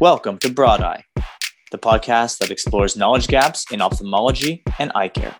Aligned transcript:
Welcome 0.00 0.38
to 0.38 0.50
Broad 0.50 0.80
Eye, 0.80 1.04
the 1.72 1.76
podcast 1.76 2.38
that 2.38 2.50
explores 2.50 2.96
knowledge 2.96 3.28
gaps 3.28 3.70
in 3.70 3.82
ophthalmology 3.82 4.62
and 4.78 4.90
eye 4.94 5.08
care. 5.08 5.36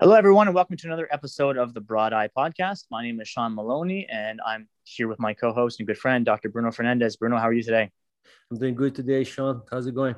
Hello, 0.00 0.14
everyone, 0.14 0.48
and 0.48 0.54
welcome 0.54 0.78
to 0.78 0.86
another 0.86 1.06
episode 1.12 1.58
of 1.58 1.74
the 1.74 1.82
Broad 1.82 2.14
Eye 2.14 2.30
podcast. 2.34 2.86
My 2.90 3.02
name 3.02 3.20
is 3.20 3.28
Sean 3.28 3.54
Maloney, 3.54 4.08
and 4.10 4.40
I'm 4.46 4.68
here 4.84 5.06
with 5.06 5.18
my 5.18 5.34
co 5.34 5.52
host 5.52 5.80
and 5.80 5.86
good 5.86 5.98
friend, 5.98 6.24
Dr. 6.24 6.48
Bruno 6.48 6.70
Fernandez. 6.70 7.16
Bruno, 7.16 7.36
how 7.36 7.46
are 7.46 7.52
you 7.52 7.62
today? 7.62 7.90
I'm 8.50 8.56
doing 8.56 8.74
good 8.74 8.94
today, 8.94 9.22
Sean. 9.22 9.60
How's 9.70 9.86
it 9.86 9.94
going? 9.94 10.14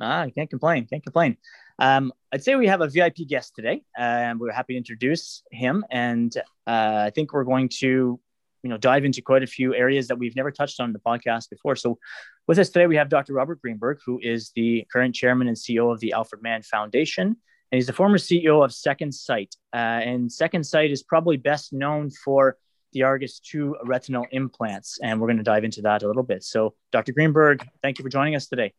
Ah, 0.00 0.22
I 0.22 0.30
can't 0.30 0.48
complain. 0.48 0.86
Can't 0.86 1.02
complain. 1.02 1.36
Um, 1.78 2.14
I'd 2.32 2.42
say 2.42 2.56
we 2.56 2.68
have 2.68 2.80
a 2.80 2.88
VIP 2.88 3.28
guest 3.28 3.54
today, 3.54 3.82
and 3.94 4.40
we're 4.40 4.52
happy 4.52 4.72
to 4.72 4.78
introduce 4.78 5.42
him. 5.50 5.84
And 5.90 6.34
uh, 6.66 7.04
I 7.04 7.10
think 7.14 7.34
we're 7.34 7.44
going 7.44 7.68
to, 7.80 8.18
you 8.62 8.70
know, 8.70 8.76
dive 8.76 9.04
into 9.04 9.22
quite 9.22 9.42
a 9.42 9.46
few 9.46 9.74
areas 9.74 10.08
that 10.08 10.18
we've 10.18 10.36
never 10.36 10.50
touched 10.50 10.80
on 10.80 10.88
in 10.88 10.92
the 10.92 10.98
podcast 10.98 11.50
before. 11.50 11.76
So, 11.76 11.98
with 12.46 12.58
us 12.58 12.70
today, 12.70 12.86
we 12.86 12.96
have 12.96 13.08
Dr. 13.08 13.34
Robert 13.34 13.60
Greenberg, 13.60 13.98
who 14.04 14.18
is 14.22 14.52
the 14.54 14.86
current 14.92 15.14
chairman 15.14 15.48
and 15.48 15.56
CEO 15.56 15.92
of 15.92 16.00
the 16.00 16.12
Alfred 16.12 16.42
Mann 16.42 16.62
Foundation, 16.62 17.26
and 17.26 17.36
he's 17.76 17.86
the 17.86 17.92
former 17.92 18.18
CEO 18.18 18.64
of 18.64 18.72
Second 18.72 19.12
Sight. 19.12 19.54
Uh, 19.72 19.76
and 19.76 20.32
Second 20.32 20.64
Sight 20.64 20.90
is 20.90 21.02
probably 21.02 21.36
best 21.36 21.72
known 21.72 22.10
for 22.10 22.56
the 22.92 23.02
Argus 23.02 23.40
2 23.40 23.76
retinal 23.84 24.26
implants, 24.30 24.98
and 25.02 25.20
we're 25.20 25.26
going 25.26 25.36
to 25.36 25.42
dive 25.42 25.64
into 25.64 25.82
that 25.82 26.02
a 26.02 26.06
little 26.06 26.22
bit. 26.22 26.42
So, 26.42 26.74
Dr. 26.90 27.12
Greenberg, 27.12 27.66
thank 27.82 27.98
you 27.98 28.02
for 28.02 28.08
joining 28.08 28.34
us 28.34 28.46
today. 28.46 28.72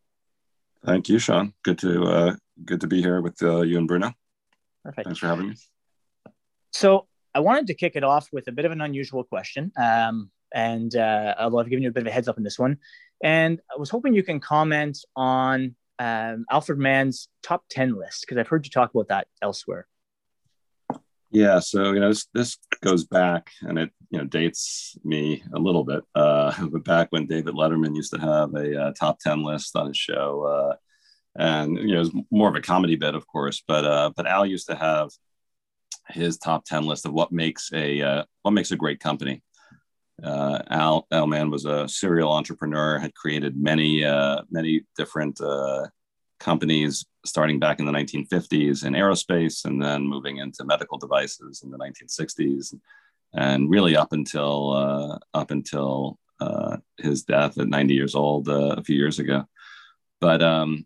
Thank 0.85 1.09
you, 1.09 1.19
Sean. 1.19 1.53
Good 1.63 1.77
to 1.79 2.03
uh, 2.05 2.35
good 2.63 2.81
to 2.81 2.87
be 2.87 3.01
here 3.01 3.21
with 3.21 3.41
uh, 3.43 3.61
you 3.61 3.77
and 3.77 3.87
Bruno. 3.87 4.13
Perfect. 4.83 5.05
Thanks 5.05 5.19
for 5.19 5.27
having 5.27 5.49
me. 5.49 5.55
So 6.71 7.07
I 7.33 7.39
wanted 7.39 7.67
to 7.67 7.73
kick 7.73 7.95
it 7.95 8.03
off 8.03 8.29
with 8.31 8.47
a 8.47 8.51
bit 8.51 8.65
of 8.65 8.71
an 8.71 8.81
unusual 8.81 9.23
question, 9.23 9.71
um, 9.77 10.31
and 10.53 10.95
uh, 10.95 11.35
although 11.39 11.59
I've 11.59 11.69
given 11.69 11.83
you 11.83 11.89
a 11.89 11.91
bit 11.91 12.03
of 12.03 12.07
a 12.07 12.11
heads 12.11 12.27
up 12.27 12.37
in 12.37 12.43
this 12.43 12.59
one, 12.59 12.77
and 13.23 13.59
I 13.71 13.79
was 13.79 13.89
hoping 13.89 14.13
you 14.13 14.23
can 14.23 14.39
comment 14.39 14.97
on 15.15 15.75
um, 15.99 16.45
Alfred 16.49 16.79
Mann's 16.79 17.27
top 17.43 17.63
ten 17.69 17.95
list 17.95 18.21
because 18.21 18.37
I've 18.37 18.47
heard 18.47 18.65
you 18.65 18.71
talk 18.71 18.93
about 18.93 19.09
that 19.09 19.27
elsewhere. 19.41 19.87
Yeah, 21.31 21.59
so 21.59 21.93
you 21.93 21.99
know 21.99 22.09
this, 22.09 22.27
this 22.33 22.57
goes 22.81 23.03
back, 23.03 23.51
and 23.61 23.77
it 23.77 23.91
you 24.09 24.17
know 24.17 24.25
dates 24.25 24.97
me 25.03 25.43
a 25.53 25.59
little 25.59 25.83
bit. 25.83 26.03
Uh, 26.15 26.53
but 26.71 26.83
back 26.83 27.07
when 27.11 27.27
David 27.27 27.53
Letterman 27.53 27.95
used 27.95 28.13
to 28.13 28.19
have 28.19 28.53
a 28.55 28.81
uh, 28.81 28.93
top 28.93 29.19
ten 29.19 29.43
list 29.43 29.75
on 29.75 29.87
his 29.87 29.97
show, 29.97 30.43
uh, 30.43 30.75
and 31.35 31.77
you 31.77 31.93
know 31.93 31.97
it 32.01 32.13
was 32.13 32.23
more 32.31 32.49
of 32.49 32.55
a 32.55 32.61
comedy 32.61 32.95
bit, 32.95 33.13
of 33.13 33.27
course. 33.27 33.61
But 33.67 33.85
uh, 33.85 34.11
but 34.15 34.25
Al 34.25 34.45
used 34.45 34.67
to 34.69 34.75
have 34.75 35.11
his 36.09 36.37
top 36.37 36.65
ten 36.65 36.85
list 36.85 37.05
of 37.05 37.13
what 37.13 37.31
makes 37.31 37.71
a 37.73 38.01
uh, 38.01 38.23
what 38.43 38.51
makes 38.51 38.71
a 38.71 38.77
great 38.77 38.99
company. 38.99 39.41
Uh, 40.23 40.59
Al 41.11 41.27
Mann 41.27 41.49
was 41.49 41.65
a 41.65 41.87
serial 41.87 42.31
entrepreneur, 42.31 42.99
had 42.99 43.15
created 43.15 43.55
many 43.55 44.03
uh, 44.03 44.41
many 44.49 44.81
different 44.97 45.39
uh, 45.41 45.87
companies 46.39 47.05
starting 47.25 47.59
back 47.59 47.79
in 47.79 47.85
the 47.85 47.91
1950s 47.91 48.85
in 48.85 48.93
aerospace 48.93 49.65
and 49.65 49.81
then 49.81 50.07
moving 50.07 50.37
into 50.37 50.63
medical 50.63 50.97
devices 50.97 51.61
in 51.63 51.69
the 51.69 51.77
1960s 51.77 52.73
and 53.33 53.69
really 53.69 53.95
up 53.95 54.13
until 54.13 54.71
uh, 54.71 55.17
up 55.37 55.51
until 55.51 56.17
uh, 56.39 56.77
his 56.97 57.23
death 57.23 57.57
at 57.57 57.67
90 57.67 57.93
years 57.93 58.15
old 58.15 58.47
uh, 58.47 58.75
a 58.77 58.83
few 58.83 58.95
years 58.95 59.19
ago 59.19 59.45
but 60.21 60.41
um, 60.41 60.85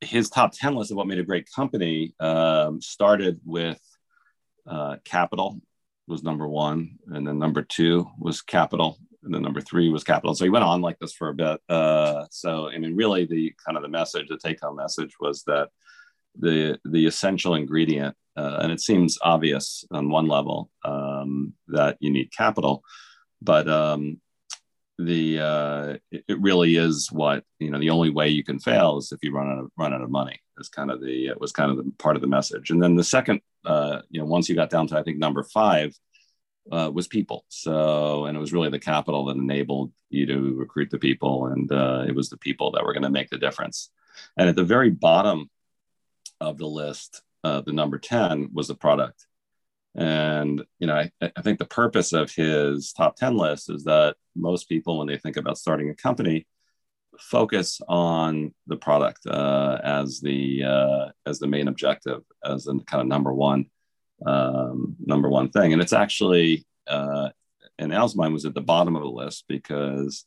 his 0.00 0.28
top 0.28 0.52
10 0.52 0.74
list 0.74 0.90
of 0.90 0.96
what 0.96 1.06
made 1.06 1.18
a 1.18 1.24
great 1.24 1.48
company 1.54 2.14
um, 2.20 2.80
started 2.80 3.40
with 3.44 3.80
uh, 4.66 4.96
capital 5.04 5.60
was 6.06 6.22
number 6.22 6.46
one 6.46 6.98
and 7.08 7.26
then 7.26 7.38
number 7.38 7.62
two 7.62 8.06
was 8.18 8.42
capital 8.42 8.98
and 9.24 9.34
then 9.34 9.42
number 9.42 9.60
three 9.60 9.88
was 9.88 10.04
capital. 10.04 10.34
So 10.34 10.44
he 10.44 10.50
went 10.50 10.64
on 10.64 10.80
like 10.80 10.98
this 10.98 11.12
for 11.12 11.30
a 11.30 11.34
bit. 11.34 11.60
Uh, 11.68 12.26
so 12.30 12.68
I 12.68 12.78
mean, 12.78 12.94
really, 12.94 13.26
the 13.26 13.54
kind 13.64 13.76
of 13.76 13.82
the 13.82 13.88
message, 13.88 14.28
the 14.28 14.38
take-home 14.38 14.76
message, 14.76 15.14
was 15.18 15.42
that 15.44 15.70
the 16.38 16.78
the 16.84 17.06
essential 17.06 17.54
ingredient, 17.54 18.14
uh, 18.36 18.58
and 18.60 18.70
it 18.70 18.80
seems 18.80 19.18
obvious 19.22 19.84
on 19.90 20.10
one 20.10 20.28
level 20.28 20.70
um, 20.84 21.54
that 21.68 21.96
you 22.00 22.10
need 22.10 22.32
capital, 22.36 22.82
but 23.40 23.68
um, 23.68 24.20
the 24.98 25.40
uh, 25.40 25.96
it, 26.10 26.40
really 26.40 26.76
is 26.76 27.10
what 27.10 27.44
you 27.58 27.70
know. 27.70 27.78
The 27.78 27.90
only 27.90 28.10
way 28.10 28.28
you 28.28 28.44
can 28.44 28.58
fail 28.58 28.98
is 28.98 29.12
if 29.12 29.22
you 29.22 29.32
run 29.32 29.50
out 29.50 29.58
of 29.58 29.70
run 29.76 29.92
out 29.92 30.02
of 30.02 30.10
money. 30.10 30.40
Is 30.58 30.68
kind 30.68 30.90
of 30.90 31.00
the 31.00 31.26
it 31.26 31.40
was 31.40 31.52
kind 31.52 31.70
of 31.70 31.78
the 31.78 31.90
part 31.98 32.16
of 32.16 32.22
the 32.22 32.28
message. 32.28 32.70
And 32.70 32.80
then 32.82 32.94
the 32.94 33.02
second, 33.02 33.40
uh, 33.64 34.02
you 34.08 34.20
know, 34.20 34.26
once 34.26 34.48
you 34.48 34.54
got 34.54 34.70
down 34.70 34.86
to 34.88 34.98
I 34.98 35.02
think 35.02 35.18
number 35.18 35.42
five 35.42 35.94
uh, 36.70 36.90
was 36.92 37.08
people. 37.08 37.44
So, 37.48 38.26
and 38.26 38.36
it 38.36 38.40
was 38.40 38.52
really 38.52 38.70
the 38.70 38.78
capital 38.78 39.26
that 39.26 39.36
enabled 39.36 39.92
you 40.10 40.26
to 40.26 40.54
recruit 40.54 40.90
the 40.90 40.98
people, 40.98 41.46
and 41.46 41.70
uh, 41.70 42.04
it 42.06 42.14
was 42.14 42.30
the 42.30 42.38
people 42.38 42.70
that 42.72 42.84
were 42.84 42.92
going 42.92 43.02
to 43.02 43.10
make 43.10 43.30
the 43.30 43.38
difference. 43.38 43.90
And 44.36 44.48
at 44.48 44.56
the 44.56 44.64
very 44.64 44.90
bottom 44.90 45.50
of 46.40 46.58
the 46.58 46.66
list, 46.66 47.22
uh, 47.42 47.60
the 47.60 47.72
number 47.72 47.98
10 47.98 48.50
was 48.52 48.68
the 48.68 48.74
product. 48.74 49.26
And, 49.96 50.62
you 50.78 50.86
know, 50.86 50.96
I, 50.96 51.10
I 51.20 51.42
think 51.42 51.58
the 51.58 51.64
purpose 51.64 52.12
of 52.12 52.32
his 52.32 52.92
top 52.92 53.16
10 53.16 53.36
list 53.36 53.70
is 53.70 53.84
that 53.84 54.16
most 54.34 54.68
people, 54.68 54.98
when 54.98 55.06
they 55.06 55.18
think 55.18 55.36
about 55.36 55.58
starting 55.58 55.90
a 55.90 55.94
company, 55.94 56.46
focus 57.18 57.80
on 57.88 58.52
the 58.66 58.76
product 58.76 59.26
uh, 59.26 59.78
as 59.84 60.20
the 60.20 60.64
uh, 60.64 61.10
as 61.26 61.38
the 61.38 61.46
main 61.46 61.68
objective, 61.68 62.22
as 62.44 62.64
the 62.64 62.80
kind 62.86 63.00
of 63.00 63.06
number 63.06 63.32
one 63.32 63.66
um, 64.26 64.96
number 64.98 65.28
one 65.28 65.50
thing. 65.50 65.72
And 65.72 65.82
it's 65.82 65.92
actually, 65.92 66.66
uh, 66.86 67.30
in 67.78 67.92
Al's 67.92 68.16
mind, 68.16 68.32
was 68.32 68.44
at 68.44 68.54
the 68.54 68.60
bottom 68.60 68.96
of 68.96 69.02
the 69.02 69.08
list 69.08 69.44
because 69.48 70.24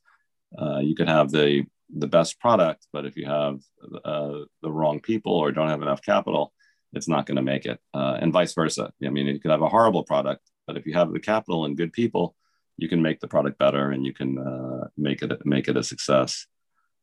uh, 0.57 0.79
you 0.79 0.95
could 0.95 1.09
have 1.09 1.31
the 1.31 1.65
the 1.95 2.07
best 2.07 2.39
product, 2.39 2.85
but 2.91 3.05
if 3.05 3.15
you 3.15 3.25
have 3.25 3.59
uh, 4.03 4.39
the 4.61 4.71
wrong 4.71 4.99
people 4.99 5.33
or 5.33 5.53
don't 5.53 5.69
have 5.69 5.81
enough 5.81 6.01
capital, 6.01 6.51
it's 6.93 7.07
not 7.07 7.25
going 7.25 7.35
to 7.35 7.41
make 7.41 7.65
it, 7.65 7.79
uh, 7.93 8.17
and 8.21 8.33
vice 8.33 8.53
versa. 8.53 8.91
I 9.05 9.09
mean, 9.09 9.27
you 9.27 9.39
could 9.39 9.51
have 9.51 9.61
a 9.61 9.69
horrible 9.69 10.03
product, 10.03 10.41
but 10.65 10.77
if 10.77 10.85
you 10.85 10.93
have 10.93 11.11
the 11.11 11.19
capital 11.19 11.65
and 11.65 11.77
good 11.77 11.93
people, 11.93 12.35
you 12.77 12.87
can 12.87 13.01
make 13.01 13.19
the 13.19 13.27
product 13.27 13.57
better 13.57 13.91
and 13.91 14.05
you 14.05 14.13
can 14.13 14.37
uh, 14.37 14.87
make 14.97 15.21
it 15.21 15.45
make 15.45 15.67
it 15.67 15.77
a 15.77 15.83
success. 15.83 16.47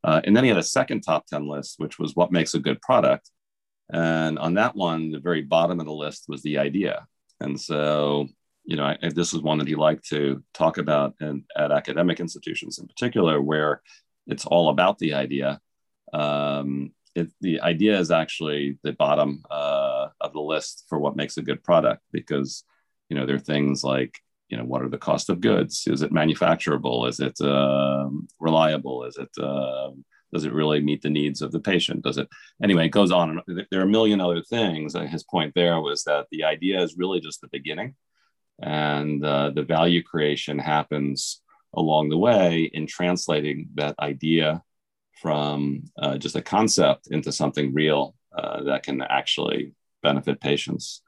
Uh, 0.02 0.20
and 0.24 0.36
then 0.36 0.44
he 0.44 0.50
had 0.50 0.58
a 0.58 0.62
second 0.62 1.00
top 1.00 1.26
ten 1.26 1.46
list, 1.46 1.74
which 1.78 1.98
was 1.98 2.14
what 2.14 2.32
makes 2.32 2.54
a 2.54 2.60
good 2.60 2.80
product. 2.80 3.30
And 3.92 4.38
on 4.38 4.54
that 4.54 4.74
one, 4.74 5.10
the 5.10 5.18
very 5.18 5.42
bottom 5.42 5.80
of 5.80 5.86
the 5.86 5.92
list 5.92 6.24
was 6.28 6.42
the 6.42 6.58
idea. 6.58 7.06
And 7.40 7.60
so, 7.60 8.28
you 8.64 8.76
know, 8.76 8.84
I, 8.84 8.98
this 9.14 9.34
is 9.34 9.42
one 9.42 9.58
that 9.58 9.68
he 9.68 9.74
liked 9.74 10.08
to 10.08 10.42
talk 10.54 10.78
about 10.78 11.14
in, 11.20 11.44
at 11.56 11.72
academic 11.72 12.20
institutions 12.20 12.78
in 12.78 12.86
particular, 12.86 13.42
where 13.42 13.82
it's 14.26 14.46
all 14.46 14.68
about 14.70 14.98
the 14.98 15.14
idea. 15.14 15.60
Um, 16.12 16.92
it, 17.14 17.30
the 17.40 17.60
idea 17.60 17.98
is 17.98 18.10
actually 18.10 18.78
the 18.82 18.92
bottom 18.92 19.42
uh, 19.50 20.08
of 20.20 20.32
the 20.32 20.40
list 20.40 20.84
for 20.88 20.98
what 20.98 21.16
makes 21.16 21.36
a 21.36 21.42
good 21.42 21.62
product 21.62 22.02
because, 22.12 22.64
you 23.08 23.16
know, 23.16 23.26
there 23.26 23.36
are 23.36 23.40
things 23.40 23.84
like, 23.84 24.18
you 24.48 24.56
know, 24.56 24.64
what 24.64 24.82
are 24.82 24.88
the 24.88 24.98
cost 24.98 25.30
of 25.30 25.40
goods? 25.40 25.86
Is 25.86 26.02
it 26.02 26.12
manufacturable? 26.12 27.08
Is 27.08 27.20
it 27.20 27.40
um, 27.40 28.28
reliable? 28.40 29.04
Is 29.04 29.16
it 29.16 29.30
um, 29.42 30.04
does 30.32 30.44
it 30.44 30.52
really 30.52 30.80
meet 30.80 31.00
the 31.00 31.10
needs 31.10 31.42
of 31.42 31.52
the 31.52 31.60
patient? 31.60 32.02
Does 32.02 32.18
it? 32.18 32.28
Anyway, 32.62 32.86
it 32.86 32.90
goes 32.90 33.12
on. 33.12 33.40
There 33.46 33.80
are 33.80 33.84
a 33.84 33.88
million 33.88 34.20
other 34.20 34.42
things. 34.42 34.94
His 34.94 35.22
point 35.22 35.52
there 35.54 35.80
was 35.80 36.02
that 36.04 36.26
the 36.32 36.44
idea 36.44 36.82
is 36.82 36.98
really 36.98 37.20
just 37.20 37.40
the 37.40 37.48
beginning, 37.52 37.94
and 38.60 39.24
uh, 39.24 39.50
the 39.50 39.62
value 39.62 40.02
creation 40.02 40.58
happens 40.58 41.40
along 41.72 42.08
the 42.08 42.18
way 42.18 42.70
in 42.72 42.86
translating 42.86 43.68
that 43.74 43.94
idea 44.00 44.62
from 45.24 45.84
uh, 46.02 46.18
just 46.18 46.36
a 46.36 46.42
concept 46.42 47.08
into 47.10 47.32
something 47.32 47.72
real 47.72 48.14
uh, 48.36 48.62
that 48.64 48.82
can 48.82 49.00
actually 49.00 49.72
benefit 50.02 50.40
patients. 50.40 51.02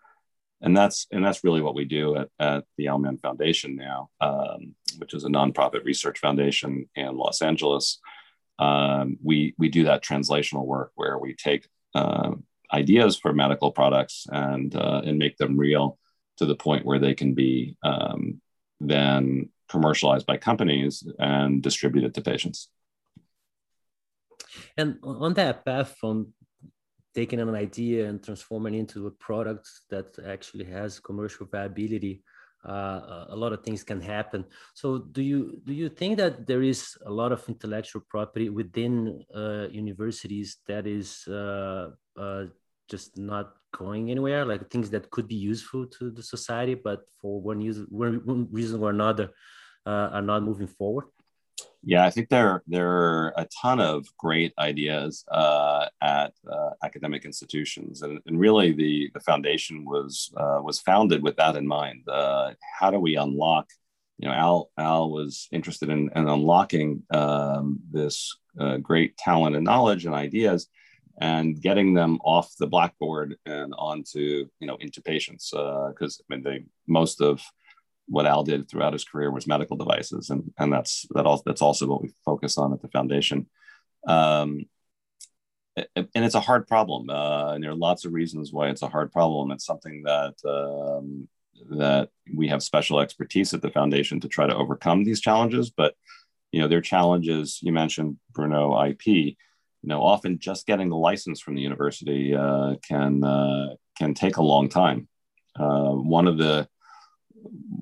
And 0.62 0.74
that's 0.74 1.06
and 1.12 1.22
that's 1.24 1.44
really 1.44 1.60
what 1.60 1.74
we 1.74 1.84
do 1.84 2.16
at, 2.16 2.28
at 2.40 2.64
the 2.78 2.86
Al 2.88 2.98
Mann 2.98 3.18
Foundation 3.18 3.76
now, 3.76 4.08
um, 4.22 4.74
which 4.96 5.12
is 5.12 5.24
a 5.24 5.28
nonprofit 5.28 5.84
research 5.84 6.18
foundation 6.18 6.88
in 6.96 7.14
Los 7.14 7.42
Angeles 7.42 8.00
um, 8.58 9.18
we 9.22 9.54
we 9.58 9.68
do 9.68 9.84
that 9.84 10.02
translational 10.02 10.64
work 10.64 10.92
where 10.94 11.18
we 11.18 11.34
take 11.34 11.68
uh, 11.94 12.32
ideas 12.72 13.18
for 13.18 13.32
medical 13.32 13.70
products 13.70 14.26
and 14.30 14.74
uh, 14.74 15.02
and 15.04 15.18
make 15.18 15.36
them 15.36 15.56
real 15.56 15.98
to 16.38 16.46
the 16.46 16.56
point 16.56 16.84
where 16.84 16.98
they 16.98 17.14
can 17.14 17.34
be 17.34 17.76
um, 17.82 18.40
then 18.80 19.50
commercialized 19.68 20.26
by 20.26 20.36
companies 20.36 21.06
and 21.18 21.62
distributed 21.62 22.14
to 22.14 22.20
patients. 22.20 22.68
And 24.76 24.98
on 25.02 25.34
that 25.34 25.64
path 25.64 25.96
from 25.98 26.32
taking 27.14 27.40
an 27.40 27.54
idea 27.54 28.06
and 28.08 28.22
transforming 28.22 28.74
it 28.74 28.80
into 28.80 29.06
a 29.06 29.10
product 29.10 29.68
that 29.90 30.18
actually 30.26 30.64
has 30.64 31.00
commercial 31.00 31.46
viability, 31.46 32.22
uh, 32.68 33.26
a 33.28 33.36
lot 33.36 33.52
of 33.52 33.62
things 33.62 33.82
can 33.82 34.00
happen. 34.00 34.44
So, 34.74 34.98
do 34.98 35.22
you 35.22 35.60
do 35.64 35.72
you 35.72 35.88
think 35.88 36.18
that 36.18 36.46
there 36.46 36.62
is 36.62 36.96
a 37.06 37.10
lot 37.10 37.32
of 37.32 37.48
intellectual 37.48 38.02
property 38.08 38.48
within 38.48 39.24
uh, 39.34 39.68
universities 39.70 40.58
that 40.66 40.86
is 40.86 41.26
uh, 41.28 41.90
uh 42.18 42.44
just 42.88 43.16
not 43.16 43.54
going 43.72 44.10
anywhere? 44.10 44.44
Like 44.44 44.68
things 44.70 44.90
that 44.90 45.10
could 45.10 45.28
be 45.28 45.36
useful 45.52 45.86
to 45.98 46.10
the 46.10 46.22
society, 46.22 46.74
but 46.74 47.00
for 47.20 47.40
one, 47.40 47.60
use, 47.60 47.80
one 47.88 48.48
reason 48.50 48.82
or 48.82 48.90
another, 48.90 49.30
uh, 49.86 50.08
are 50.16 50.22
not 50.22 50.42
moving 50.42 50.68
forward. 50.68 51.06
Yeah, 51.88 52.04
I 52.04 52.10
think 52.10 52.30
there 52.30 52.64
there 52.66 52.90
are 52.90 53.32
a 53.36 53.46
ton 53.62 53.78
of 53.78 54.08
great 54.16 54.52
ideas 54.58 55.24
uh, 55.30 55.86
at 56.02 56.32
uh, 56.50 56.70
academic 56.82 57.24
institutions, 57.24 58.02
and, 58.02 58.18
and, 58.26 58.40
really 58.40 58.72
the 58.72 59.08
the 59.14 59.20
foundation 59.20 59.84
was 59.84 60.32
uh, 60.36 60.58
was 60.64 60.80
founded 60.80 61.22
with 61.22 61.36
that 61.36 61.54
in 61.54 61.64
mind. 61.64 62.02
Uh, 62.08 62.54
how 62.76 62.90
do 62.90 62.98
we 62.98 63.14
unlock? 63.16 63.68
You 64.18 64.28
know, 64.28 64.34
Al 64.34 64.70
Al 64.76 65.12
was 65.12 65.46
interested 65.52 65.88
in, 65.88 66.10
in 66.16 66.28
unlocking 66.28 67.04
um, 67.12 67.78
this 67.88 68.36
uh, 68.58 68.78
great 68.78 69.16
talent 69.16 69.54
and 69.54 69.64
knowledge 69.64 70.06
and 70.06 70.14
ideas, 70.14 70.66
and 71.20 71.60
getting 71.60 71.94
them 71.94 72.18
off 72.24 72.52
the 72.58 72.66
blackboard 72.66 73.36
and 73.46 73.72
onto 73.78 74.48
you 74.58 74.66
know 74.66 74.76
into 74.80 75.00
patients 75.00 75.50
because 75.52 76.18
uh, 76.18 76.22
I 76.24 76.34
mean 76.34 76.42
they 76.42 76.64
most 76.88 77.20
of 77.20 77.40
what 78.08 78.26
Al 78.26 78.44
did 78.44 78.68
throughout 78.68 78.92
his 78.92 79.04
career 79.04 79.30
was 79.30 79.46
medical 79.46 79.76
devices, 79.76 80.30
and 80.30 80.52
and 80.58 80.72
that's 80.72 81.06
that 81.10 81.26
also 81.26 81.42
that's 81.46 81.62
also 81.62 81.86
what 81.86 82.02
we 82.02 82.10
focus 82.24 82.58
on 82.58 82.72
at 82.72 82.80
the 82.80 82.88
foundation. 82.88 83.46
Um, 84.06 84.66
and 85.76 86.24
it's 86.24 86.34
a 86.34 86.40
hard 86.40 86.66
problem, 86.66 87.10
uh, 87.10 87.52
and 87.52 87.62
there 87.62 87.70
are 87.70 87.76
lots 87.76 88.04
of 88.04 88.12
reasons 88.12 88.52
why 88.52 88.68
it's 88.68 88.82
a 88.82 88.88
hard 88.88 89.12
problem. 89.12 89.50
It's 89.50 89.66
something 89.66 90.04
that 90.04 90.34
um, 90.46 91.28
that 91.70 92.10
we 92.34 92.48
have 92.48 92.62
special 92.62 93.00
expertise 93.00 93.52
at 93.54 93.62
the 93.62 93.70
foundation 93.70 94.20
to 94.20 94.28
try 94.28 94.46
to 94.46 94.56
overcome 94.56 95.04
these 95.04 95.20
challenges. 95.20 95.70
But 95.70 95.94
you 96.52 96.60
know, 96.60 96.68
there 96.68 96.78
are 96.78 96.82
challenges. 96.82 97.58
You 97.62 97.72
mentioned 97.72 98.16
Bruno 98.32 98.82
IP. 98.84 99.06
You 99.06 99.34
know, 99.82 100.02
often 100.02 100.38
just 100.38 100.66
getting 100.66 100.88
the 100.88 100.96
license 100.96 101.40
from 101.40 101.54
the 101.54 101.62
university 101.62 102.34
uh, 102.34 102.76
can 102.86 103.22
uh, 103.22 103.74
can 103.98 104.14
take 104.14 104.36
a 104.36 104.42
long 104.42 104.68
time. 104.68 105.08
Uh, 105.58 105.90
one 105.90 106.26
of 106.26 106.38
the 106.38 106.68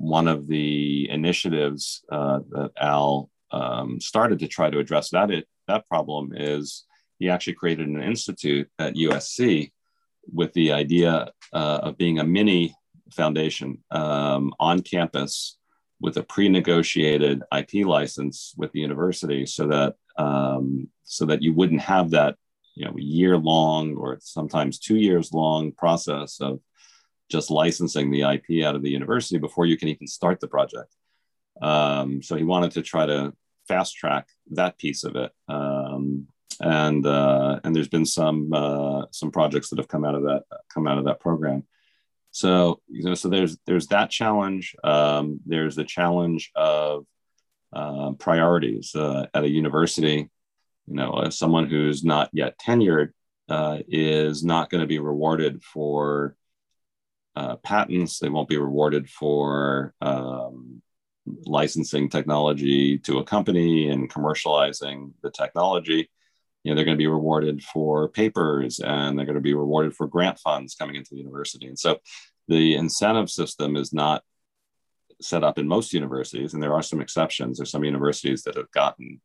one 0.05 0.29
of 0.29 0.47
the 0.47 1.09
initiatives 1.11 2.05
uh, 2.11 2.41
that 2.51 2.71
Al 2.79 3.31
um, 3.51 4.01
started 4.01 4.39
to 4.41 4.49
try 4.49 4.71
to 4.71 4.79
address 4.79 5.11
that 5.11 5.31
it, 5.31 5.47
that 5.69 5.89
problem 5.89 6.33
is 6.35 6.85
he 7.19 7.31
actually 7.31 7.55
created 7.55 7.89
an 7.89 8.03
institute 8.03 8.69
at 8.79 8.95
USC 8.95 9.73
with 10.33 10.53
the 10.53 10.73
idea 10.73 11.31
uh, 11.53 11.81
of 11.83 11.97
being 11.97 12.19
a 12.19 12.25
mini 12.25 12.75
foundation 13.13 13.79
um, 13.91 14.53
on 14.59 14.81
campus 14.81 15.57
with 16.01 16.17
a 16.17 16.23
pre-negotiated 16.23 17.43
IP 17.57 17.87
license 17.87 18.53
with 18.57 18.73
the 18.73 18.81
university, 18.81 19.47
so 19.47 19.67
that 19.69 19.95
um, 20.19 20.89
so 21.05 21.25
that 21.27 21.43
you 21.43 21.55
wouldn't 21.55 21.81
have 21.81 22.11
that 22.11 22.37
you 22.75 22.85
know 22.85 22.95
year 22.97 23.37
long 23.37 23.95
or 23.95 24.19
sometimes 24.21 24.79
two 24.79 24.97
years 24.97 25.33
long 25.33 25.73
process 25.73 26.41
of 26.41 26.61
just 27.35 27.51
licensing 27.51 28.11
the 28.11 28.23
IP 28.23 28.65
out 28.65 28.77
of 28.77 28.83
the 28.83 28.91
university 28.91 29.39
before 29.39 29.67
you 29.67 29.77
can 29.77 29.89
even 29.89 30.07
start 30.07 30.39
the 30.39 30.47
project. 30.47 30.95
Um, 31.61 32.23
so 32.23 32.37
he 32.37 32.45
wanted 32.45 32.71
to 32.73 32.83
try 32.83 33.07
to 33.07 33.33
fast 33.67 33.97
track 33.97 34.29
that 34.53 34.79
piece 34.79 35.03
of 35.03 35.17
it. 35.17 35.33
Um, 35.49 36.29
and 36.61 37.05
uh, 37.05 37.59
and 37.65 37.75
there's 37.75 37.89
been 37.89 38.07
some 38.07 38.53
uh, 38.53 39.07
some 39.11 39.33
projects 39.33 39.71
that 39.71 39.81
have 39.81 39.89
come 39.89 40.05
out 40.05 40.15
of 40.15 40.23
that 40.23 40.45
come 40.73 40.87
out 40.87 40.99
of 40.99 41.07
that 41.07 41.19
program. 41.19 41.65
So 42.31 42.81
you 42.87 43.03
know, 43.03 43.15
so 43.15 43.29
there's 43.29 43.59
there's 43.67 43.89
that 43.89 44.11
challenge. 44.11 44.77
Um, 44.85 45.41
there's 45.45 45.75
the 45.75 45.85
challenge 45.85 46.53
of 46.55 47.07
uh, 47.73 48.13
priorities 48.13 48.95
uh, 48.95 49.27
at 49.35 49.43
a 49.43 49.51
university. 49.51 50.31
You 50.87 50.95
know, 50.95 51.15
as 51.27 51.37
someone 51.37 51.67
who's 51.67 52.05
not 52.05 52.31
yet 52.33 52.55
tenured 52.65 53.11
uh, 53.49 53.79
is 53.89 54.45
not 54.45 54.71
going 54.71 54.83
to 54.83 54.87
be 54.87 55.01
rewarded 55.01 55.65
for 55.65 56.37
uh, 57.37 57.57
patents. 57.57 58.19
They 58.19 58.29
won't 58.29 58.49
be 58.49 58.57
rewarded 58.57 59.09
for 59.09 59.95
um, 60.01 60.83
licensing 61.47 62.09
technology 62.09 62.99
to 62.99 63.19
a 63.19 63.25
company 63.25 63.89
and 63.89 64.11
commercializing 64.11 65.13
the 65.23 65.31
technology. 65.31 66.11
You 66.63 66.71
know, 66.71 66.77
they're 66.77 66.85
going 66.85 66.97
to 66.97 67.03
be 67.03 67.07
rewarded 67.07 67.63
for 67.63 68.09
papers 68.09 68.81
and 68.81 69.19
they're 69.19 69.27
going 69.27 69.35
to 69.35 69.41
be 69.41 69.55
rewarded 69.55 69.95
for 69.95 70.07
grant 70.07 70.39
funds 70.39 70.75
coming 70.75 70.97
into 70.97 71.11
the 71.13 71.21
university. 71.21 71.67
And 71.67 71.79
so 71.79 71.99
the 72.49 72.75
incentive 72.75 73.31
system 73.31 73.77
is 73.77 73.93
not 73.93 74.23
set 75.21 75.45
up 75.45 75.59
in 75.59 75.69
most 75.69 75.93
universities, 75.93 76.55
and 76.55 76.63
there 76.63 76.75
are 76.75 76.83
some 76.83 77.01
exceptions. 77.01 77.59
There's 77.59 77.71
some 77.71 77.85
universities 77.85 78.43
that 78.43 78.57
have 78.57 78.71
gotten 78.71 79.21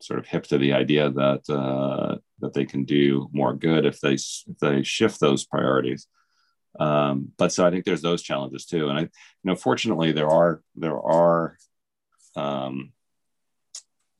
sort 0.00 0.18
of 0.18 0.26
hip 0.26 0.44
to 0.44 0.58
the 0.58 0.72
idea 0.72 1.10
that 1.10 1.48
uh, 1.48 2.16
that 2.40 2.52
they 2.52 2.64
can 2.64 2.84
do 2.84 3.28
more 3.32 3.54
good 3.54 3.84
if 3.84 4.00
they 4.00 4.14
if 4.14 4.58
they 4.60 4.82
shift 4.82 5.20
those 5.20 5.44
priorities. 5.44 6.06
Um, 6.78 7.32
but 7.36 7.52
so 7.52 7.66
I 7.66 7.70
think 7.70 7.84
there's 7.84 8.02
those 8.02 8.22
challenges 8.22 8.66
too. 8.66 8.88
And 8.88 8.98
I, 8.98 9.02
you 9.02 9.10
know, 9.44 9.56
fortunately 9.56 10.12
there 10.12 10.28
are, 10.28 10.62
there 10.74 10.98
are, 10.98 11.56
um, 12.34 12.92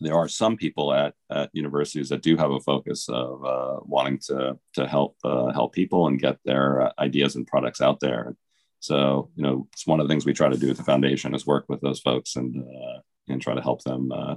there 0.01 0.17
are 0.17 0.29
some 0.29 0.57
people 0.57 0.93
at, 0.93 1.15
at 1.31 1.51
universities 1.53 2.09
that 2.09 2.23
do 2.23 2.37
have 2.37 2.51
a 2.51 2.61
focus 2.61 3.09
of 3.09 3.45
uh, 3.45 3.77
wanting 3.85 4.19
to, 4.27 4.59
to 4.75 4.87
help, 4.87 5.17
uh, 5.25 5.53
help 5.53 5.73
people 5.73 6.09
and 6.09 6.21
get 6.21 6.39
their 6.45 6.83
uh, 6.83 6.93
ideas 6.99 7.37
and 7.37 7.47
products 7.47 7.81
out 7.81 8.01
there. 8.01 8.37
So, 8.81 9.31
you 9.37 9.45
know, 9.45 9.69
it's 9.73 9.87
one 9.87 10.01
of 10.01 10.09
the 10.09 10.13
things 10.13 10.27
we 10.27 10.33
try 10.33 10.49
to 10.49 10.59
do 10.59 10.71
at 10.71 10.77
the 10.77 10.83
foundation 10.83 11.35
is 11.35 11.47
work 11.47 11.67
with 11.69 11.81
those 11.81 12.01
folks 12.01 12.35
and, 12.35 12.65
uh, 12.65 13.01
and 13.29 13.41
try 13.41 13.55
to 13.55 13.63
help 13.63 13.83
them, 13.85 14.11
uh, 14.11 14.37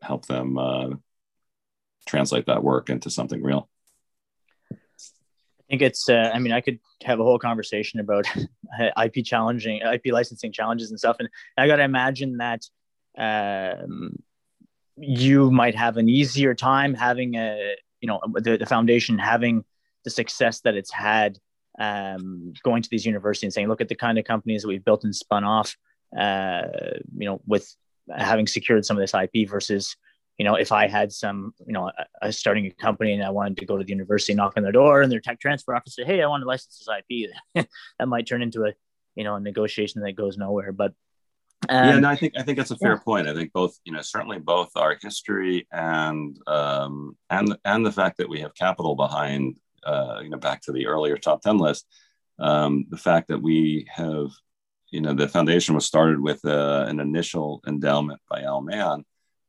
help 0.00 0.24
them 0.26 0.56
uh, 0.56 0.88
translate 2.06 2.46
that 2.46 2.64
work 2.64 2.88
into 2.88 3.10
something 3.10 3.42
real. 3.42 3.68
I 5.68 5.72
think 5.72 5.82
it's. 5.82 6.08
Uh, 6.08 6.30
I 6.32 6.38
mean, 6.38 6.52
I 6.52 6.60
could 6.60 6.78
have 7.02 7.18
a 7.18 7.24
whole 7.24 7.38
conversation 7.38 7.98
about 7.98 8.26
IP 9.04 9.24
challenging, 9.24 9.80
IP 9.80 10.12
licensing 10.12 10.52
challenges 10.52 10.90
and 10.90 10.98
stuff, 10.98 11.16
and 11.18 11.28
I 11.58 11.66
got 11.66 11.76
to 11.76 11.82
imagine 11.82 12.36
that 12.36 12.62
um, 13.18 14.16
you 14.96 15.50
might 15.50 15.74
have 15.74 15.96
an 15.96 16.08
easier 16.08 16.54
time 16.54 16.94
having 16.94 17.34
a, 17.34 17.74
you 18.00 18.06
know, 18.06 18.20
the, 18.34 18.56
the 18.56 18.66
foundation 18.66 19.18
having 19.18 19.64
the 20.04 20.10
success 20.10 20.60
that 20.60 20.74
it's 20.74 20.92
had 20.92 21.38
um, 21.78 22.52
going 22.62 22.82
to 22.82 22.88
these 22.90 23.04
universities 23.04 23.48
and 23.48 23.52
saying, 23.52 23.68
look 23.68 23.80
at 23.80 23.88
the 23.88 23.94
kind 23.94 24.18
of 24.18 24.24
companies 24.24 24.62
that 24.62 24.68
we've 24.68 24.84
built 24.84 25.04
and 25.04 25.14
spun 25.14 25.44
off, 25.44 25.76
uh, 26.18 26.62
you 27.16 27.26
know, 27.26 27.40
with 27.46 27.74
having 28.14 28.46
secured 28.46 28.84
some 28.84 28.96
of 28.96 29.00
this 29.00 29.14
IP 29.14 29.48
versus 29.48 29.96
you 30.38 30.44
know, 30.44 30.54
if 30.56 30.70
I 30.70 30.86
had 30.86 31.12
some, 31.12 31.54
you 31.66 31.72
know, 31.72 31.88
a, 31.88 32.28
a 32.28 32.32
starting 32.32 32.66
a 32.66 32.70
company 32.70 33.12
and 33.12 33.22
I 33.22 33.30
wanted 33.30 33.56
to 33.58 33.66
go 33.66 33.76
to 33.76 33.84
the 33.84 33.90
university, 33.90 34.34
knock 34.34 34.54
on 34.56 34.62
their 34.62 34.72
door, 34.72 35.02
and 35.02 35.10
their 35.10 35.20
tech 35.20 35.40
transfer 35.40 35.74
office 35.74 35.96
say, 35.96 36.04
"Hey, 36.04 36.22
I 36.22 36.26
want 36.26 36.42
to 36.42 36.46
license 36.46 36.78
this 36.78 36.88
IP," 36.88 37.30
that 37.98 38.06
might 38.06 38.26
turn 38.26 38.42
into 38.42 38.64
a, 38.64 38.72
you 39.14 39.24
know, 39.24 39.36
a 39.36 39.40
negotiation 39.40 40.02
that 40.02 40.12
goes 40.12 40.36
nowhere. 40.36 40.72
But 40.72 40.92
um, 41.70 41.88
yeah, 41.88 41.98
no, 42.00 42.08
I 42.08 42.16
think 42.16 42.34
I 42.36 42.42
think 42.42 42.58
that's 42.58 42.70
a 42.70 42.76
fair 42.76 42.92
yeah. 42.92 42.98
point. 42.98 43.28
I 43.28 43.34
think 43.34 43.52
both, 43.52 43.78
you 43.84 43.92
know, 43.92 44.02
certainly 44.02 44.38
both 44.38 44.70
our 44.76 44.96
history 45.00 45.66
and 45.72 46.36
um, 46.46 47.16
and 47.30 47.56
and 47.64 47.86
the 47.86 47.92
fact 47.92 48.18
that 48.18 48.28
we 48.28 48.40
have 48.40 48.54
capital 48.54 48.94
behind, 48.94 49.58
uh, 49.84 50.20
you 50.22 50.28
know, 50.28 50.38
back 50.38 50.60
to 50.62 50.72
the 50.72 50.86
earlier 50.86 51.16
top 51.16 51.40
ten 51.40 51.56
list, 51.56 51.86
um, 52.38 52.86
the 52.90 52.98
fact 52.98 53.28
that 53.28 53.40
we 53.40 53.86
have, 53.90 54.28
you 54.90 55.00
know, 55.00 55.14
the 55.14 55.28
foundation 55.28 55.74
was 55.74 55.86
started 55.86 56.20
with 56.20 56.44
uh, 56.44 56.84
an 56.88 57.00
initial 57.00 57.62
endowment 57.66 58.20
by 58.28 58.42
Al 58.42 58.60
Mann 58.60 59.04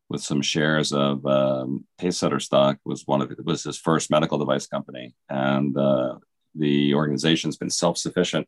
with 0.10 0.22
some 0.22 0.42
shares 0.42 0.94
of 0.94 1.26
um, 1.26 1.86
Pacesetter 2.00 2.42
stock 2.42 2.78
was 2.86 3.06
one 3.06 3.22
of 3.22 3.32
it 3.32 3.44
was 3.44 3.64
his 3.64 3.78
first 3.78 4.10
medical 4.10 4.38
device 4.38 4.68
company, 4.68 5.16
and 5.30 5.78
uh, 5.78 6.16
the 6.56 6.94
organization's 6.94 7.58
been 7.58 7.70
self-sufficient 7.70 8.48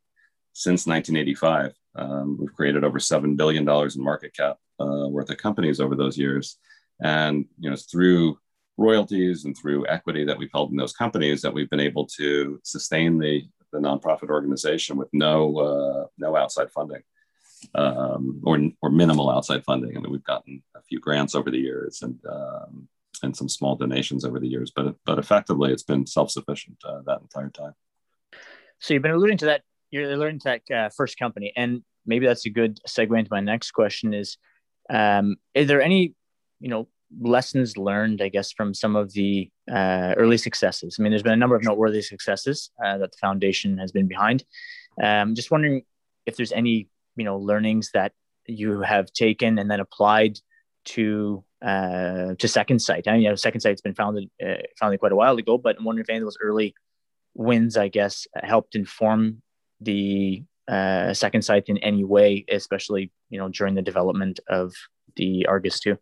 since 0.53 0.87
1985. 0.87 1.73
Um, 1.95 2.37
we've 2.39 2.53
created 2.53 2.83
over 2.83 2.99
seven 2.99 3.35
billion 3.35 3.65
dollars 3.65 3.95
in 3.95 4.03
market 4.03 4.33
cap 4.33 4.57
uh, 4.79 5.07
worth 5.07 5.29
of 5.29 5.37
companies 5.37 5.79
over 5.79 5.95
those 5.95 6.17
years, 6.17 6.57
and 7.01 7.45
you 7.59 7.69
know 7.69 7.75
through 7.75 8.37
royalties 8.77 9.43
and 9.43 9.57
through 9.57 9.85
equity 9.87 10.23
that 10.23 10.37
we've 10.37 10.51
held 10.53 10.71
in 10.71 10.77
those 10.77 10.93
companies 10.93 11.41
that 11.41 11.53
we've 11.53 11.69
been 11.69 11.79
able 11.79 12.05
to 12.05 12.59
sustain 12.63 13.19
the 13.19 13.43
the 13.71 13.79
nonprofit 13.79 14.29
organization 14.29 14.97
with 14.97 15.09
no 15.13 15.57
uh, 15.57 16.05
no 16.17 16.35
outside 16.35 16.71
funding 16.71 17.01
um, 17.75 18.41
or, 18.43 18.59
or 18.81 18.89
minimal 18.89 19.29
outside 19.29 19.63
funding. 19.63 19.95
I 19.95 19.99
mean, 19.99 20.11
we've 20.11 20.23
gotten 20.23 20.61
a 20.75 20.81
few 20.81 20.99
grants 20.99 21.35
over 21.35 21.51
the 21.51 21.57
years 21.57 22.01
and 22.01 22.19
um, 22.29 22.87
and 23.21 23.35
some 23.35 23.49
small 23.49 23.75
donations 23.75 24.23
over 24.23 24.39
the 24.39 24.47
years, 24.47 24.71
but 24.75 24.95
but 25.05 25.19
effectively, 25.19 25.71
it's 25.71 25.83
been 25.83 26.05
self 26.05 26.31
sufficient 26.31 26.77
uh, 26.85 27.01
that 27.05 27.21
entire 27.21 27.49
time. 27.49 27.73
So 28.79 28.93
you've 28.93 29.03
been 29.03 29.11
alluding 29.11 29.37
to 29.39 29.45
that. 29.45 29.61
You're 29.91 30.11
alluding 30.11 30.39
to 30.39 30.59
that 30.67 30.75
uh, 30.75 30.89
first 30.89 31.17
company, 31.17 31.51
and 31.55 31.83
maybe 32.05 32.25
that's 32.25 32.45
a 32.45 32.49
good 32.49 32.79
segue 32.87 33.17
into 33.17 33.31
my 33.31 33.41
next 33.41 33.71
question: 33.71 34.13
is 34.13 34.37
um, 34.89 35.37
is 35.53 35.67
there 35.67 35.81
any 35.81 36.13
you 36.59 36.69
know 36.69 36.87
lessons 37.19 37.77
learned, 37.77 38.21
I 38.21 38.29
guess, 38.29 38.51
from 38.51 38.73
some 38.73 38.95
of 38.95 39.11
the 39.13 39.49
uh, 39.71 40.13
early 40.17 40.37
successes? 40.37 40.97
I 40.97 41.03
mean, 41.03 41.11
there's 41.11 41.23
been 41.23 41.33
a 41.33 41.37
number 41.37 41.55
of 41.55 41.63
noteworthy 41.63 42.01
successes 42.01 42.71
uh, 42.83 42.97
that 42.99 43.11
the 43.11 43.17
foundation 43.17 43.77
has 43.79 43.91
been 43.91 44.07
behind. 44.07 44.43
Um, 45.01 45.35
just 45.35 45.51
wondering 45.51 45.83
if 46.25 46.35
there's 46.35 46.51
any 46.51 46.87
you 47.15 47.23
know 47.23 47.37
learnings 47.37 47.91
that 47.93 48.13
you 48.45 48.81
have 48.81 49.11
taken 49.13 49.59
and 49.59 49.69
then 49.69 49.79
applied 49.79 50.39
to 50.85 51.43
uh, 51.61 52.35
to 52.39 52.47
Second 52.47 52.79
Sight. 52.79 53.07
I 53.07 53.13
mean, 53.13 53.21
you 53.21 53.29
know, 53.29 53.35
Second 53.35 53.61
Sight's 53.61 53.81
been 53.81 53.95
founded 53.95 54.29
uh, 54.43 54.63
founded 54.79 54.99
quite 54.99 55.11
a 55.11 55.15
while 55.15 55.37
ago, 55.37 55.57
but 55.57 55.77
I'm 55.77 55.85
wondering 55.85 56.03
if 56.03 56.09
any 56.09 56.19
of 56.19 56.25
those 56.25 56.37
early 56.41 56.73
wins, 57.33 57.77
I 57.77 57.89
guess, 57.89 58.27
helped 58.35 58.75
inform 58.75 59.41
the 59.81 60.43
uh, 60.67 61.13
Second 61.13 61.43
Sight 61.43 61.65
in 61.67 61.77
any 61.79 62.03
way, 62.03 62.45
especially 62.49 63.11
you 63.29 63.39
know 63.39 63.49
during 63.49 63.75
the 63.75 63.81
development 63.81 64.39
of 64.47 64.73
the 65.15 65.45
Argus 65.47 65.79
two. 65.79 65.97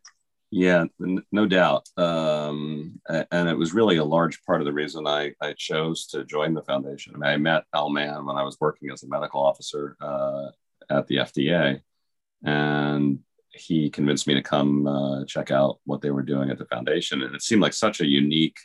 Yeah, 0.49 0.85
no 1.33 1.45
doubt. 1.45 1.89
Um, 1.97 3.01
and 3.09 3.49
it 3.49 3.57
was 3.57 3.73
really 3.73 3.97
a 3.97 4.05
large 4.05 4.41
part 4.45 4.61
of 4.61 4.65
the 4.65 4.71
reason 4.71 5.05
I, 5.05 5.33
I 5.41 5.53
chose 5.57 6.07
to 6.07 6.23
join 6.23 6.53
the 6.53 6.61
foundation. 6.61 7.15
I, 7.15 7.17
mean, 7.17 7.29
I 7.29 7.37
met 7.37 7.63
Al 7.73 7.89
Mann 7.89 8.25
when 8.25 8.37
I 8.37 8.43
was 8.43 8.57
working 8.61 8.89
as 8.89 9.03
a 9.03 9.09
medical 9.09 9.43
officer 9.43 9.97
uh, 9.99 10.47
at 10.89 11.07
the 11.07 11.17
FDA, 11.17 11.81
and 12.43 13.19
he 13.49 13.89
convinced 13.89 14.27
me 14.27 14.35
to 14.35 14.41
come 14.41 14.87
uh, 14.87 15.25
check 15.25 15.51
out 15.51 15.79
what 15.85 16.01
they 16.01 16.11
were 16.11 16.23
doing 16.23 16.49
at 16.49 16.57
the 16.57 16.65
foundation. 16.65 17.23
And 17.23 17.35
it 17.35 17.41
seemed 17.41 17.61
like 17.61 17.73
such 17.73 18.01
a 18.01 18.05
unique 18.05 18.57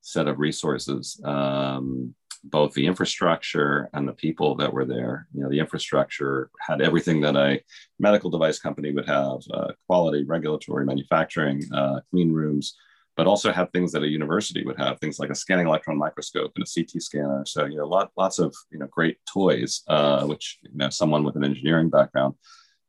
set 0.00 0.28
of 0.28 0.38
resources. 0.38 1.20
Um, 1.24 2.14
both 2.44 2.74
the 2.74 2.86
infrastructure 2.86 3.88
and 3.92 4.06
the 4.06 4.12
people 4.12 4.56
that 4.56 4.72
were 4.72 4.84
there. 4.84 5.28
You 5.32 5.42
know, 5.42 5.48
the 5.48 5.60
infrastructure 5.60 6.50
had 6.58 6.80
everything 6.80 7.20
that 7.20 7.36
a 7.36 7.62
medical 8.00 8.30
device 8.30 8.58
company 8.58 8.92
would 8.92 9.06
have: 9.06 9.40
uh, 9.52 9.72
quality, 9.86 10.24
regulatory, 10.24 10.84
manufacturing, 10.84 11.62
uh, 11.72 12.00
clean 12.10 12.32
rooms, 12.32 12.74
but 13.16 13.26
also 13.26 13.52
have 13.52 13.70
things 13.70 13.92
that 13.92 14.02
a 14.02 14.08
university 14.08 14.64
would 14.64 14.78
have, 14.78 14.98
things 14.98 15.18
like 15.18 15.30
a 15.30 15.34
scanning 15.34 15.66
electron 15.66 15.98
microscope 15.98 16.52
and 16.56 16.64
a 16.64 16.70
CT 16.74 17.02
scanner. 17.02 17.44
So 17.46 17.64
you 17.66 17.76
know, 17.76 17.86
lot, 17.86 18.10
lots 18.16 18.38
of 18.38 18.54
you 18.70 18.78
know 18.78 18.86
great 18.86 19.18
toys, 19.30 19.82
uh, 19.88 20.24
which 20.24 20.58
you 20.62 20.70
know 20.74 20.90
someone 20.90 21.24
with 21.24 21.36
an 21.36 21.44
engineering 21.44 21.90
background 21.90 22.34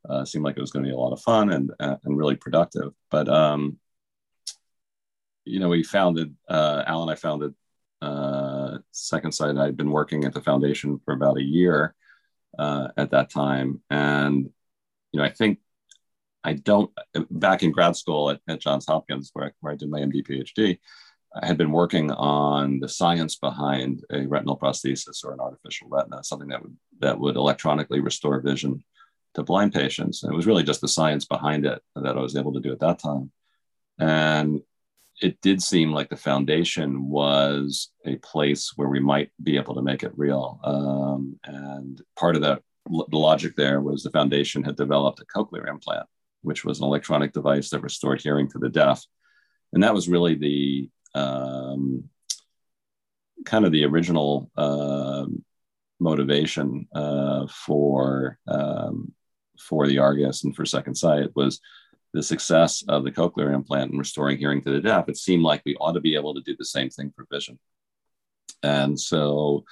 uh, 0.08 0.24
seemed 0.24 0.44
like 0.44 0.56
it 0.56 0.60
was 0.60 0.70
going 0.70 0.84
to 0.84 0.88
be 0.88 0.94
a 0.94 0.98
lot 0.98 1.12
of 1.12 1.20
fun 1.20 1.52
and 1.52 1.70
uh, 1.80 1.96
and 2.04 2.16
really 2.16 2.36
productive. 2.36 2.92
But 3.10 3.28
um, 3.28 3.78
you 5.44 5.60
know, 5.60 5.68
we 5.68 5.82
founded 5.82 6.34
uh, 6.48 6.84
Al 6.86 7.02
and 7.02 7.10
I 7.10 7.14
founded 7.14 7.54
uh, 8.04 8.78
Second 8.92 9.32
Sight, 9.32 9.56
I'd 9.56 9.76
been 9.76 9.90
working 9.90 10.24
at 10.24 10.34
the 10.34 10.40
foundation 10.40 11.00
for 11.04 11.14
about 11.14 11.38
a 11.38 11.42
year 11.42 11.94
uh, 12.58 12.88
at 12.96 13.10
that 13.10 13.30
time. 13.30 13.80
And, 13.90 14.50
you 15.12 15.18
know, 15.18 15.24
I 15.24 15.30
think 15.30 15.58
I 16.44 16.54
don't, 16.54 16.90
back 17.30 17.62
in 17.62 17.72
grad 17.72 17.96
school 17.96 18.30
at, 18.30 18.40
at 18.48 18.60
Johns 18.60 18.86
Hopkins, 18.86 19.30
where 19.32 19.46
I, 19.46 19.50
where 19.60 19.72
I 19.72 19.76
did 19.76 19.90
my 19.90 20.00
MD 20.00 20.26
PhD, 20.26 20.78
I 21.40 21.46
had 21.46 21.58
been 21.58 21.72
working 21.72 22.10
on 22.12 22.78
the 22.80 22.88
science 22.88 23.36
behind 23.36 24.04
a 24.12 24.26
retinal 24.26 24.58
prosthesis 24.58 25.24
or 25.24 25.32
an 25.32 25.40
artificial 25.40 25.88
retina, 25.90 26.22
something 26.22 26.48
that 26.48 26.62
would, 26.62 26.76
that 27.00 27.18
would 27.18 27.36
electronically 27.36 28.00
restore 28.00 28.40
vision 28.40 28.84
to 29.34 29.42
blind 29.42 29.72
patients. 29.72 30.22
And 30.22 30.32
it 30.32 30.36
was 30.36 30.46
really 30.46 30.62
just 30.62 30.80
the 30.80 30.88
science 30.88 31.24
behind 31.24 31.66
it 31.66 31.82
that 31.96 32.16
I 32.16 32.20
was 32.20 32.36
able 32.36 32.52
to 32.52 32.60
do 32.60 32.72
at 32.72 32.80
that 32.80 33.00
time. 33.00 33.32
And 33.98 34.60
it 35.20 35.40
did 35.40 35.62
seem 35.62 35.92
like 35.92 36.08
the 36.08 36.16
foundation 36.16 37.08
was 37.08 37.90
a 38.04 38.16
place 38.16 38.72
where 38.76 38.88
we 38.88 39.00
might 39.00 39.30
be 39.42 39.56
able 39.56 39.74
to 39.74 39.82
make 39.82 40.02
it 40.02 40.12
real. 40.16 40.60
Um, 40.64 41.38
and 41.44 42.00
part 42.16 42.36
of 42.36 42.42
that, 42.42 42.62
the 42.86 43.16
logic 43.16 43.54
there 43.56 43.80
was 43.80 44.02
the 44.02 44.10
foundation 44.10 44.62
had 44.62 44.76
developed 44.76 45.20
a 45.20 45.24
cochlear 45.24 45.68
implant, 45.68 46.06
which 46.44 46.64
was 46.64 46.78
an 46.78 46.84
electronic 46.84 47.32
device 47.32 47.70
that 47.70 47.82
restored 47.82 48.20
hearing 48.20 48.48
to 48.50 48.58
the 48.58 48.68
deaf. 48.68 49.04
And 49.72 49.82
that 49.82 49.94
was 49.94 50.08
really 50.08 50.34
the 50.34 50.90
um, 51.14 52.04
kind 53.44 53.64
of 53.64 53.72
the 53.72 53.84
original 53.84 54.50
uh, 54.56 55.26
motivation 56.00 56.88
uh, 56.94 57.46
for 57.48 58.38
um, 58.46 59.12
for 59.58 59.86
the 59.86 59.98
Argus 59.98 60.44
and 60.44 60.54
for 60.54 60.64
Second 60.64 60.96
Sight 60.96 61.30
was 61.34 61.60
the 62.14 62.22
success 62.22 62.84
of 62.88 63.04
the 63.04 63.10
cochlear 63.10 63.52
implant 63.52 63.92
in 63.92 63.98
restoring 63.98 64.38
hearing 64.38 64.62
to 64.62 64.70
the 64.70 64.80
deaf, 64.80 65.08
it 65.08 65.16
seemed 65.16 65.42
like 65.42 65.62
we 65.66 65.74
ought 65.76 65.92
to 65.92 66.00
be 66.00 66.14
able 66.14 66.32
to 66.32 66.40
do 66.42 66.54
the 66.56 66.64
same 66.64 66.88
thing 66.88 67.12
for 67.14 67.26
vision. 67.30 67.58
And 68.62 68.98
so 68.98 69.64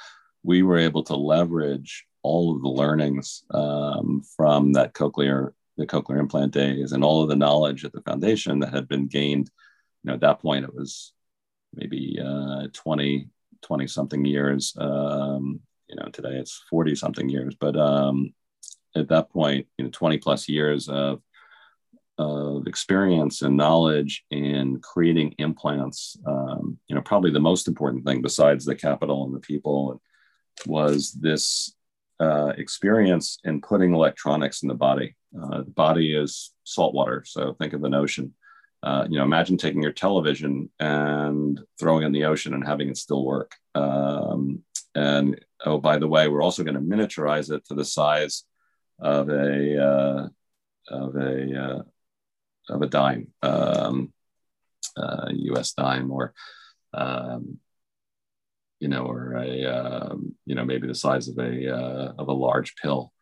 we 0.43 0.63
were 0.63 0.79
able 0.79 1.05
to 1.05 1.15
leverage 1.15 2.05
all 2.23 2.55
of 2.55 2.63
the 2.63 2.69
learnings 2.69 3.45
um, 3.53 4.23
from 4.37 4.73
that 4.73 4.93
cochlear, 4.93 5.53
the 5.77 5.87
cochlear 5.87 6.21
implant 6.21 6.53
days 6.53 6.93
and 6.93 7.03
all 7.03 7.23
of 7.23 7.29
the 7.29 7.37
knowledge 7.37 7.85
at 7.85 7.93
the 7.93 8.03
foundation 8.03 8.59
that 8.61 8.73
had 8.73 8.89
been 8.89 9.07
gained. 9.07 9.51
You 10.03 10.09
know, 10.09 10.15
at 10.15 10.21
that 10.21 10.41
point, 10.41 10.65
it 10.65 10.75
was 10.75 11.13
maybe 11.75 12.19
uh, 12.23 12.69
20, 12.73 13.29
20 13.63 13.87
something 13.87 14.25
years. 14.25 14.75
Um, 14.79 15.61
you 15.89 15.97
know, 15.97 16.09
today 16.13 16.37
it's 16.37 16.63
40 16.71 16.95
something 16.95 17.29
years, 17.29 17.55
but 17.59 17.77
um, 17.77 18.35
at 18.95 19.09
that 19.09 19.31
point, 19.31 19.67
you 19.79 19.85
know, 19.85 19.91
20 19.91 20.19
plus 20.19 20.49
years 20.49 20.89
of 20.89 21.23
of 22.19 22.67
experience 22.67 23.43
and 23.43 23.57
knowledge 23.57 24.25
in 24.31 24.79
creating 24.81 25.35
implants, 25.39 26.17
um, 26.27 26.79
you 26.87 26.95
know, 26.95 27.01
probably 27.01 27.31
the 27.31 27.41
most 27.41 27.69
important 27.69 28.05
thing 28.05 28.21
besides 28.21 28.65
the 28.65 28.75
capital 28.75 29.25
and 29.25 29.35
the 29.35 29.41
people 29.41 30.01
was 30.67 31.13
this 31.13 31.75
uh, 32.21 32.53
experience 32.59 33.39
in 33.45 33.61
putting 33.61 33.95
electronics 33.95 34.63
in 34.63 34.69
the 34.69 34.75
body. 34.75 35.17
Uh, 35.41 35.59
the 35.59 35.71
body 35.71 36.15
is 36.15 36.53
salt 36.65 36.95
water, 36.95 37.25
so 37.27 37.55
think 37.55 37.73
of 37.73 37.85
an 37.85 37.95
ocean. 37.95 38.35
Uh, 38.83 39.07
you 39.09 39.17
know, 39.17 39.25
imagine 39.25 39.57
taking 39.57 39.83
your 39.83 39.93
television 39.93 40.69
and 40.81 41.61
throwing 41.79 42.03
it 42.03 42.07
in 42.07 42.13
the 42.13 42.25
ocean 42.25 42.53
and 42.53 42.67
having 42.67 42.89
it 42.89 42.97
still 42.97 43.25
work. 43.25 43.55
Um, 43.77 44.65
and 44.95 45.41
oh, 45.65 45.79
by 45.79 45.99
the 45.99 46.09
way, 46.09 46.29
we're 46.29 46.43
also 46.43 46.65
going 46.65 46.75
to 46.75 46.81
miniaturize 46.81 47.51
it 47.51 47.65
to 47.67 47.75
the 47.75 47.85
size 47.85 48.45
of 48.99 49.29
a 49.29 49.83
uh, 49.83 50.29
of 50.89 51.17
a 51.17 51.63
uh, 51.63 51.83
of 52.69 52.83
a 52.83 52.87
dime, 52.87 53.29
um, 53.43 54.13
uh, 54.97 55.29
U.S. 55.31 55.73
dime, 55.73 56.11
or 56.11 56.35
um, 56.93 57.59
you 58.81 58.89
know, 58.89 59.05
or 59.05 59.35
a 59.37 59.65
um, 59.65 60.35
you 60.45 60.55
know 60.55 60.65
maybe 60.65 60.87
the 60.87 60.95
size 60.95 61.29
of 61.29 61.39
a 61.39 61.75
uh, 61.75 62.13
of 62.19 62.29
a 62.29 62.33
large 62.33 62.75
pill. 62.77 63.13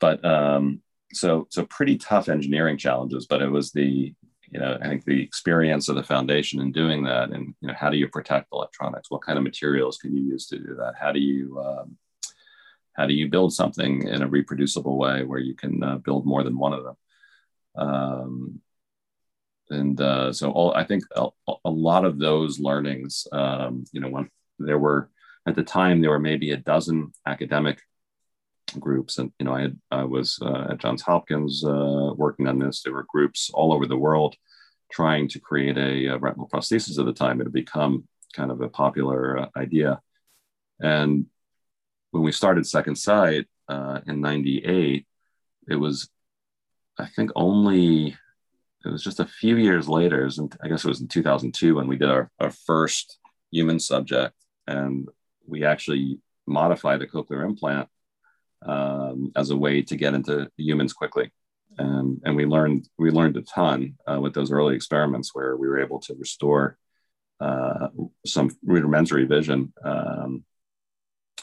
But 0.00 0.24
um, 0.24 0.82
so 1.12 1.46
so 1.50 1.64
pretty 1.66 1.96
tough 1.96 2.28
engineering 2.28 2.76
challenges. 2.76 3.26
But 3.26 3.42
it 3.42 3.50
was 3.50 3.72
the 3.72 4.14
you 4.50 4.60
know 4.60 4.78
I 4.80 4.88
think 4.88 5.04
the 5.04 5.22
experience 5.22 5.88
of 5.88 5.96
the 5.96 6.02
foundation 6.02 6.60
in 6.60 6.72
doing 6.72 7.04
that, 7.04 7.30
and 7.30 7.54
you 7.60 7.68
know 7.68 7.74
how 7.74 7.90
do 7.90 7.96
you 7.96 8.08
protect 8.08 8.48
electronics? 8.52 9.10
What 9.10 9.22
kind 9.22 9.38
of 9.38 9.44
materials 9.44 9.98
can 9.98 10.16
you 10.16 10.22
use 10.22 10.46
to 10.48 10.58
do 10.58 10.74
that? 10.76 10.94
How 10.98 11.12
do 11.12 11.20
you 11.20 11.58
um, 11.60 11.96
how 12.94 13.06
do 13.06 13.14
you 13.14 13.28
build 13.28 13.52
something 13.52 14.08
in 14.08 14.22
a 14.22 14.28
reproducible 14.28 14.98
way 14.98 15.22
where 15.22 15.38
you 15.38 15.54
can 15.54 15.82
uh, 15.82 15.98
build 15.98 16.26
more 16.26 16.42
than 16.42 16.58
one 16.58 16.72
of 16.72 16.84
them? 16.84 16.96
Um, 17.76 18.60
and 19.70 20.00
uh, 20.00 20.32
so 20.32 20.50
all 20.50 20.74
I 20.74 20.84
think 20.84 21.04
a, 21.14 21.28
a, 21.64 21.70
lot 21.70 22.04
of 22.04 22.18
those 22.18 22.58
learnings, 22.58 23.26
um, 23.32 23.84
you 23.92 24.00
know, 24.00 24.08
when 24.08 24.30
there 24.58 24.78
were 24.78 25.10
at 25.46 25.54
the 25.54 25.62
time 25.62 26.00
there 26.00 26.10
were 26.10 26.18
maybe 26.18 26.50
a 26.50 26.56
dozen 26.56 27.12
academic 27.26 27.80
groups, 28.78 29.18
and 29.18 29.32
you 29.38 29.46
know, 29.46 29.54
I 29.54 29.62
had 29.62 29.78
I 29.90 30.04
was 30.04 30.38
uh, 30.42 30.68
at 30.70 30.78
Johns 30.78 31.02
Hopkins 31.02 31.64
uh, 31.64 32.12
working 32.16 32.46
on 32.46 32.58
this. 32.58 32.82
There 32.82 32.92
were 32.92 33.06
groups 33.08 33.50
all 33.52 33.72
over 33.72 33.86
the 33.86 33.96
world 33.96 34.36
trying 34.90 35.28
to 35.28 35.40
create 35.40 35.76
a, 35.76 36.06
a 36.06 36.18
retinal 36.18 36.48
prosthesis 36.48 36.98
at 36.98 37.06
the 37.06 37.12
time. 37.12 37.40
It 37.40 37.44
had 37.44 37.52
become 37.52 38.08
kind 38.34 38.50
of 38.50 38.60
a 38.60 38.68
popular 38.68 39.38
uh, 39.38 39.48
idea, 39.56 40.00
and 40.80 41.26
when 42.10 42.22
we 42.22 42.32
started 42.32 42.66
Second 42.66 42.96
Sight 42.96 43.46
uh, 43.68 44.00
in 44.06 44.20
'98, 44.20 45.06
it 45.68 45.76
was 45.76 46.08
I 46.98 47.06
think 47.06 47.30
only 47.36 48.16
it 48.84 48.88
was 48.88 49.02
just 49.02 49.20
a 49.20 49.26
few 49.26 49.56
years 49.56 49.88
later, 49.88 50.28
and 50.38 50.56
I 50.62 50.68
guess 50.68 50.84
it 50.84 50.88
was 50.88 51.00
in 51.00 51.08
2002 51.08 51.74
when 51.74 51.88
we 51.88 51.96
did 51.96 52.10
our, 52.10 52.30
our 52.38 52.50
first 52.50 53.18
human 53.50 53.80
subject, 53.80 54.34
and 54.66 55.08
we 55.46 55.64
actually 55.64 56.20
modified 56.46 57.02
a 57.02 57.06
cochlear 57.06 57.44
implant 57.44 57.88
um, 58.66 59.32
as 59.36 59.50
a 59.50 59.56
way 59.56 59.82
to 59.82 59.96
get 59.96 60.14
into 60.14 60.50
humans 60.56 60.92
quickly. 60.92 61.30
And, 61.78 62.20
and 62.24 62.34
we 62.34 62.44
learned 62.44 62.88
we 62.98 63.10
learned 63.10 63.36
a 63.36 63.42
ton 63.42 63.96
uh, 64.06 64.20
with 64.20 64.34
those 64.34 64.50
early 64.50 64.74
experiments 64.74 65.30
where 65.32 65.56
we 65.56 65.68
were 65.68 65.80
able 65.80 66.00
to 66.00 66.14
restore 66.18 66.76
uh, 67.40 67.88
some 68.26 68.50
rudimentary 68.64 69.24
vision 69.24 69.72
um, 69.84 70.44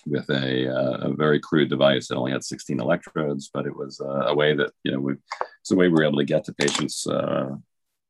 with 0.06 0.30
a, 0.30 0.70
uh, 0.70 1.10
a, 1.10 1.14
very 1.16 1.40
crude 1.40 1.70
device 1.70 2.08
that 2.08 2.16
only 2.16 2.32
had 2.32 2.44
16 2.44 2.80
electrodes, 2.80 3.50
but 3.54 3.66
it 3.66 3.76
was 3.76 4.02
a 4.04 4.36
way 4.36 4.54
that, 4.54 4.72
you 4.84 4.92
know, 4.92 5.00
we, 5.00 5.14
it's 5.62 5.72
a 5.72 5.76
way 5.76 5.88
we 5.88 5.94
were 5.94 6.04
able 6.04 6.18
to 6.18 6.26
get 6.26 6.44
to 6.44 6.54
patients. 6.54 7.08
Uh, 7.08 7.56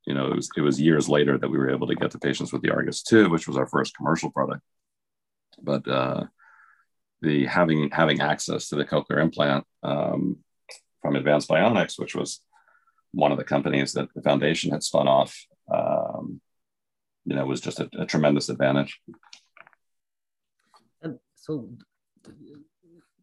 you 0.05 0.13
know, 0.13 0.27
it 0.27 0.35
was, 0.35 0.49
it 0.57 0.61
was 0.61 0.81
years 0.81 1.07
later 1.07 1.37
that 1.37 1.49
we 1.49 1.57
were 1.57 1.69
able 1.69 1.87
to 1.87 1.95
get 1.95 2.11
to 2.11 2.19
patients 2.19 2.51
with 2.51 2.61
the 2.63 2.71
Argus 2.71 3.01
2, 3.03 3.29
which 3.29 3.47
was 3.47 3.55
our 3.55 3.67
first 3.67 3.95
commercial 3.95 4.31
product. 4.31 4.61
But 5.61 5.87
uh, 5.87 6.25
the 7.25 7.45
having 7.45 7.89
having 7.91 8.21
access 8.21 8.69
to 8.69 8.75
the 8.75 8.85
cochlear 8.85 9.21
implant 9.21 9.65
um, 9.83 10.37
from 11.01 11.15
Advanced 11.15 11.49
Bionics, 11.49 11.99
which 11.99 12.15
was 12.15 12.41
one 13.11 13.31
of 13.31 13.37
the 13.37 13.43
companies 13.43 13.93
that 13.93 14.09
the 14.15 14.21
foundation 14.21 14.71
had 14.71 14.83
spun 14.83 15.07
off, 15.07 15.31
um, 15.73 16.41
you 17.25 17.35
know, 17.35 17.45
was 17.45 17.61
just 17.61 17.79
a, 17.79 17.89
a 17.97 18.05
tremendous 18.05 18.49
advantage. 18.49 18.99
And 21.01 21.19
So, 21.35 21.69
I 22.27 22.31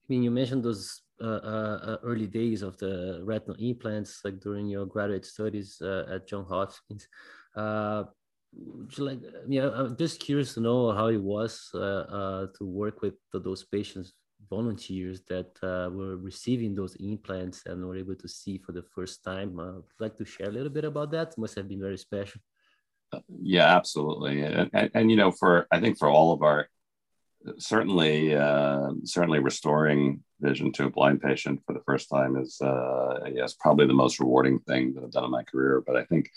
mean, 0.09 0.23
you 0.23 0.31
mentioned 0.31 0.65
those 0.65 1.03
uh, 1.21 1.43
uh, 1.55 1.79
uh, 1.91 1.97
early 2.03 2.27
days 2.27 2.63
of 2.63 2.77
the 2.79 3.21
retinal 3.23 3.57
implants, 3.59 4.21
like 4.25 4.41
during 4.41 4.67
your 4.67 4.87
graduate 4.87 5.27
studies 5.27 5.81
uh, 5.81 6.05
at 6.15 6.27
John 6.27 6.45
Hopkins. 6.45 7.07
Uh, 8.55 9.03
like, 9.03 9.21
yeah, 9.49 9.71
I'm 9.75 9.97
just 9.97 10.21
curious 10.21 10.55
to 10.55 10.61
know 10.61 10.93
how 10.93 11.09
it 11.09 11.23
was 11.23 11.71
uh, 11.75 12.47
to 12.59 12.65
work 12.65 13.03
with 13.03 13.15
those 13.33 13.65
patients 13.65 14.13
volunteers 14.51 15.23
that 15.29 15.51
uh, 15.63 15.89
were 15.91 16.17
receiving 16.17 16.75
those 16.75 16.95
implants 16.97 17.63
and 17.67 17.85
were 17.85 17.97
able 17.97 18.15
to 18.15 18.29
see 18.29 18.59
for 18.59 18.73
the 18.73 18.83
first 18.95 19.25
time. 19.25 19.59
Uh, 19.59 19.73
would 19.75 20.01
like 20.01 20.17
to 20.17 20.25
share 20.25 20.49
a 20.49 20.53
little 20.53 20.75
bit 20.79 20.85
about 20.85 21.11
that? 21.13 21.29
It 21.29 21.39
must 21.39 21.55
have 21.55 21.69
been 21.69 21.81
very 21.81 21.99
special. 21.99 22.41
Yeah, 23.29 23.77
absolutely. 23.77 24.43
And, 24.43 24.71
and, 24.73 24.91
and 24.95 25.11
you 25.11 25.17
know, 25.17 25.31
for 25.31 25.67
I 25.71 25.81
think 25.81 25.99
for 25.99 26.09
all 26.09 26.33
of 26.33 26.43
our 26.43 26.69
certainly 27.59 28.35
uh, 28.35 28.91
certainly 29.05 29.41
restoring 29.41 30.23
vision 30.41 30.73
to 30.73 30.87
a 30.87 30.91
blind 30.91 31.21
patient 31.21 31.61
for 31.67 31.73
the 31.73 31.83
first 31.85 32.09
time 32.09 32.37
is 32.37 32.61
uh, 32.61 33.21
yes 33.33 33.55
probably 33.59 33.87
the 33.87 33.93
most 33.93 34.19
rewarding 34.21 34.59
thing 34.61 34.95
that 34.95 35.05
I've 35.05 35.11
done 35.11 35.25
in 35.25 35.31
my 35.31 35.43
career. 35.43 35.83
But 35.87 35.97
I 35.97 36.05
think 36.05 36.31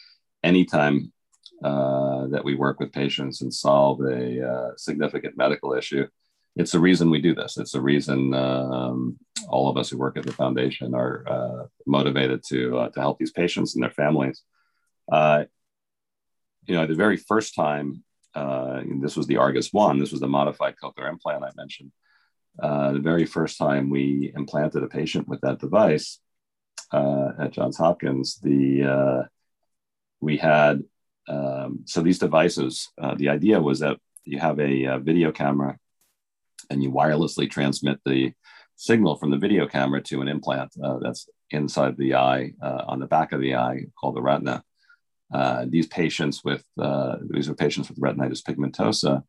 anytime 0.43 1.13
uh, 1.63 2.27
that 2.27 2.43
we 2.43 2.55
work 2.55 2.79
with 2.79 2.91
patients 2.91 3.41
and 3.41 3.53
solve 3.53 4.01
a 4.01 4.47
uh, 4.47 4.71
significant 4.77 5.37
medical 5.37 5.73
issue, 5.73 6.05
it's 6.55 6.71
the 6.71 6.79
reason 6.79 7.09
we 7.09 7.21
do 7.21 7.33
this. 7.33 7.57
It's 7.57 7.71
the 7.71 7.81
reason 7.81 8.33
um, 8.33 9.17
all 9.47 9.69
of 9.69 9.77
us 9.77 9.89
who 9.89 9.97
work 9.97 10.17
at 10.17 10.25
the 10.25 10.31
foundation 10.31 10.93
are 10.93 11.23
uh, 11.27 11.65
motivated 11.85 12.43
to 12.49 12.77
uh, 12.77 12.89
to 12.89 12.99
help 12.99 13.19
these 13.19 13.31
patients 13.31 13.75
and 13.75 13.83
their 13.83 13.91
families. 13.91 14.41
Uh, 15.11 15.45
you 16.65 16.75
know, 16.75 16.87
the 16.87 16.95
very 16.95 17.17
first 17.17 17.55
time 17.55 18.03
this 19.01 19.15
was 19.15 19.27
the 19.27 19.37
Argus 19.37 19.71
One. 19.71 19.97
This 19.97 20.11
was 20.11 20.19
the 20.19 20.27
modified 20.27 20.75
cochlear 20.81 21.09
implant 21.09 21.43
I 21.43 21.51
mentioned. 21.55 21.91
The 22.57 22.99
very 23.01 23.25
first 23.25 23.57
time 23.57 23.89
we 23.89 24.33
implanted 24.35 24.83
a 24.83 24.87
patient 24.87 25.27
with 25.27 25.39
that 25.41 25.59
device 25.59 26.19
at 26.91 27.51
Johns 27.51 27.77
Hopkins, 27.77 28.39
the 28.41 29.27
we 30.19 30.37
had 30.37 30.83
um, 31.27 31.81
so 31.85 32.01
these 32.01 32.19
devices. 32.19 32.89
Uh, 33.01 33.15
the 33.15 33.29
idea 33.29 33.61
was 33.61 33.79
that 33.79 33.97
you 34.23 34.39
have 34.39 34.59
a, 34.59 34.85
a, 34.85 34.99
video 34.99 35.31
camera, 35.31 35.77
and 36.69 36.83
you 36.83 36.91
wirelessly 36.91 37.49
transmit 37.49 37.99
the 38.05 38.33
signal 38.75 39.15
from 39.15 39.31
the 39.31 39.37
video 39.37 39.67
camera 39.67 40.01
to 40.01 40.21
an 40.21 40.27
implant 40.27 40.71
uh, 40.83 40.97
that's 40.99 41.29
inside 41.51 41.95
the 41.97 42.15
eye 42.15 42.51
on 42.61 42.99
the 42.99 43.05
back 43.05 43.31
of 43.31 43.39
the 43.39 43.55
eye 43.55 43.85
called 43.99 44.15
the 44.15 44.21
retina 44.21 44.63
uh, 45.33 45.65
these 45.67 45.87
patients 45.87 46.43
with 46.43 46.63
uh, 46.79 47.17
these 47.29 47.49
are 47.49 47.55
patients 47.55 47.89
with 47.89 47.99
retinitis 47.99 48.43
pigmentosa, 48.43 49.23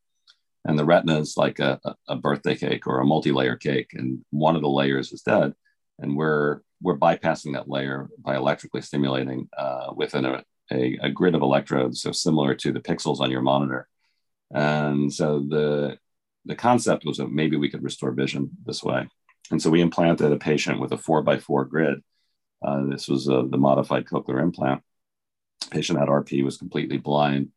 and 0.64 0.78
the 0.78 0.84
retina 0.84 1.18
is 1.18 1.36
like 1.36 1.58
a, 1.58 1.80
a 2.08 2.16
birthday 2.16 2.54
cake 2.54 2.86
or 2.86 3.00
a 3.00 3.06
multi-layer 3.06 3.56
cake, 3.56 3.90
and 3.94 4.24
one 4.30 4.56
of 4.56 4.62
the 4.62 4.68
layers 4.68 5.12
is 5.12 5.22
dead, 5.22 5.54
and 5.98 6.16
we're 6.16 6.60
we're 6.82 6.98
bypassing 6.98 7.54
that 7.54 7.68
layer 7.68 8.08
by 8.18 8.36
electrically 8.36 8.82
stimulating 8.82 9.48
uh, 9.56 9.92
within 9.96 10.26
a, 10.26 10.44
a, 10.70 10.98
a, 11.02 11.10
grid 11.10 11.34
of 11.34 11.42
electrodes, 11.42 12.02
so 12.02 12.12
similar 12.12 12.54
to 12.54 12.72
the 12.72 12.80
pixels 12.80 13.20
on 13.20 13.30
your 13.30 13.42
monitor. 13.42 13.88
And 14.52 15.12
so 15.12 15.40
the 15.40 15.98
the 16.44 16.54
concept 16.54 17.04
was 17.04 17.16
that 17.16 17.30
maybe 17.30 17.56
we 17.56 17.68
could 17.68 17.82
restore 17.82 18.12
vision 18.12 18.50
this 18.64 18.82
way. 18.82 19.08
And 19.50 19.60
so 19.60 19.68
we 19.68 19.80
implanted 19.80 20.32
a 20.32 20.36
patient 20.36 20.80
with 20.80 20.92
a 20.92 20.98
four 20.98 21.22
by 21.22 21.38
four 21.38 21.64
grid. 21.64 22.02
Uh, 22.64 22.84
this 22.86 23.08
was 23.08 23.28
uh, 23.28 23.42
the 23.48 23.58
modified 23.58 24.04
cochlear 24.04 24.40
implant 24.40 24.82
patient 25.70 25.98
had 25.98 26.08
RP 26.08 26.44
was 26.44 26.56
completely 26.56 26.98
blind, 26.98 27.50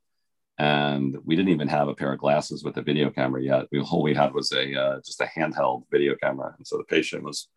and 0.58 1.18
we 1.26 1.36
didn't 1.36 1.52
even 1.52 1.68
have 1.68 1.88
a 1.88 1.96
pair 1.96 2.14
of 2.14 2.20
glasses 2.20 2.64
with 2.64 2.78
a 2.78 2.82
video 2.82 3.10
camera 3.10 3.42
yet. 3.42 3.66
We, 3.72 3.80
all 3.80 4.04
we 4.04 4.14
had 4.14 4.34
was 4.34 4.52
a 4.52 4.76
uh, 4.80 5.02
just 5.06 5.22
a 5.22 5.26
handheld 5.26 5.84
video 5.92 6.16
camera, 6.16 6.54
and 6.58 6.68
so 6.68 6.78
the 6.78 6.84
patient 6.84 7.24
was 7.24 7.48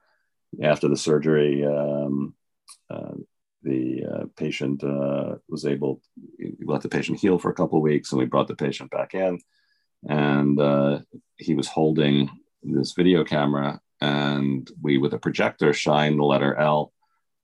after 0.62 0.88
the 0.88 0.96
surgery. 0.96 1.64
Um, 1.64 2.34
uh, 2.90 3.14
the 3.62 4.04
uh, 4.04 4.24
patient 4.36 4.82
uh, 4.82 5.36
was 5.48 5.64
able 5.64 6.00
we 6.38 6.54
let 6.64 6.82
the 6.82 6.88
patient 6.88 7.18
heal 7.18 7.38
for 7.38 7.50
a 7.50 7.54
couple 7.54 7.78
of 7.78 7.82
weeks 7.82 8.12
and 8.12 8.18
we 8.18 8.26
brought 8.26 8.48
the 8.48 8.56
patient 8.56 8.90
back 8.90 9.14
in. 9.14 9.38
And 10.08 10.58
uh, 10.58 11.00
he 11.36 11.54
was 11.54 11.68
holding 11.68 12.30
this 12.62 12.92
video 12.92 13.24
camera 13.24 13.80
and 14.00 14.68
we 14.80 14.98
with 14.98 15.14
a 15.14 15.18
projector 15.18 15.72
shined 15.72 16.18
the 16.18 16.24
letter 16.24 16.56
l 16.56 16.92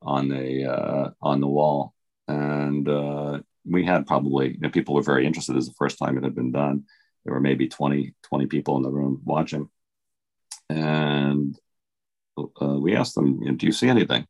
on 0.02 0.28
the 0.28 0.64
uh, 0.64 1.10
on 1.22 1.40
the 1.40 1.46
wall. 1.46 1.94
And 2.26 2.88
uh, 2.88 3.40
we 3.64 3.84
had 3.84 4.06
probably 4.06 4.52
you 4.54 4.60
know, 4.60 4.70
people 4.70 4.94
were 4.94 5.02
very 5.02 5.26
interested. 5.26 5.56
As 5.56 5.66
the 5.66 5.74
first 5.74 5.98
time 5.98 6.18
it 6.18 6.24
had 6.24 6.34
been 6.34 6.52
done. 6.52 6.84
There 7.24 7.34
were 7.34 7.40
maybe 7.40 7.68
20 7.68 8.14
20 8.22 8.46
people 8.46 8.76
in 8.76 8.82
the 8.82 8.90
room 8.90 9.20
watching. 9.24 9.68
And 10.68 11.56
uh, 12.36 12.78
we 12.78 12.96
asked 12.96 13.14
them 13.14 13.40
you 13.42 13.50
know, 13.50 13.56
do 13.56 13.66
you 13.66 13.72
see 13.72 13.88
anything? 13.88 14.26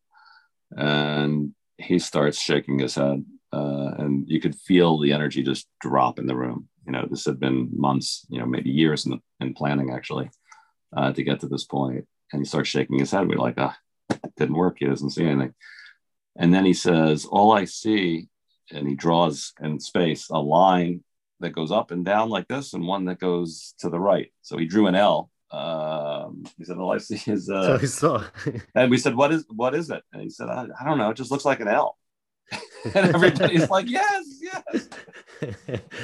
And 0.71 1.55
he 1.79 1.99
starts 1.99 2.41
shaking 2.41 2.79
his 2.79 2.95
head 2.95 3.25
uh, 3.53 3.91
and 3.99 4.29
you 4.29 4.41
could 4.41 4.55
feel 4.55 4.99
the 4.99 5.13
energy 5.13 5.43
just 5.43 5.67
drop 5.81 6.19
in 6.19 6.27
the 6.27 6.37
room 6.37 6.69
you 6.87 6.93
know 6.93 7.07
this 7.09 7.25
had 7.25 7.41
been 7.41 7.69
months 7.73 8.27
you 8.29 8.39
know 8.39 8.47
maybe 8.47 8.71
years 8.71 9.07
in, 9.07 9.21
in 9.41 9.55
planning 9.55 9.91
actually 9.93 10.31
uh, 10.97 11.13
to 11.13 11.23
get 11.23 11.41
to 11.41 11.49
this 11.49 11.65
point 11.65 12.07
and 12.33 12.41
he 12.41 12.45
starts 12.45 12.69
shaking 12.69 12.99
his 12.99 13.11
head 13.11 13.29
we're 13.29 13.37
like 13.37 13.55
ah 13.59 13.77
didn't 14.37 14.57
work 14.57 14.77
he 14.79 14.87
doesn't 14.87 15.11
see 15.11 15.25
anything 15.25 15.55
and 16.39 16.55
then 16.55 16.65
he 16.65 16.73
says, 16.73 17.27
All 17.27 17.53
I 17.53 17.65
see, 17.65 18.29
and 18.71 18.89
he 18.89 18.95
draws 18.95 19.53
in 19.61 19.81
space 19.81 20.31
a 20.31 20.39
line 20.39 21.03
that 21.41 21.51
goes 21.51 21.73
up 21.73 21.91
and 21.91 22.05
down 22.05 22.31
like 22.31 22.49
this, 22.49 22.73
and 22.73 22.87
one 22.87 23.05
that 23.07 23.19
goes 23.19 23.75
to 23.81 23.91
the 23.91 23.99
right. 23.99 24.33
So 24.43 24.57
he 24.57 24.67
drew 24.67 24.87
an 24.87 24.95
L. 24.95 25.31
Um, 25.51 26.45
he 26.57 26.65
said, 26.65 26.79
All 26.79 26.93
I 26.93 26.99
see 26.99 27.21
is. 27.31 27.51
Uh, 27.51 27.79
so 27.87 28.23
and 28.75 28.91
we 28.91 28.99
said, 28.99 29.15
What 29.15 29.33
is 29.33 29.45
what 29.49 29.75
is 29.75 29.91
it? 29.91 30.03
And 30.13 30.23
he 30.23 30.31
said, 30.31 30.49
I, 30.49 30.67
I 30.81 30.85
don't 30.85 30.99
know. 30.99 31.11
It 31.11 31.17
just 31.17 31.31
looks 31.31 31.45
like 31.45 31.61
an 31.61 31.69
L. 31.69 31.97
and 32.95 33.15
everybody's 33.15 33.69
like, 33.71 33.89
Yes, 33.89 34.25
yes. 34.41 34.89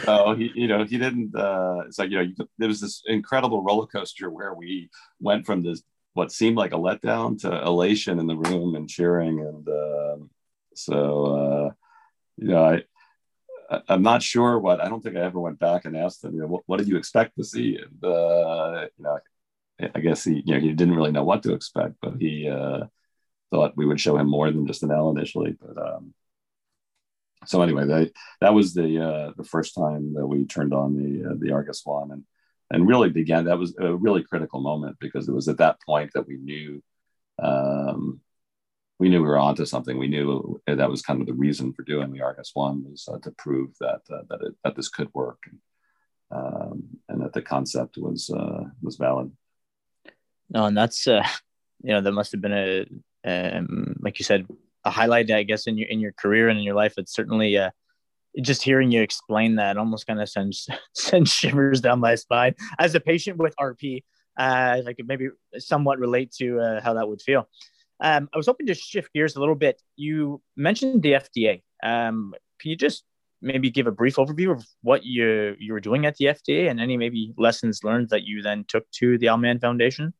so 0.05 0.35
he, 0.35 0.51
you 0.55 0.69
know, 0.69 0.85
he 0.85 0.99
didn't. 0.99 1.35
Uh, 1.35 1.83
it's 1.87 1.99
like 1.99 2.11
you 2.11 2.17
know, 2.17 2.23
you, 2.23 2.35
there 2.59 2.69
was 2.69 2.81
this 2.81 3.03
incredible 3.07 3.63
roller 3.63 3.87
coaster 3.87 4.31
where 4.31 4.55
we 4.55 4.91
went 5.21 5.47
from 5.47 5.63
this 5.63 5.83
what 6.15 6.33
seemed 6.33 6.57
like 6.57 6.73
a 6.73 6.77
letdown 6.77 7.39
to 7.41 7.63
elation 7.65 8.19
in 8.19 8.27
the 8.27 8.37
room 8.37 8.77
and 8.77 8.89
cheering. 8.89 9.41
And 9.41 9.69
um, 9.69 10.31
so, 10.75 11.27
uh, 11.27 11.71
you 12.37 12.49
know, 12.49 12.65
I, 13.71 13.81
I'm 13.89 14.03
not 14.03 14.23
sure 14.23 14.59
what, 14.59 14.81
I 14.81 14.89
don't 14.89 15.03
think 15.03 15.17
I 15.17 15.21
ever 15.21 15.41
went 15.41 15.59
back 15.59 15.85
and 15.85 15.97
asked 15.97 16.23
them, 16.23 16.35
you 16.35 16.43
know, 16.43 16.47
what, 16.47 16.63
what 16.67 16.79
did 16.79 16.89
you 16.89 16.97
expect 16.97 17.37
to 17.37 17.45
see? 17.45 17.77
And, 17.77 18.05
uh, 18.05 18.87
you 18.97 19.05
know, 19.05 19.19
I 19.81 20.01
guess 20.01 20.25
he, 20.25 20.43
you 20.45 20.55
know, 20.55 20.61
he 20.61 20.73
didn't 20.73 20.95
really 20.95 21.13
know 21.13 21.25
what 21.25 21.43
to 21.45 21.55
expect, 21.55 21.95
but 22.01 22.15
he 22.21 22.49
uh, 22.49 22.85
thought 23.51 23.77
we 23.77 23.87
would 23.87 24.01
show 24.01 24.17
him 24.17 24.29
more 24.29 24.51
than 24.51 24.67
just 24.67 24.83
an 24.83 24.93
L 24.93 25.11
initially. 25.11 25.57
But 25.61 25.79
um, 25.79 26.15
so 27.47 27.63
anyway, 27.63 27.87
that 27.87 28.13
that 28.41 28.55
was 28.55 28.75
the 28.75 29.01
uh, 29.01 29.33
the 29.37 29.45
first 29.45 29.75
time 29.75 30.15
that 30.15 30.27
we 30.27 30.45
turned 30.47 30.73
on 30.73 30.97
the 30.97 31.31
uh, 31.31 31.35
the 31.39 31.53
Argus 31.53 31.83
One, 31.85 32.13
and 32.13 32.25
and 32.71 32.89
really 32.89 33.11
began 33.11 33.45
that 33.45 33.59
was 33.59 33.75
a 33.79 33.95
really 33.95 34.23
critical 34.23 34.61
moment 34.61 34.97
because 35.01 35.29
it 35.29 35.35
was 35.35 35.49
at 35.49 35.59
that 35.59 35.81
point 35.83 36.13
that 36.15 36.27
we 36.27 36.37
knew 36.37 36.83
um, 37.43 38.21
we 38.99 39.09
knew 39.09 39.23
we 39.23 39.29
were 39.29 39.39
onto 39.39 39.67
something. 39.67 39.99
We 39.99 40.09
knew 40.09 40.61
that 40.67 40.91
was 40.91 41.03
kind 41.03 41.21
of 41.21 41.27
the 41.27 41.35
reason 41.35 41.73
for 41.73 41.83
doing 41.83 42.13
the 42.13 42.23
Argus 42.23 42.53
One 42.55 42.85
was 42.89 43.09
uh, 43.13 43.19
to 43.19 43.31
prove 43.33 43.71
that 43.81 44.03
uh, 44.11 44.23
that 44.31 44.41
it, 44.43 44.55
that 44.63 44.77
this 44.77 44.89
could 44.89 45.13
work, 45.13 45.39
and, 45.51 45.59
um, 46.31 46.85
and 47.09 47.23
that 47.23 47.33
the 47.33 47.43
concept 47.43 47.97
was 47.99 48.31
uh, 48.31 48.65
was 48.83 48.97
valid. 48.97 49.33
No, 50.51 50.67
and 50.67 50.77
that's 50.77 51.07
uh, 51.07 51.27
you 51.83 51.93
know 51.93 52.01
that 52.01 52.13
must 52.13 52.33
have 52.33 52.41
been 52.41 52.53
a 52.53 52.87
um, 53.25 53.97
like 54.01 54.19
you 54.19 54.25
said 54.25 54.47
a 54.85 54.91
highlight, 54.91 55.31
I 55.31 55.43
guess, 55.43 55.67
in 55.67 55.79
your 55.79 55.89
in 55.89 56.01
your 56.01 56.13
career 56.13 56.49
and 56.49 56.59
in 56.59 56.65
your 56.65 56.75
life. 56.75 56.95
It's 56.97 57.15
certainly 57.15 57.57
uh, 57.57 57.71
just 58.41 58.63
hearing 58.63 58.91
you 58.91 59.03
explain 59.03 59.57
that 59.57 59.77
almost 59.77 60.07
kind 60.07 60.21
of 60.21 60.29
sends 60.29 60.69
sends 60.95 61.33
shivers 61.33 61.81
down 61.81 62.01
my 62.01 62.15
spine 62.15 62.55
as 62.79 62.95
a 62.95 63.01
patient 63.01 63.39
with 63.39 63.55
RP. 63.59 64.03
Uh, 64.39 64.83
I 64.87 64.93
could 64.95 65.07
maybe 65.07 65.29
somewhat 65.59 65.99
relate 65.99 66.33
to 66.39 66.59
uh, 66.61 66.81
how 66.81 66.95
that 66.95 67.09
would 67.09 67.23
feel. 67.23 67.49
Um, 68.01 68.29
I 68.35 68.37
was 68.37 68.47
hoping 68.47 68.67
to 68.67 68.75
shift 68.75 69.13
gears 69.13 69.37
a 69.37 69.41
little 69.41 69.55
bit. 69.55 69.81
You 69.97 70.43
mentioned 70.57 71.03
the 71.03 71.13
FDA. 71.13 71.63
Um, 71.83 72.35
can 72.61 72.71
you 72.71 72.77
just 72.77 73.05
maybe 73.41 73.71
give 73.71 73.87
a 73.87 73.93
brief 73.93 74.17
overview 74.17 74.51
of 74.51 74.67
what 74.83 75.05
you 75.05 75.55
you 75.59 75.73
were 75.73 75.81
doing 75.81 76.07
at 76.07 76.17
the 76.17 76.27
FDA 76.27 76.69
and 76.69 76.81
any 76.81 76.97
maybe 76.97 77.33
lessons 77.39 77.85
learned 77.85 78.09
that 78.09 78.25
you 78.25 78.43
then 78.43 78.65
took 78.67 78.91
to 78.93 79.17
the 79.19 79.29
Al 79.29 79.37
Mann 79.37 79.61
Foundation? 79.61 80.13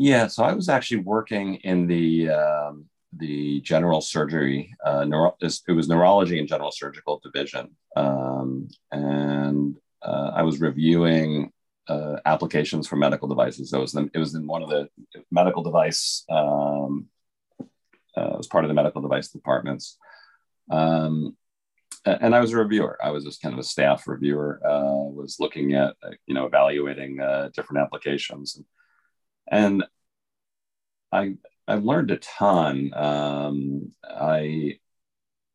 Yeah, 0.00 0.28
so 0.28 0.44
I 0.44 0.52
was 0.52 0.68
actually 0.68 0.98
working 0.98 1.56
in 1.56 1.88
the 1.88 2.30
um, 2.30 2.84
the 3.12 3.60
general 3.62 4.00
surgery, 4.00 4.72
uh, 4.84 5.04
neuro- 5.04 5.36
it 5.40 5.72
was 5.72 5.88
neurology 5.88 6.38
and 6.38 6.46
general 6.46 6.70
surgical 6.70 7.20
division. 7.24 7.70
Um, 7.96 8.68
and 8.92 9.76
uh, 10.02 10.30
I 10.34 10.42
was 10.42 10.60
reviewing 10.60 11.50
uh, 11.88 12.16
applications 12.26 12.86
for 12.86 12.94
medical 12.94 13.26
devices. 13.26 13.70
So 13.70 13.78
it 13.78 13.80
was, 13.80 13.92
the, 13.92 14.08
it 14.14 14.18
was 14.18 14.34
in 14.36 14.46
one 14.46 14.62
of 14.62 14.68
the 14.68 14.88
medical 15.32 15.62
device, 15.64 16.24
um, 16.30 17.06
uh, 18.16 18.34
it 18.34 18.36
was 18.36 18.46
part 18.46 18.64
of 18.64 18.68
the 18.68 18.74
medical 18.74 19.00
device 19.00 19.28
departments. 19.28 19.96
Um, 20.70 21.36
and 22.04 22.36
I 22.36 22.40
was 22.40 22.52
a 22.52 22.58
reviewer. 22.58 22.98
I 23.02 23.10
was 23.10 23.24
just 23.24 23.42
kind 23.42 23.54
of 23.54 23.58
a 23.58 23.64
staff 23.64 24.06
reviewer, 24.06 24.60
uh, 24.64 25.10
was 25.10 25.38
looking 25.40 25.74
at, 25.74 25.96
uh, 26.04 26.10
you 26.26 26.34
know, 26.34 26.46
evaluating 26.46 27.20
uh, 27.20 27.48
different 27.54 27.82
applications. 27.82 28.56
And 28.56 28.66
I, 31.12 31.34
I've 31.66 31.84
learned 31.84 32.10
a 32.10 32.16
ton. 32.18 32.92
Um, 32.94 33.92
I, 34.04 34.78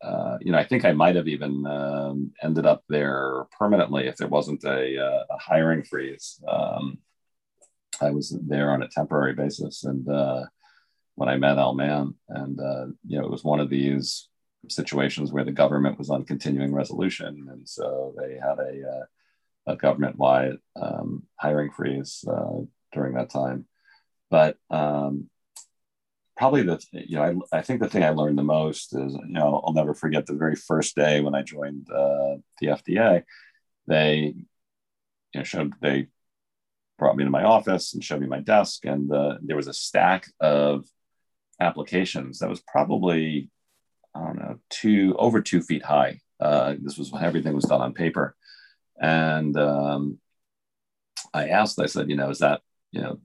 uh, 0.01 0.37
you 0.41 0.51
know, 0.51 0.57
I 0.57 0.65
think 0.65 0.85
I 0.85 0.93
might 0.93 1.15
have 1.15 1.27
even 1.27 1.65
um, 1.65 2.31
ended 2.41 2.65
up 2.65 2.83
there 2.89 3.45
permanently 3.57 4.07
if 4.07 4.17
there 4.17 4.27
wasn't 4.27 4.63
a, 4.63 4.97
uh, 4.99 5.23
a 5.29 5.37
hiring 5.37 5.83
freeze. 5.83 6.41
Um, 6.47 6.99
I 8.01 8.09
was 8.09 8.37
there 8.47 8.71
on 8.71 8.81
a 8.83 8.87
temporary 8.87 9.33
basis, 9.33 9.83
and 9.83 10.07
uh, 10.09 10.43
when 11.15 11.29
I 11.29 11.37
met 11.37 11.59
Al 11.59 11.75
Mann, 11.75 12.15
and 12.27 12.59
uh, 12.59 12.87
you 13.05 13.19
know, 13.19 13.25
it 13.25 13.31
was 13.31 13.43
one 13.43 13.59
of 13.59 13.69
these 13.69 14.29
situations 14.67 15.31
where 15.31 15.43
the 15.43 15.51
government 15.51 15.99
was 15.99 16.09
on 16.09 16.25
continuing 16.25 16.73
resolution, 16.73 17.47
and 17.51 17.69
so 17.69 18.13
they 18.17 18.33
had 18.33 18.57
a, 18.59 18.89
uh, 18.89 19.73
a 19.73 19.75
government-wide 19.75 20.57
um, 20.75 21.23
hiring 21.35 21.71
freeze 21.71 22.25
during 22.91 23.13
that 23.13 23.29
time. 23.29 23.65
But 24.33 24.57
um, 24.71 25.29
probably 26.35 26.63
the 26.63 26.83
you 26.91 27.17
know 27.17 27.43
I, 27.51 27.59
I 27.59 27.61
think 27.61 27.81
the 27.81 27.87
thing 27.87 28.03
I 28.03 28.09
learned 28.09 28.39
the 28.39 28.43
most 28.43 28.95
is 28.95 29.13
you 29.13 29.27
know 29.27 29.61
I'll 29.63 29.73
never 29.73 29.93
forget 29.93 30.25
the 30.25 30.33
very 30.33 30.55
first 30.55 30.95
day 30.95 31.21
when 31.21 31.35
I 31.35 31.43
joined 31.43 31.87
uh, 31.91 32.37
the 32.59 32.67
FDA. 32.69 33.23
They 33.85 34.33
you 34.33 35.39
know 35.39 35.43
showed 35.43 35.73
they 35.83 36.07
brought 36.97 37.15
me 37.15 37.25
to 37.25 37.29
my 37.29 37.43
office 37.43 37.93
and 37.93 38.03
showed 38.03 38.21
me 38.21 38.27
my 38.27 38.39
desk, 38.39 38.85
and 38.85 39.13
uh, 39.13 39.37
there 39.43 39.55
was 39.55 39.67
a 39.67 39.73
stack 39.87 40.25
of 40.39 40.85
applications 41.59 42.39
that 42.39 42.49
was 42.49 42.61
probably 42.61 43.51
I 44.15 44.25
don't 44.25 44.39
know 44.39 44.59
two 44.71 45.15
over 45.19 45.41
two 45.41 45.61
feet 45.61 45.85
high. 45.85 46.21
Uh, 46.39 46.73
this 46.81 46.97
was 46.97 47.11
when 47.11 47.23
everything 47.23 47.53
was 47.53 47.65
done 47.65 47.81
on 47.81 47.93
paper, 47.93 48.35
and 48.99 49.55
um, 49.57 50.17
I 51.35 51.49
asked. 51.49 51.79
I 51.79 51.85
said, 51.85 52.09
you 52.09 52.15
know, 52.15 52.31
is 52.31 52.39
that 52.39 52.61
you 52.91 53.01
know 53.03 53.19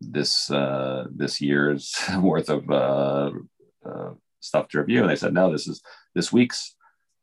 this 0.00 0.50
uh, 0.50 1.06
this 1.14 1.40
year's 1.40 1.94
worth 2.20 2.48
of 2.48 2.70
uh, 2.70 3.30
uh, 3.84 4.10
stuff 4.40 4.68
to 4.68 4.80
review? 4.80 5.00
And 5.00 5.10
they 5.10 5.16
said, 5.16 5.34
no, 5.34 5.52
this 5.52 5.66
is 5.66 5.82
this 6.14 6.32
week's 6.32 6.74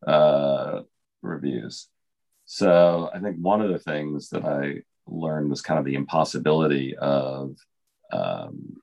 uh, 0.06 0.82
reviews. 1.22 1.88
So 2.46 3.10
I 3.14 3.20
think 3.20 3.38
one 3.38 3.62
of 3.62 3.70
the 3.70 3.80
things 3.80 4.30
that 4.30 4.46
I 4.46 4.82
learned 5.08 5.50
was 5.50 5.62
kind 5.62 5.80
of 5.80 5.86
the 5.86 5.96
impossibility 5.96 6.96
of 6.98 7.56
um, 8.12 8.78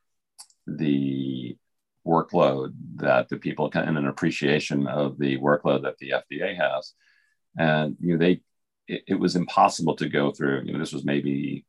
the 0.67 1.57
workload 2.07 2.73
that 2.97 3.29
the 3.29 3.37
people 3.37 3.71
can, 3.71 3.87
and 3.87 3.99
an 3.99 4.07
appreciation 4.07 4.87
of 4.87 5.19
the 5.19 5.39
workload 5.39 5.83
that 5.83 5.99
the 5.99 6.11
FDA 6.11 6.57
has. 6.57 6.95
And 7.59 7.97
you 8.01 8.13
know, 8.13 8.19
they 8.19 8.41
it, 8.89 9.05
it 9.07 9.15
was 9.15 9.37
impossible 9.37 9.97
to 9.97 10.09
go 10.09 10.33
through. 10.33 10.63
You 10.65 10.73
know, 10.73 10.79
this 10.79 10.93
was 10.93 11.05
maybe 11.05 11.65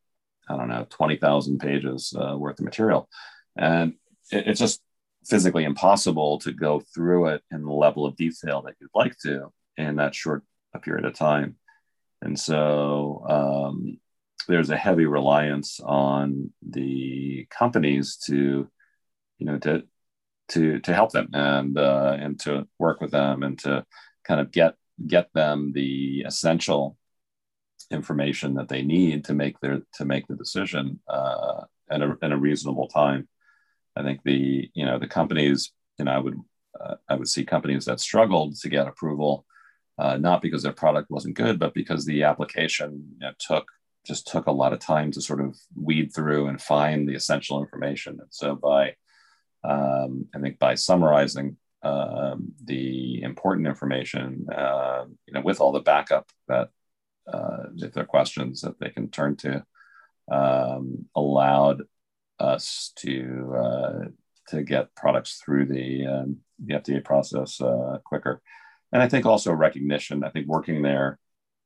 I 0.50 0.58
don't 0.58 0.70
know, 0.70 0.86
20,000 0.90 1.60
pages 1.60 2.14
uh, 2.18 2.38
worth 2.38 2.60
of 2.60 2.66
material. 2.66 3.10
And 3.56 3.94
it, 4.32 4.48
it's 4.48 4.60
just 4.60 4.82
physically 5.26 5.64
impossible 5.64 6.40
to 6.40 6.52
go 6.52 6.82
through 6.94 7.28
it 7.28 7.44
in 7.52 7.64
the 7.64 7.72
level 7.72 8.06
of 8.06 8.16
detail 8.16 8.62
that 8.64 8.76
you'd 8.80 8.90
like 8.96 9.18
to 9.20 9.52
in 9.78 9.98
that 9.98 10.16
short 10.16 10.44
a 10.74 10.80
period 10.80 11.06
of 11.06 11.14
time. 11.16 11.56
And 12.22 12.40
so 12.40 13.26
um, 13.28 14.00
there's 14.48 14.70
a 14.70 14.78
heavy 14.78 15.06
reliance 15.06 15.80
on 15.80 16.52
the 16.68 17.48
companies 17.50 18.18
to, 18.28 18.70
you 19.38 19.46
know, 19.46 19.58
to 19.60 19.84
to 20.50 20.80
to 20.80 20.94
help 20.94 21.12
them 21.12 21.30
and 21.34 21.78
uh, 21.78 22.18
and 22.20 22.40
to 22.42 22.68
work 22.78 23.02
with 23.02 23.12
them 23.12 23.44
and 23.44 23.58
to 23.60 23.86
kind 24.26 24.40
of 24.40 24.52
get 24.52 24.76
get 25.08 25.30
them 25.34 25.72
the 25.74 26.24
essential 26.28 26.98
information 27.92 28.54
that 28.56 28.70
they 28.70 28.82
need 28.82 29.26
to 29.26 29.34
make 29.34 29.60
their 29.60 29.82
to 29.96 30.06
make 30.06 30.28
the 30.28 30.36
decision 30.36 31.00
uh, 31.08 31.62
in, 31.90 32.02
a, 32.02 32.18
in 32.22 32.32
a 32.32 32.38
reasonable 32.38 32.88
time. 32.88 33.28
I 33.96 34.04
think 34.04 34.22
the 34.24 34.70
you 34.74 34.86
know 34.86 35.00
the 35.00 35.08
companies 35.08 35.72
you 35.98 36.06
know 36.06 36.12
I 36.12 36.20
would 36.20 36.40
uh, 36.80 36.96
I 37.10 37.16
would 37.16 37.28
see 37.28 37.44
companies 37.44 37.86
that 37.86 38.00
struggled 38.00 38.56
to 38.58 38.70
get 38.70 38.88
approval, 38.88 39.46
uh, 39.98 40.18
not 40.18 40.42
because 40.42 40.64
their 40.64 40.72
product 40.72 41.12
wasn't 41.12 41.36
good, 41.36 41.60
but 41.60 41.74
because 41.74 42.06
the 42.06 42.24
application 42.24 43.16
you 43.20 43.28
know, 43.28 43.34
took 43.40 43.68
just 44.06 44.28
took 44.28 44.48
a 44.48 44.52
lot 44.52 44.74
of 44.74 44.80
time 44.80 45.12
to 45.12 45.22
sort 45.22 45.42
of 45.42 45.56
weed 45.76 46.12
through 46.14 46.48
and 46.48 46.60
find 46.62 47.08
the 47.08 47.14
essential 47.14 47.62
information. 47.62 48.20
And 48.20 48.30
so 48.32 48.56
by 48.56 48.96
um, 49.64 50.28
I 50.34 50.40
think 50.40 50.58
by 50.58 50.76
summarizing 50.76 51.58
um, 51.84 52.54
the 52.64 53.22
important 53.22 53.68
information, 53.68 54.48
uh, 54.56 55.06
you 55.28 55.34
know, 55.34 55.42
with 55.42 55.62
all 55.62 55.72
the 55.72 55.82
backup 55.82 56.30
that 56.48 56.70
uh, 57.28 57.64
if 57.78 57.94
there 57.94 58.04
are 58.04 58.08
questions 58.08 58.62
that 58.62 58.80
they 58.80 58.90
can 58.90 59.10
turn 59.10 59.36
to, 59.38 59.64
um, 60.32 61.06
allowed 61.16 61.84
us 62.40 62.92
to 62.98 63.54
uh, 63.56 64.06
to 64.48 64.64
get 64.64 64.96
products 64.96 65.42
through 65.44 65.66
the 65.66 66.06
um, 66.06 66.38
the 66.64 66.76
FDA 66.76 67.04
process 67.04 67.60
uh, 67.62 68.00
quicker. 68.04 68.42
And 68.92 69.02
I 69.02 69.08
think 69.08 69.26
also 69.26 69.54
recognition. 69.54 70.24
I 70.24 70.30
think 70.30 70.48
working 70.48 70.82
there 70.82 71.18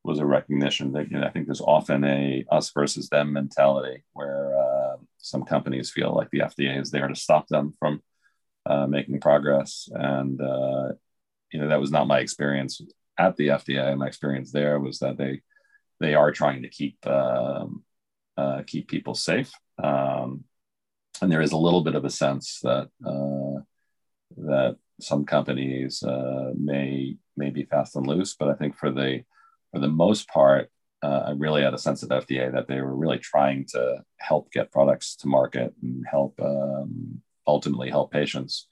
was 0.03 0.19
a 0.19 0.25
recognition 0.25 0.91
that 0.93 1.09
you 1.09 1.17
know, 1.17 1.25
I 1.25 1.31
think 1.31 1.47
there's 1.47 1.61
often 1.61 2.03
a 2.03 2.45
us 2.51 2.71
versus 2.71 3.09
them 3.09 3.33
mentality 3.33 4.03
where 4.13 4.57
uh, 4.57 4.97
some 5.17 5.43
companies 5.43 5.91
feel 5.91 6.13
like 6.13 6.29
the 6.29 6.39
FDA 6.39 6.79
is 6.79 6.91
there 6.91 7.07
to 7.07 7.15
stop 7.15 7.47
them 7.47 7.73
from 7.79 8.01
uh, 8.67 8.87
making 8.87 9.19
progress, 9.19 9.89
and 9.91 10.39
uh, 10.39 10.89
you 11.51 11.59
know 11.59 11.69
that 11.69 11.79
was 11.79 11.91
not 11.91 12.07
my 12.07 12.19
experience 12.19 12.81
at 13.17 13.35
the 13.35 13.47
FDA. 13.49 13.97
My 13.97 14.07
experience 14.07 14.51
there 14.51 14.79
was 14.79 14.99
that 14.99 15.17
they 15.17 15.41
they 15.99 16.13
are 16.13 16.31
trying 16.31 16.63
to 16.63 16.69
keep 16.69 16.97
um, 17.07 17.83
uh, 18.37 18.63
keep 18.67 18.87
people 18.87 19.15
safe, 19.15 19.51
um, 19.81 20.43
and 21.21 21.31
there 21.31 21.41
is 21.41 21.53
a 21.53 21.57
little 21.57 21.83
bit 21.83 21.95
of 21.95 22.05
a 22.05 22.09
sense 22.09 22.59
that 22.63 22.89
uh, 23.05 23.61
that 24.37 24.77
some 24.99 25.25
companies 25.25 26.03
uh, 26.03 26.51
may 26.57 27.17
may 27.37 27.49
be 27.49 27.63
fast 27.63 27.95
and 27.95 28.07
loose, 28.07 28.35
but 28.35 28.49
I 28.49 28.53
think 28.55 28.77
for 28.77 28.91
the 28.91 29.23
for 29.71 29.79
the 29.79 29.87
most 29.87 30.27
part, 30.29 30.69
uh, 31.03 31.23
I 31.27 31.31
really 31.31 31.63
had 31.63 31.73
a 31.73 31.77
sense 31.77 32.03
of 32.03 32.09
FDA 32.09 32.51
that 32.51 32.67
they 32.67 32.81
were 32.81 32.95
really 32.95 33.19
trying 33.19 33.65
to 33.69 34.03
help 34.19 34.51
get 34.51 34.71
products 34.71 35.15
to 35.17 35.27
market 35.27 35.73
and 35.81 36.05
help 36.09 36.39
um, 36.41 37.21
ultimately 37.47 37.89
help 37.89 38.11
patients, 38.11 38.67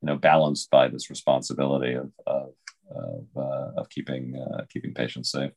you 0.00 0.06
know, 0.06 0.16
balanced 0.16 0.70
by 0.70 0.88
this 0.88 1.10
responsibility 1.10 1.94
of 1.94 2.10
of 2.26 2.50
of, 2.90 3.26
uh, 3.36 3.80
of 3.80 3.88
keeping 3.88 4.36
uh, 4.36 4.64
keeping 4.70 4.94
patients 4.94 5.30
safe 5.30 5.52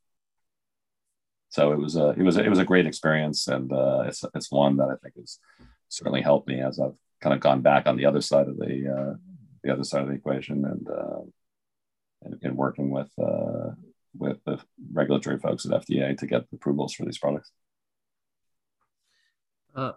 so 1.50 1.72
it 1.72 1.80
was 1.80 1.96
a 1.96 2.10
it 2.10 2.22
was 2.22 2.38
a, 2.38 2.44
it 2.44 2.50
was 2.50 2.60
a 2.60 2.66
great 2.66 2.86
experience, 2.86 3.48
and 3.48 3.72
uh, 3.72 4.04
it's 4.06 4.24
it's 4.36 4.52
one 4.52 4.78
that 4.78 4.90
I 4.90 4.96
think 5.02 5.16
has 5.16 5.40
certainly 5.88 6.22
helped 6.22 6.48
me 6.48 6.62
as 6.62 6.80
I've 6.80 6.98
kind 7.22 7.34
of 7.34 7.40
gone 7.40 7.62
back 7.62 7.88
on 7.88 7.96
the 7.96 8.06
other 8.06 8.22
side 8.22 8.48
of 8.48 8.58
the 8.58 9.18
the 9.64 9.72
other 9.72 9.84
side 9.84 10.02
of 10.02 10.10
the 10.10 10.16
equation, 10.16 10.66
and 10.66 10.88
and, 12.24 12.40
and 12.44 12.58
working 12.58 12.90
with 12.90 13.12
uh, 13.18 13.72
with 14.18 14.44
the 14.46 14.60
regulatory 14.92 15.40
folks 15.40 15.66
at 15.66 15.72
FDA 15.72 16.18
to 16.18 16.28
get 16.28 16.46
approvals 16.54 16.94
for 16.94 17.06
these 17.06 17.18
products. 17.18 17.52
Uh, 19.76 19.94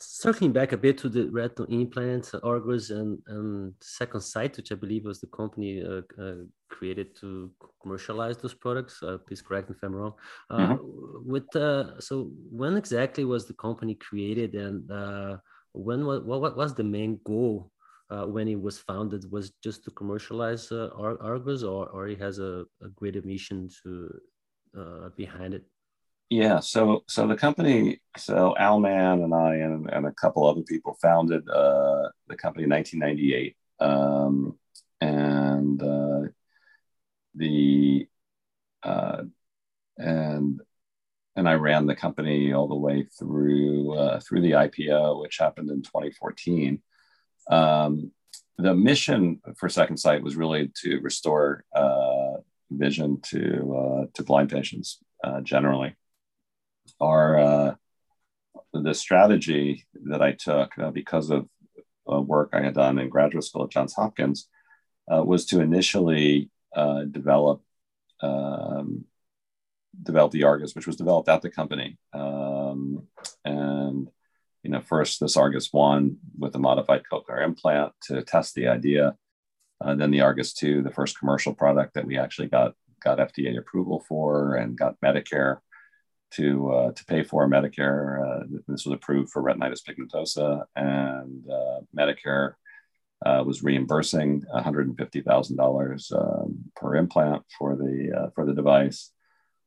circling 0.00 0.52
back 0.52 0.72
a 0.72 0.76
bit 0.76 0.98
to 0.98 1.08
the 1.08 1.28
retinal 1.30 1.68
implants, 1.70 2.34
Argus 2.34 2.90
and, 2.90 3.18
and 3.26 3.74
Second 3.80 4.20
Sight, 4.20 4.56
which 4.56 4.72
I 4.72 4.74
believe 4.74 5.04
was 5.04 5.20
the 5.20 5.26
company 5.28 5.82
uh, 5.82 6.02
uh, 6.20 6.34
created 6.68 7.16
to 7.20 7.50
commercialize 7.82 8.36
those 8.38 8.54
products. 8.54 9.02
Uh, 9.02 9.18
please 9.26 9.42
correct 9.42 9.68
me 9.68 9.76
if 9.76 9.82
I'm 9.82 9.94
wrong. 9.94 10.14
Uh, 10.50 10.56
mm-hmm. 10.56 11.30
With 11.30 11.54
uh, 11.56 12.00
so, 12.00 12.30
when 12.50 12.76
exactly 12.76 13.24
was 13.24 13.46
the 13.46 13.54
company 13.54 13.94
created, 13.94 14.54
and 14.54 14.90
uh, 14.90 15.36
when 15.72 16.06
was 16.06 16.22
what, 16.22 16.40
what 16.40 16.56
was 16.56 16.74
the 16.74 16.84
main 16.84 17.20
goal 17.24 17.70
when 18.08 18.48
it 18.48 18.60
was 18.60 18.78
founded? 18.78 19.30
Was 19.30 19.52
just 19.62 19.84
to 19.84 19.90
commercialize 19.90 20.70
Ar- 20.72 21.20
Argus, 21.20 21.62
or 21.62 21.88
or 21.88 22.08
it 22.08 22.20
has 22.20 22.38
a, 22.38 22.64
a 22.82 22.88
greater 22.94 23.22
mission 23.22 23.68
to 23.82 24.20
behind 25.16 25.54
it? 25.54 25.64
Yeah, 26.30 26.60
so 26.60 27.04
so 27.08 27.26
the 27.26 27.36
company, 27.36 28.00
so 28.18 28.54
Al 28.58 28.80
Mann 28.80 29.22
and 29.22 29.32
I 29.34 29.56
and, 29.56 29.88
and 29.90 30.06
a 30.06 30.12
couple 30.12 30.44
other 30.46 30.60
people 30.62 30.98
founded 31.00 31.48
uh, 31.48 32.10
the 32.26 32.36
company 32.36 32.64
in 32.64 32.70
1998, 32.70 33.56
um, 33.80 34.58
and 35.00 35.82
uh, 35.82 36.28
the 37.34 38.06
uh, 38.82 39.22
and 39.96 40.60
and 41.36 41.48
I 41.48 41.54
ran 41.54 41.86
the 41.86 41.96
company 41.96 42.52
all 42.52 42.68
the 42.68 42.76
way 42.76 43.04
through 43.18 43.94
uh, 43.94 44.20
through 44.20 44.42
the 44.42 44.52
IPO, 44.52 45.22
which 45.22 45.38
happened 45.38 45.70
in 45.70 45.82
2014. 45.82 46.82
Um, 47.50 48.12
the 48.58 48.74
mission 48.74 49.40
for 49.56 49.70
Second 49.70 49.96
Sight 49.96 50.22
was 50.22 50.36
really 50.36 50.70
to 50.82 51.00
restore 51.00 51.64
uh, 51.74 52.34
vision 52.70 53.20
to 53.30 53.76
uh, 53.76 54.06
to 54.12 54.22
blind 54.24 54.50
patients 54.50 54.98
generally 55.42 55.94
our 57.00 57.38
uh, 57.38 57.74
the 58.72 58.94
strategy 58.94 59.86
that 60.06 60.22
I 60.22 60.32
took 60.32 60.78
uh, 60.78 60.90
because 60.90 61.30
of 61.30 61.48
uh, 62.10 62.20
work 62.20 62.50
I 62.52 62.62
had 62.62 62.74
done 62.74 62.98
in 62.98 63.08
graduate 63.08 63.44
school 63.44 63.64
at 63.64 63.70
Johns 63.70 63.94
Hopkins 63.94 64.48
uh, 65.12 65.22
was 65.22 65.46
to 65.46 65.60
initially 65.60 66.50
uh, 66.74 67.02
develop 67.04 67.62
um, 68.20 69.04
develop 70.02 70.32
the 70.32 70.44
Argus, 70.44 70.74
which 70.74 70.86
was 70.86 70.96
developed 70.96 71.28
at 71.28 71.42
the 71.42 71.50
company, 71.50 71.98
um, 72.12 73.06
and 73.44 74.08
you 74.62 74.70
know 74.70 74.80
first 74.80 75.20
this 75.20 75.36
Argus 75.36 75.72
one 75.72 76.18
with 76.38 76.54
a 76.54 76.58
modified 76.58 77.02
cochlear 77.10 77.44
implant 77.44 77.92
to 78.02 78.22
test 78.22 78.54
the 78.54 78.68
idea. 78.68 79.16
Uh, 79.80 79.94
then 79.94 80.10
the 80.10 80.22
Argus 80.22 80.54
2, 80.54 80.82
the 80.82 80.90
first 80.90 81.16
commercial 81.16 81.54
product 81.54 81.94
that 81.94 82.04
we 82.04 82.18
actually 82.18 82.48
got 82.48 82.74
got 83.02 83.18
FDA 83.18 83.56
approval 83.56 84.04
for 84.08 84.56
and 84.56 84.76
got 84.76 85.00
Medicare 85.00 85.58
to 86.32 86.70
uh, 86.70 86.92
to 86.92 87.04
pay 87.04 87.22
for 87.22 87.48
Medicare. 87.48 88.42
Uh, 88.42 88.60
this 88.66 88.84
was 88.84 88.94
approved 88.94 89.30
for 89.30 89.42
retinitis 89.42 89.82
pigmentosa, 89.82 90.64
and 90.76 91.44
uh, 91.50 91.80
Medicare 91.96 92.54
uh, 93.24 93.42
was 93.46 93.62
reimbursing 93.62 94.44
one 94.50 94.62
hundred 94.62 94.88
and 94.88 94.96
fifty 94.96 95.20
thousand 95.20 95.58
um, 95.58 95.64
dollars 95.64 96.12
per 96.76 96.96
implant 96.96 97.42
for 97.58 97.76
the 97.76 98.12
uh, 98.16 98.30
for 98.34 98.44
the 98.44 98.54
device. 98.54 99.10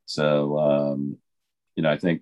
So 0.06 0.58
um, 0.60 1.18
you 1.76 1.84
know, 1.84 1.92
I 1.92 1.98
think 1.98 2.22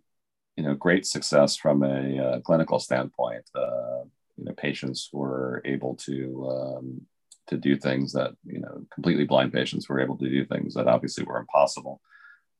you 0.55 0.63
know 0.63 0.75
great 0.75 1.05
success 1.05 1.55
from 1.55 1.83
a 1.83 2.19
uh, 2.19 2.39
clinical 2.41 2.79
standpoint. 2.79 3.49
you 3.55 4.45
know, 4.45 4.53
patients 4.53 5.09
were 5.11 5.61
able 5.65 5.95
to 5.95 6.49
um, 6.49 7.01
to 7.47 7.57
do 7.57 7.75
things 7.75 8.13
that 8.13 8.31
you 8.45 8.59
know 8.59 8.85
completely 8.93 9.25
blind 9.25 9.51
patients 9.51 9.89
were 9.89 9.99
able 9.99 10.17
to 10.17 10.29
do 10.29 10.45
things 10.45 10.75
that 10.75 10.87
obviously 10.87 11.25
were 11.25 11.39
impossible 11.39 11.99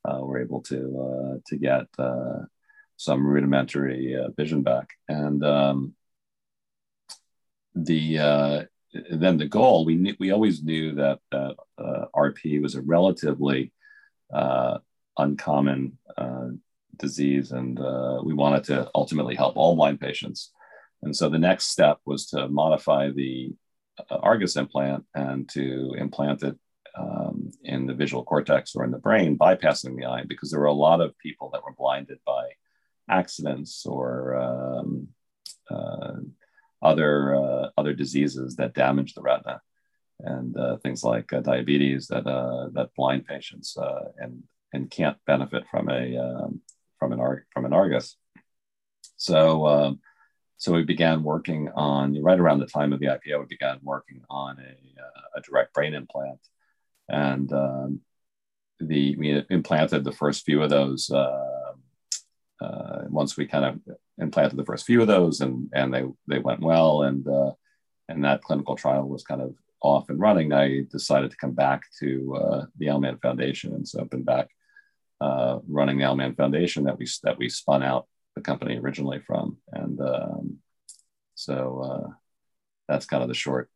uh, 0.05 0.19
were 0.19 0.41
able 0.41 0.61
to 0.61 0.77
uh, 0.77 1.37
to 1.47 1.57
get 1.57 1.85
uh, 1.97 2.39
some 2.97 3.25
rudimentary 3.25 4.15
uh, 4.15 4.29
vision 4.35 4.63
back. 4.63 4.89
And 5.07 5.43
um, 5.43 5.93
the 7.75 8.19
uh, 8.19 8.63
then 9.11 9.37
the 9.37 9.47
goal 9.47 9.85
we 9.85 9.95
knew, 9.95 10.15
we 10.19 10.31
always 10.31 10.63
knew 10.63 10.95
that 10.95 11.19
that 11.31 11.55
uh, 11.77 12.05
RP 12.15 12.61
was 12.61 12.75
a 12.75 12.81
relatively 12.81 13.71
uncommon 15.17 15.97
disease, 16.97 17.51
and 17.51 17.79
we 18.23 18.33
wanted 18.33 18.63
to 18.65 18.89
ultimately 18.93 19.35
help 19.35 19.57
all 19.57 19.75
blind 19.75 19.99
patients. 19.99 20.51
And 21.01 21.15
so 21.15 21.29
the 21.29 21.39
next 21.39 21.67
step 21.67 21.99
was 22.05 22.27
to 22.27 22.49
modify 22.49 23.11
the 23.11 23.53
Argus 24.09 24.57
implant 24.57 25.05
and 25.15 25.47
to 25.49 25.93
implant 25.97 26.43
it 26.43 26.57
um, 26.99 27.51
in 27.63 27.85
the 27.85 27.93
visual 27.93 28.23
cortex 28.23 28.75
or 28.75 28.83
in 28.83 28.91
the 28.91 28.97
brain, 28.97 29.37
bypassing 29.37 29.95
the 29.95 30.05
eye, 30.05 30.23
because 30.27 30.51
there 30.51 30.59
were 30.59 30.65
a 30.65 30.73
lot 30.73 31.01
of 31.01 31.17
people 31.17 31.49
that 31.51 31.63
were 31.63 31.73
blinded 31.73 32.19
by 32.25 32.49
accidents 33.09 33.85
or 33.85 34.35
um, 34.35 35.07
uh, 35.69 36.15
other 36.81 37.35
uh, 37.35 37.69
other 37.77 37.93
diseases 37.93 38.55
that 38.55 38.73
damage 38.73 39.13
the 39.13 39.21
retina, 39.21 39.61
and 40.19 40.57
uh, 40.57 40.77
things 40.77 41.03
like 41.03 41.31
uh, 41.33 41.41
diabetes 41.41 42.07
that 42.07 42.27
uh, 42.27 42.69
that 42.73 42.93
blind 42.95 43.25
patients 43.25 43.77
uh, 43.77 44.11
and 44.17 44.43
and 44.73 44.91
can't 44.91 45.17
benefit 45.25 45.65
from 45.69 45.89
a 45.89 46.17
um, 46.17 46.61
from 46.97 47.11
an 47.13 47.19
Ar- 47.19 47.45
from 47.53 47.65
an 47.65 47.73
Argus. 47.73 48.17
So. 49.17 49.67
Um, 49.67 49.99
so 50.61 50.73
we 50.73 50.83
began 50.83 51.23
working 51.23 51.69
on 51.73 52.21
right 52.21 52.37
around 52.37 52.59
the 52.59 52.65
time 52.65 52.91
of 52.91 52.99
the 52.99 53.05
IPO. 53.05 53.39
We 53.39 53.45
began 53.45 53.79
working 53.81 54.21
on 54.29 54.57
a, 54.59 55.37
a 55.37 55.41
direct 55.41 55.73
brain 55.73 55.93
implant, 55.93 56.41
and 57.09 57.51
um, 57.53 58.01
the 58.79 59.15
we 59.17 59.43
implanted 59.49 60.03
the 60.03 60.11
first 60.11 60.45
few 60.45 60.61
of 60.61 60.69
those. 60.69 61.09
Uh, 61.09 61.73
uh, 62.61 63.03
once 63.09 63.37
we 63.37 63.45
kind 63.45 63.65
of 63.65 63.79
implanted 64.17 64.57
the 64.57 64.65
first 64.65 64.85
few 64.85 65.01
of 65.01 65.07
those, 65.07 65.41
and 65.41 65.69
and 65.73 65.93
they 65.93 66.03
they 66.27 66.39
went 66.39 66.61
well, 66.61 67.03
and 67.03 67.27
uh, 67.27 67.51
and 68.07 68.23
that 68.23 68.41
clinical 68.43 68.75
trial 68.75 69.07
was 69.07 69.23
kind 69.23 69.41
of 69.41 69.55
off 69.81 70.09
and 70.09 70.19
running. 70.19 70.51
I 70.51 70.81
decided 70.91 71.31
to 71.31 71.37
come 71.37 71.53
back 71.53 71.83
to 71.99 72.35
uh, 72.35 72.65
the 72.77 72.89
Al 72.89 72.99
Mann 72.99 73.17
Foundation, 73.17 73.73
and 73.73 73.87
so 73.87 74.01
I've 74.01 74.09
been 74.09 74.23
back 74.23 74.49
uh, 75.21 75.59
running 75.67 75.97
the 75.97 76.05
Al 76.05 76.15
Mann 76.15 76.35
Foundation 76.35 76.83
that 76.85 76.97
we 76.97 77.07
that 77.23 77.37
we 77.37 77.49
spun 77.49 77.83
out 77.83 78.07
the 78.35 78.41
company 78.41 78.77
originally 78.77 79.19
from, 79.19 79.57
and 79.71 79.99
um, 80.01 80.57
so 81.35 81.81
uh, 81.83 82.11
that's 82.87 83.05
kind 83.05 83.23
of 83.23 83.29
the 83.29 83.35
short 83.35 83.69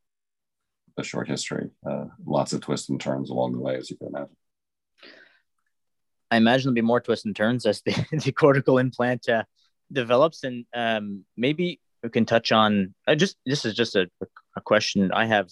a 0.98 1.04
short 1.04 1.28
history. 1.28 1.70
Uh, 1.86 2.06
lots 2.26 2.54
of 2.54 2.62
twists 2.62 2.90
and 2.90 3.00
turns 3.00 3.30
along 3.30 3.54
the 3.54 3.60
way, 3.60 3.76
as 3.76 3.90
you 3.90 3.98
can 3.98 4.08
imagine. 4.08 4.36
I 6.32 6.38
imagine 6.38 6.66
there'll 6.66 6.76
be 6.76 6.82
more 6.82 7.02
twists 7.02 7.26
and 7.26 7.36
turns 7.36 7.66
as 7.66 7.82
the, 7.82 7.94
the 8.24 8.32
cortical 8.32 8.78
implant 8.78 9.28
uh, 9.30 9.44
develops, 9.92 10.44
and 10.44 10.66
um, 10.74 11.26
maybe 11.38 11.80
we 12.02 12.10
can 12.10 12.26
touch 12.26 12.52
on. 12.52 12.94
Uh, 13.08 13.16
just 13.16 13.38
this 13.46 13.66
is 13.66 13.74
just 13.74 13.96
a, 13.96 14.10
a 14.56 14.62
question 14.62 15.12
I 15.12 15.26
have 15.26 15.50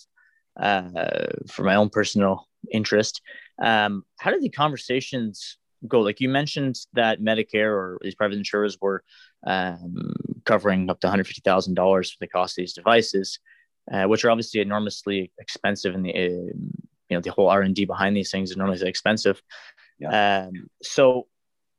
uh, 0.60 1.28
for 1.50 1.64
my 1.64 1.76
own 1.76 1.90
personal 1.90 2.48
interest. 2.72 3.22
Um, 3.62 4.04
how 4.20 4.32
did 4.32 4.42
the 4.42 4.50
conversations 4.50 5.58
go? 5.88 6.02
Like 6.02 6.20
you 6.20 6.30
mentioned 6.30 6.78
that 6.94 7.22
Medicare 7.22 7.72
or 7.72 8.00
these 8.02 8.16
private 8.16 8.38
insurers 8.38 8.78
were 8.82 9.04
um, 9.46 10.14
covering 10.46 10.90
up 10.90 11.00
to 11.02 11.08
one 11.08 11.12
hundred 11.12 11.28
fifty 11.28 11.42
thousand 11.44 11.76
dollars 11.76 12.12
for 12.12 12.18
the 12.20 12.28
cost 12.28 12.58
of 12.58 12.64
these 12.64 12.74
devices 12.74 13.40
uh, 13.91 14.06
which 14.06 14.24
are 14.26 14.32
obviously 14.32 14.62
enormously 14.62 15.32
expensive 15.39 15.96
and 15.96 16.06
the 16.06 16.13
uh, 16.13 16.30
you 17.10 17.17
know 17.17 17.22
the 17.22 17.32
whole 17.32 17.50
r&d 17.50 17.86
behind 17.86 18.15
these 18.15 18.32
things 18.32 18.50
is 18.52 18.56
enormously 18.56 18.88
expensive. 18.88 19.41
Yeah. 20.00 20.48
um, 20.48 20.67
so 20.82 21.28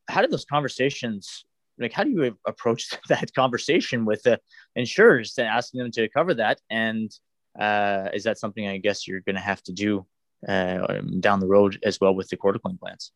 how 0.09 0.21
did 0.21 0.31
those 0.31 0.45
conversations 0.45 1.45
like 1.79 1.93
how 1.93 2.05
do 2.05 2.11
you 2.11 2.39
approach 2.47 2.89
that 3.09 3.35
conversation 3.35 4.05
with 4.05 4.23
the 4.23 4.41
insurers 4.77 5.37
and 5.39 5.49
asking 5.49 5.81
them 5.81 5.91
to 5.93 6.09
cover 6.09 6.35
that? 6.35 6.61
And 6.71 7.11
uh, 7.59 8.09
is 8.15 8.25
that 8.25 8.39
something 8.39 8.67
i 8.67 8.79
guess 8.79 9.07
you're 9.07 9.21
going 9.21 9.37
to 9.37 9.41
have 9.43 9.63
to 9.63 9.73
do 9.73 10.07
uh, 10.49 11.01
down 11.21 11.39
the 11.41 11.47
road 11.47 11.79
as 11.85 12.01
well 12.01 12.15
with 12.15 12.29
the 12.29 12.37
cortical 12.37 12.71
implants 12.71 13.13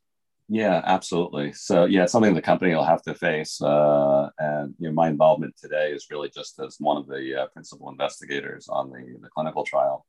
yeah, 0.48 0.80
absolutely. 0.84 1.52
So 1.52 1.86
yeah, 1.86 2.04
it's 2.04 2.12
something 2.12 2.34
the 2.34 2.42
company 2.42 2.74
will 2.74 2.84
have 2.84 3.02
to 3.02 3.14
face. 3.14 3.60
Uh, 3.60 4.28
and 4.38 4.74
you 4.78 4.88
know, 4.88 4.94
my 4.94 5.08
involvement 5.08 5.56
today 5.60 5.90
is 5.90 6.06
really 6.10 6.30
just 6.30 6.60
as 6.60 6.76
one 6.78 6.96
of 6.96 7.08
the 7.08 7.42
uh, 7.42 7.46
principal 7.48 7.90
investigators 7.90 8.68
on 8.68 8.90
the, 8.90 9.16
the 9.20 9.28
clinical 9.28 9.64
trial. 9.64 10.06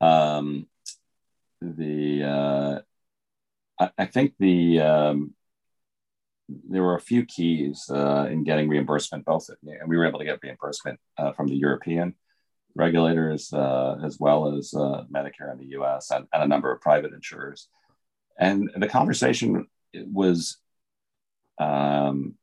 Um, 0.00 0.68
the 1.60 2.22
uh, 2.24 2.80
I, 3.80 3.90
I, 3.98 4.06
think 4.06 4.34
the 4.38 4.80
um, 4.80 5.34
there 6.48 6.82
were 6.82 6.96
a 6.96 7.00
few 7.00 7.24
keys 7.24 7.90
uh, 7.90 8.28
in 8.30 8.44
getting 8.44 8.68
reimbursement. 8.68 9.24
Both, 9.24 9.48
and 9.48 9.88
we 9.88 9.96
were 9.96 10.06
able 10.06 10.20
to 10.20 10.24
get 10.24 10.40
reimbursement 10.44 11.00
uh, 11.18 11.32
from 11.32 11.48
the 11.48 11.56
European 11.56 12.14
regulators 12.76 13.52
uh, 13.52 13.96
as 14.04 14.18
well 14.18 14.56
as 14.56 14.70
Medicare 14.72 15.52
in 15.52 15.58
the 15.58 15.70
U.S. 15.70 16.12
And, 16.12 16.26
and 16.32 16.42
a 16.42 16.48
number 16.48 16.72
of 16.72 16.80
private 16.80 17.12
insurers 17.12 17.68
and 18.38 18.70
the 18.76 18.88
conversation 18.88 19.66
was 19.94 20.58
um, 21.58 22.34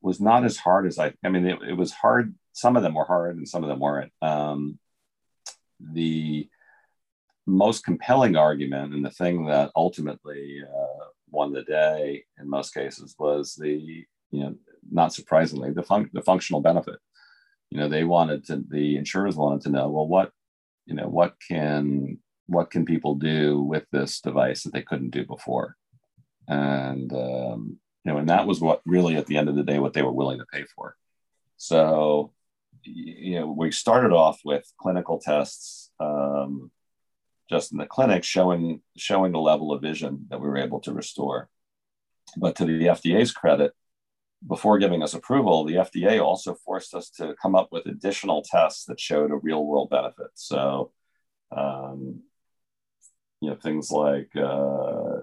was 0.00 0.20
not 0.20 0.44
as 0.44 0.56
hard 0.56 0.86
as 0.86 0.98
I. 0.98 1.12
I 1.24 1.28
mean, 1.28 1.46
it, 1.46 1.58
it, 1.70 1.76
was 1.76 1.92
hard. 1.92 2.34
Some 2.52 2.76
of 2.76 2.82
them 2.82 2.94
were 2.94 3.04
hard, 3.04 3.36
and 3.36 3.48
some 3.48 3.62
of 3.62 3.68
them 3.68 3.80
weren't. 3.80 4.12
Um, 4.22 4.78
the 5.80 6.48
most 7.46 7.84
compelling 7.84 8.36
argument, 8.36 8.94
and 8.94 9.04
the 9.04 9.10
thing 9.10 9.46
that 9.46 9.70
ultimately 9.76 10.62
uh, 10.62 11.04
won 11.30 11.52
the 11.52 11.62
day 11.62 12.24
in 12.40 12.48
most 12.48 12.74
cases, 12.74 13.14
was 13.18 13.54
the 13.54 14.06
you 14.30 14.40
know 14.40 14.54
not 14.90 15.12
surprisingly 15.12 15.72
the 15.72 15.82
fun- 15.82 16.10
the 16.12 16.22
functional 16.22 16.60
benefit. 16.60 16.98
You 17.70 17.78
know, 17.78 17.88
they 17.88 18.04
wanted 18.04 18.46
to. 18.46 18.64
The 18.68 18.96
insurers 18.96 19.36
wanted 19.36 19.62
to 19.62 19.70
know, 19.70 19.90
well, 19.90 20.08
what 20.08 20.32
you 20.86 20.94
know, 20.94 21.08
what 21.08 21.34
can 21.46 22.18
what 22.46 22.70
can 22.70 22.86
people 22.86 23.14
do 23.14 23.60
with 23.60 23.84
this 23.92 24.20
device 24.20 24.62
that 24.62 24.72
they 24.72 24.82
couldn't 24.82 25.10
do 25.10 25.24
before? 25.26 25.76
And 26.48 27.12
um, 27.12 27.78
you 28.04 28.12
know, 28.12 28.18
and 28.18 28.28
that 28.28 28.46
was 28.46 28.60
what 28.60 28.80
really 28.86 29.16
at 29.16 29.26
the 29.26 29.36
end 29.36 29.48
of 29.48 29.54
the 29.54 29.62
day 29.62 29.78
what 29.78 29.92
they 29.92 30.02
were 30.02 30.12
willing 30.12 30.38
to 30.38 30.46
pay 30.46 30.64
for. 30.74 30.96
So 31.56 32.32
you 32.84 33.38
know, 33.38 33.50
we 33.50 33.70
started 33.70 34.12
off 34.12 34.40
with 34.44 34.64
clinical 34.80 35.18
tests 35.18 35.90
um, 36.00 36.70
just 37.50 37.72
in 37.72 37.78
the 37.78 37.86
clinic 37.86 38.24
showing 38.24 38.80
showing 38.96 39.32
the 39.32 39.38
level 39.38 39.72
of 39.72 39.82
vision 39.82 40.26
that 40.30 40.40
we 40.40 40.48
were 40.48 40.58
able 40.58 40.80
to 40.80 40.92
restore. 40.92 41.48
But 42.36 42.56
to 42.56 42.64
the 42.64 42.86
FDA's 42.86 43.32
credit, 43.32 43.72
before 44.46 44.78
giving 44.78 45.02
us 45.02 45.14
approval, 45.14 45.64
the 45.64 45.74
FDA 45.74 46.22
also 46.22 46.54
forced 46.54 46.94
us 46.94 47.10
to 47.10 47.34
come 47.40 47.54
up 47.54 47.68
with 47.72 47.86
additional 47.86 48.42
tests 48.42 48.84
that 48.84 49.00
showed 49.00 49.30
a 49.30 49.36
real 49.36 49.64
world 49.64 49.90
benefit. 49.90 50.28
So, 50.34 50.92
um, 51.50 52.22
you 53.40 53.50
know 53.50 53.56
things 53.56 53.90
like 53.90 54.30
uh, 54.36 55.22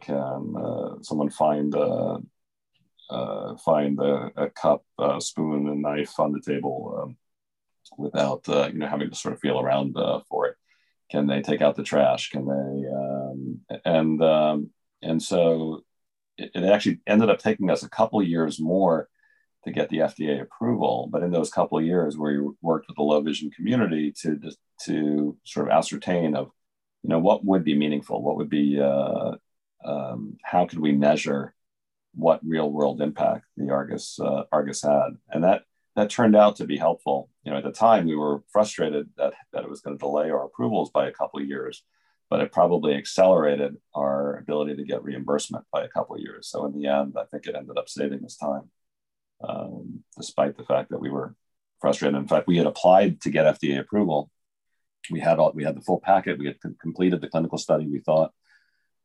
can 0.00 0.54
uh, 0.56 1.02
someone 1.02 1.30
find 1.30 1.74
a 1.74 2.18
uh, 3.10 3.56
find 3.56 3.98
a, 4.00 4.30
a 4.36 4.50
cup, 4.50 4.84
a 4.98 5.20
spoon, 5.20 5.68
and 5.68 5.82
knife 5.82 6.18
on 6.18 6.32
the 6.32 6.40
table 6.40 7.00
um, 7.02 7.16
without 7.96 8.46
uh, 8.48 8.68
you 8.72 8.78
know 8.78 8.86
having 8.86 9.08
to 9.08 9.16
sort 9.16 9.34
of 9.34 9.40
feel 9.40 9.60
around 9.60 9.96
uh, 9.96 10.20
for 10.28 10.46
it? 10.46 10.56
Can 11.10 11.26
they 11.26 11.40
take 11.40 11.62
out 11.62 11.74
the 11.74 11.82
trash? 11.82 12.30
Can 12.30 12.44
they 12.44 12.88
um, 12.90 13.60
and 13.84 14.22
um, 14.22 14.70
and 15.02 15.22
so 15.22 15.84
it, 16.36 16.50
it, 16.54 16.64
actually 16.64 17.00
ended 17.06 17.30
up 17.30 17.38
taking 17.38 17.70
us 17.70 17.82
a 17.82 17.88
couple 17.88 18.22
years 18.22 18.60
more 18.60 19.08
to 19.64 19.72
get 19.72 19.88
the 19.88 19.98
FDA 19.98 20.40
approval. 20.40 21.08
But 21.10 21.22
in 21.22 21.30
those 21.30 21.50
couple 21.50 21.80
years, 21.80 22.16
we 22.16 22.38
worked 22.62 22.88
with 22.88 22.96
the 22.96 23.02
low 23.02 23.20
vision 23.20 23.50
community 23.50 24.12
to 24.22 24.38
to 24.84 25.36
sort 25.44 25.68
of 25.68 25.72
ascertain 25.72 26.36
of 26.36 26.50
you 27.02 27.08
know 27.08 27.18
what 27.18 27.44
would 27.44 27.64
be 27.64 27.74
meaningful 27.74 28.22
what 28.22 28.36
would 28.36 28.50
be 28.50 28.78
uh, 28.80 29.32
um, 29.84 30.36
how 30.42 30.66
could 30.66 30.78
we 30.78 30.92
measure 30.92 31.54
what 32.14 32.40
real 32.44 32.70
world 32.70 33.00
impact 33.00 33.44
the 33.56 33.70
argus 33.70 34.18
uh, 34.20 34.44
argus 34.50 34.82
had 34.82 35.10
and 35.30 35.44
that 35.44 35.62
that 35.94 36.10
turned 36.10 36.36
out 36.36 36.56
to 36.56 36.64
be 36.64 36.76
helpful 36.76 37.28
you 37.44 37.50
know 37.50 37.58
at 37.58 37.64
the 37.64 37.72
time 37.72 38.06
we 38.06 38.16
were 38.16 38.42
frustrated 38.50 39.08
that 39.16 39.34
that 39.52 39.64
it 39.64 39.70
was 39.70 39.80
going 39.80 39.96
to 39.96 40.00
delay 40.00 40.30
our 40.30 40.44
approvals 40.44 40.90
by 40.90 41.06
a 41.06 41.12
couple 41.12 41.40
of 41.40 41.46
years 41.46 41.84
but 42.30 42.40
it 42.40 42.52
probably 42.52 42.94
accelerated 42.94 43.76
our 43.94 44.36
ability 44.36 44.76
to 44.76 44.84
get 44.84 45.02
reimbursement 45.02 45.64
by 45.72 45.84
a 45.84 45.88
couple 45.88 46.14
of 46.14 46.20
years. 46.20 46.48
So 46.48 46.66
in 46.66 46.78
the 46.78 46.86
end, 46.86 47.14
I 47.18 47.24
think 47.24 47.46
it 47.46 47.54
ended 47.56 47.78
up 47.78 47.88
saving 47.88 48.24
us 48.24 48.36
time, 48.36 48.70
um, 49.42 50.04
despite 50.16 50.56
the 50.56 50.64
fact 50.64 50.90
that 50.90 51.00
we 51.00 51.10
were 51.10 51.34
frustrated. 51.80 52.18
In 52.18 52.28
fact, 52.28 52.46
we 52.46 52.58
had 52.58 52.66
applied 52.66 53.20
to 53.22 53.30
get 53.30 53.46
FDA 53.46 53.78
approval. 53.78 54.30
We 55.10 55.20
had 55.20 55.38
all 55.38 55.52
we 55.54 55.64
had 55.64 55.76
the 55.76 55.80
full 55.80 56.00
packet. 56.00 56.38
We 56.38 56.46
had 56.46 56.58
completed 56.80 57.20
the 57.20 57.28
clinical 57.28 57.56
study. 57.56 57.86
We 57.86 58.00
thought, 58.00 58.32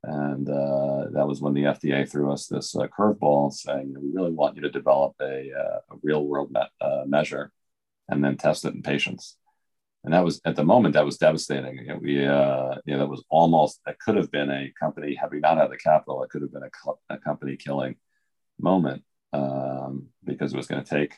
and 0.04 0.50
uh, 0.50 1.06
that 1.12 1.28
was 1.28 1.40
when 1.40 1.54
the 1.54 1.64
FDA 1.64 2.10
threw 2.10 2.32
us 2.32 2.48
this 2.48 2.76
uh, 2.76 2.88
curveball, 2.88 3.54
saying 3.54 3.96
we 3.98 4.12
really 4.14 4.32
want 4.32 4.56
you 4.56 4.62
to 4.64 4.70
develop 4.70 5.14
a, 5.22 5.52
uh, 5.52 5.80
a 5.92 5.98
real 6.02 6.26
world 6.26 6.52
me- 6.52 6.62
uh, 6.82 7.04
measure 7.06 7.52
and 8.10 8.24
then 8.24 8.36
test 8.36 8.66
it 8.66 8.74
in 8.74 8.82
patients 8.82 9.38
and 10.04 10.14
that 10.14 10.24
was 10.24 10.42
at 10.46 10.56
the 10.56 10.66
moment 10.66 10.94
that 10.94 11.06
was 11.06 11.18
devastating. 11.18 11.78
You 11.78 11.88
know, 11.88 11.98
we, 11.98 12.26
uh, 12.26 12.76
you 12.86 12.94
know, 12.94 13.00
that 13.00 13.10
was 13.10 13.24
almost 13.30 13.80
that 13.86 14.00
could 14.00 14.16
have 14.18 14.32
been 14.32 14.50
a 14.50 14.72
company 14.78 15.16
had 15.16 15.32
we 15.32 15.40
not 15.40 15.58
had 15.58 15.72
the 15.72 15.78
capital, 15.78 16.24
it 16.24 16.30
could 16.30 16.42
have 16.42 16.52
been 16.52 16.64
a, 16.64 17.14
a 17.14 17.18
company 17.18 17.56
killing 17.56 17.96
moment 18.60 19.04
um, 19.32 20.08
because 20.24 20.54
it 20.54 20.58
was 20.58 20.68
going 20.68 20.84
to 20.84 20.90
take 20.90 21.14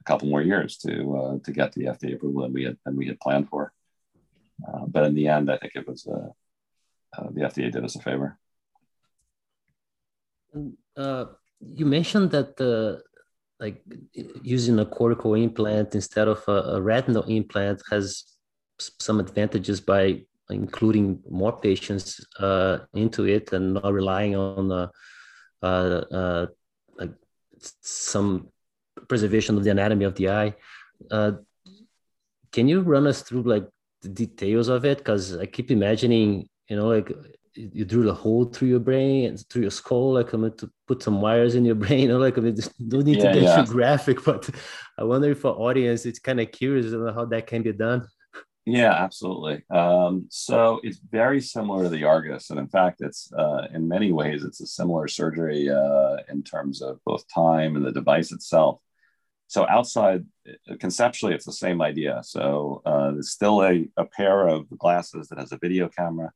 a 0.00 0.04
couple 0.04 0.28
more 0.28 0.42
years 0.42 0.78
to 0.78 1.40
to 1.44 1.52
get 1.52 1.72
the 1.72 1.84
FDA 1.84 2.14
approval 2.14 2.42
than 2.42 2.52
we 2.52 2.64
had 2.64 2.78
than 2.84 2.96
we 2.96 3.06
had 3.06 3.20
planned 3.20 3.48
for. 3.48 3.72
Uh, 4.66 4.86
but 4.86 5.04
in 5.04 5.14
the 5.14 5.28
end, 5.28 5.50
I 5.50 5.58
think 5.58 5.72
it 5.74 5.86
was 5.86 6.06
uh, 6.06 6.28
uh, 7.16 7.28
the 7.32 7.42
FDA 7.42 7.70
did 7.70 7.84
us 7.84 7.96
a 7.96 8.00
favor. 8.00 8.38
Uh, 10.96 11.26
you 11.60 11.86
mentioned 11.86 12.30
that 12.32 12.56
the 12.56 13.02
like 13.60 13.82
using 14.42 14.78
a 14.78 14.86
cortical 14.86 15.34
implant 15.34 15.94
instead 15.94 16.26
of 16.28 16.42
a, 16.48 16.76
a 16.76 16.80
retinal 16.80 17.22
implant 17.24 17.82
has 17.90 18.24
some 18.78 19.20
advantages 19.20 19.80
by 19.80 20.22
including 20.48 21.20
more 21.30 21.52
patients 21.60 22.24
uh, 22.38 22.78
into 22.94 23.26
it 23.26 23.52
and 23.52 23.74
not 23.74 23.92
relying 23.92 24.34
on 24.34 24.72
uh, 24.72 24.88
uh, 25.62 26.02
uh 26.10 26.46
like 26.98 27.12
some 27.82 28.48
preservation 29.08 29.56
of 29.56 29.64
the 29.64 29.70
anatomy 29.70 30.04
of 30.04 30.14
the 30.14 30.28
eye. 30.28 30.54
Uh, 31.10 31.32
can 32.52 32.68
you 32.68 32.80
run 32.80 33.06
us 33.06 33.22
through 33.22 33.42
like 33.42 33.68
the 34.02 34.08
details 34.08 34.68
of 34.68 34.84
it? 34.84 34.98
Because 34.98 35.36
I 35.36 35.46
keep 35.46 35.70
imagining, 35.70 36.48
you 36.70 36.76
know, 36.76 36.86
like 36.86 37.12
you 37.54 37.84
drew 37.84 38.08
a 38.08 38.14
hole 38.14 38.44
through 38.44 38.68
your 38.68 38.78
brain 38.78 39.26
and 39.26 39.48
through 39.48 39.62
your 39.62 39.72
skull, 39.72 40.14
like 40.14 40.32
I'm 40.32 40.42
mean, 40.42 40.56
to 40.58 40.70
put 40.86 41.02
some 41.02 41.20
wires 41.20 41.56
in 41.56 41.64
your 41.64 41.74
brain. 41.82 42.02
You 42.02 42.08
know, 42.08 42.18
like 42.18 42.38
I 42.38 42.40
mean, 42.40 42.56
don't 42.88 43.04
need 43.04 43.18
yeah, 43.18 43.32
to 43.32 43.40
get 43.40 43.42
yeah. 43.42 43.64
too 43.64 43.72
graphic, 43.72 44.24
but 44.24 44.48
I 44.96 45.04
wonder 45.04 45.32
if 45.32 45.40
for 45.40 45.50
audience 45.50 46.06
it's 46.06 46.20
kind 46.20 46.40
of 46.40 46.50
curious 46.52 46.92
about 46.92 47.14
how 47.14 47.24
that 47.26 47.48
can 47.48 47.62
be 47.62 47.72
done. 47.72 48.06
Yeah, 48.66 48.92
absolutely. 48.92 49.64
Um, 49.70 50.26
so 50.30 50.80
it's 50.84 50.98
very 50.98 51.40
similar 51.40 51.84
to 51.84 51.88
the 51.88 52.04
Argus, 52.04 52.50
and 52.50 52.60
in 52.60 52.68
fact, 52.68 53.00
it's 53.00 53.32
uh, 53.32 53.66
in 53.74 53.88
many 53.88 54.12
ways 54.12 54.44
it's 54.44 54.60
a 54.60 54.66
similar 54.66 55.08
surgery 55.08 55.68
uh, 55.68 56.18
in 56.28 56.44
terms 56.44 56.80
of 56.80 57.00
both 57.04 57.24
time 57.34 57.74
and 57.74 57.84
the 57.84 57.90
device 57.90 58.30
itself. 58.30 58.80
So 59.48 59.66
outside, 59.68 60.24
conceptually, 60.78 61.34
it's 61.34 61.46
the 61.46 61.52
same 61.52 61.82
idea. 61.82 62.20
So 62.22 62.82
uh, 62.86 63.14
it's 63.18 63.30
still 63.30 63.64
a, 63.64 63.88
a 63.96 64.04
pair 64.04 64.46
of 64.46 64.68
glasses 64.78 65.26
that 65.28 65.40
has 65.40 65.50
a 65.50 65.58
video 65.58 65.88
camera 65.88 66.30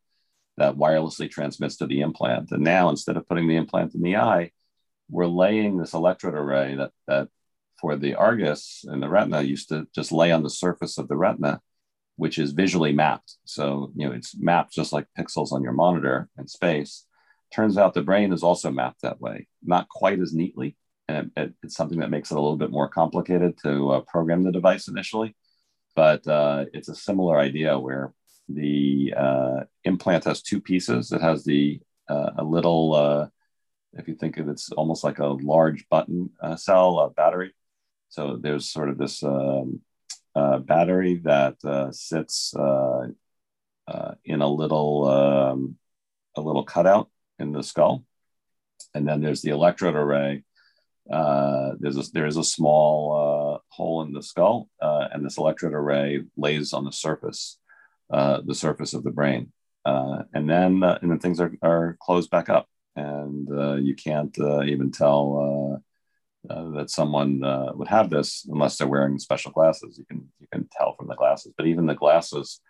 that 0.56 0.76
wirelessly 0.76 1.30
transmits 1.30 1.76
to 1.76 1.86
the 1.86 2.00
implant. 2.00 2.50
And 2.52 2.62
now, 2.62 2.88
instead 2.88 3.16
of 3.16 3.28
putting 3.28 3.48
the 3.48 3.56
implant 3.56 3.94
in 3.94 4.02
the 4.02 4.16
eye, 4.16 4.52
we're 5.10 5.26
laying 5.26 5.76
this 5.76 5.94
electrode 5.94 6.34
array 6.34 6.76
that, 6.76 6.92
that 7.06 7.28
for 7.80 7.96
the 7.96 8.14
Argus 8.14 8.84
and 8.86 9.02
the 9.02 9.08
retina 9.08 9.42
used 9.42 9.68
to 9.68 9.86
just 9.94 10.12
lay 10.12 10.32
on 10.32 10.42
the 10.42 10.50
surface 10.50 10.96
of 10.96 11.08
the 11.08 11.16
retina, 11.16 11.60
which 12.16 12.38
is 12.38 12.52
visually 12.52 12.92
mapped. 12.92 13.34
So, 13.44 13.92
you 13.96 14.08
know, 14.08 14.14
it's 14.14 14.36
mapped 14.36 14.72
just 14.72 14.92
like 14.92 15.06
pixels 15.18 15.52
on 15.52 15.62
your 15.62 15.72
monitor 15.72 16.28
in 16.38 16.46
space. 16.46 17.04
Turns 17.52 17.76
out 17.76 17.94
the 17.94 18.02
brain 18.02 18.32
is 18.32 18.42
also 18.42 18.70
mapped 18.70 19.02
that 19.02 19.20
way, 19.20 19.48
not 19.62 19.88
quite 19.88 20.20
as 20.20 20.32
neatly. 20.32 20.76
And 21.08 21.30
it, 21.36 21.42
it, 21.42 21.54
it's 21.62 21.76
something 21.76 22.00
that 22.00 22.10
makes 22.10 22.30
it 22.30 22.36
a 22.36 22.40
little 22.40 22.56
bit 22.56 22.70
more 22.70 22.88
complicated 22.88 23.58
to 23.64 23.90
uh, 23.90 24.00
program 24.00 24.42
the 24.44 24.52
device 24.52 24.88
initially. 24.88 25.36
But 25.94 26.26
uh, 26.26 26.64
it's 26.72 26.88
a 26.88 26.94
similar 26.94 27.38
idea 27.38 27.78
where 27.78 28.12
the 28.48 29.14
uh, 29.16 29.60
implant 29.84 30.24
has 30.24 30.42
two 30.42 30.60
pieces. 30.60 31.12
It 31.12 31.20
has 31.20 31.44
the 31.44 31.80
uh, 32.08 32.30
a 32.38 32.44
little, 32.44 32.94
uh, 32.94 33.28
if 33.94 34.08
you 34.08 34.14
think 34.14 34.36
of 34.36 34.48
it's 34.48 34.70
almost 34.72 35.04
like 35.04 35.18
a 35.18 35.26
large 35.26 35.88
button 35.88 36.30
uh, 36.40 36.56
cell 36.56 37.12
battery. 37.16 37.54
So 38.10 38.36
there's 38.36 38.68
sort 38.68 38.90
of 38.90 38.98
this 38.98 39.22
um, 39.22 39.80
uh, 40.34 40.58
battery 40.58 41.20
that 41.24 41.56
uh, 41.64 41.90
sits 41.92 42.54
in 44.24 44.40
a 44.40 44.48
little 44.48 45.08
um, 45.08 45.76
a 46.36 46.40
little 46.40 46.64
cutout 46.64 47.10
in 47.38 47.52
the 47.52 47.62
skull, 47.62 48.04
and 48.94 49.06
then 49.08 49.20
there's 49.20 49.42
the 49.42 49.50
electrode 49.50 49.94
array. 49.94 50.44
there's 51.08 51.96
a, 51.96 52.02
there 52.12 52.26
is 52.26 52.36
a 52.36 52.44
small 52.44 53.62
hole 53.68 54.02
in 54.02 54.12
the 54.12 54.22
skull, 54.22 54.68
and 54.80 55.24
this 55.24 55.38
electrode 55.38 55.74
array 55.74 56.22
lays 56.36 56.72
on 56.72 56.84
the 56.84 56.92
surface 56.92 57.58
uh, 58.14 58.40
the 58.46 58.54
surface 58.54 58.94
of 58.94 59.02
the 59.02 59.10
brain. 59.10 59.50
Uh, 59.84 60.22
and 60.32 60.48
then 60.48 60.84
uh, 60.84 60.96
and 61.02 61.10
then 61.10 61.18
things 61.18 61.40
are, 61.40 61.52
are 61.62 61.96
closed 62.00 62.30
back 62.30 62.48
up, 62.48 62.68
and 62.94 63.48
uh, 63.50 63.74
you 63.74 63.94
can't 63.94 64.38
uh, 64.38 64.62
even 64.62 64.90
tell 64.90 65.82
that 66.48 66.90
someone 66.90 67.40
would 67.76 67.88
have 67.88 68.08
this 68.08 68.46
unless 68.48 68.76
they're 68.76 68.94
wearing 68.94 69.18
special 69.18 69.50
glasses. 69.50 69.98
You 69.98 70.04
can 70.04 70.28
you 70.38 70.46
can 70.52 70.68
tell 70.70 70.94
from 70.94 71.08
the 71.08 71.16
glasses, 71.16 71.52
but 71.56 71.66
even 71.66 71.86
the 71.86 71.94
glasses, 71.94 72.60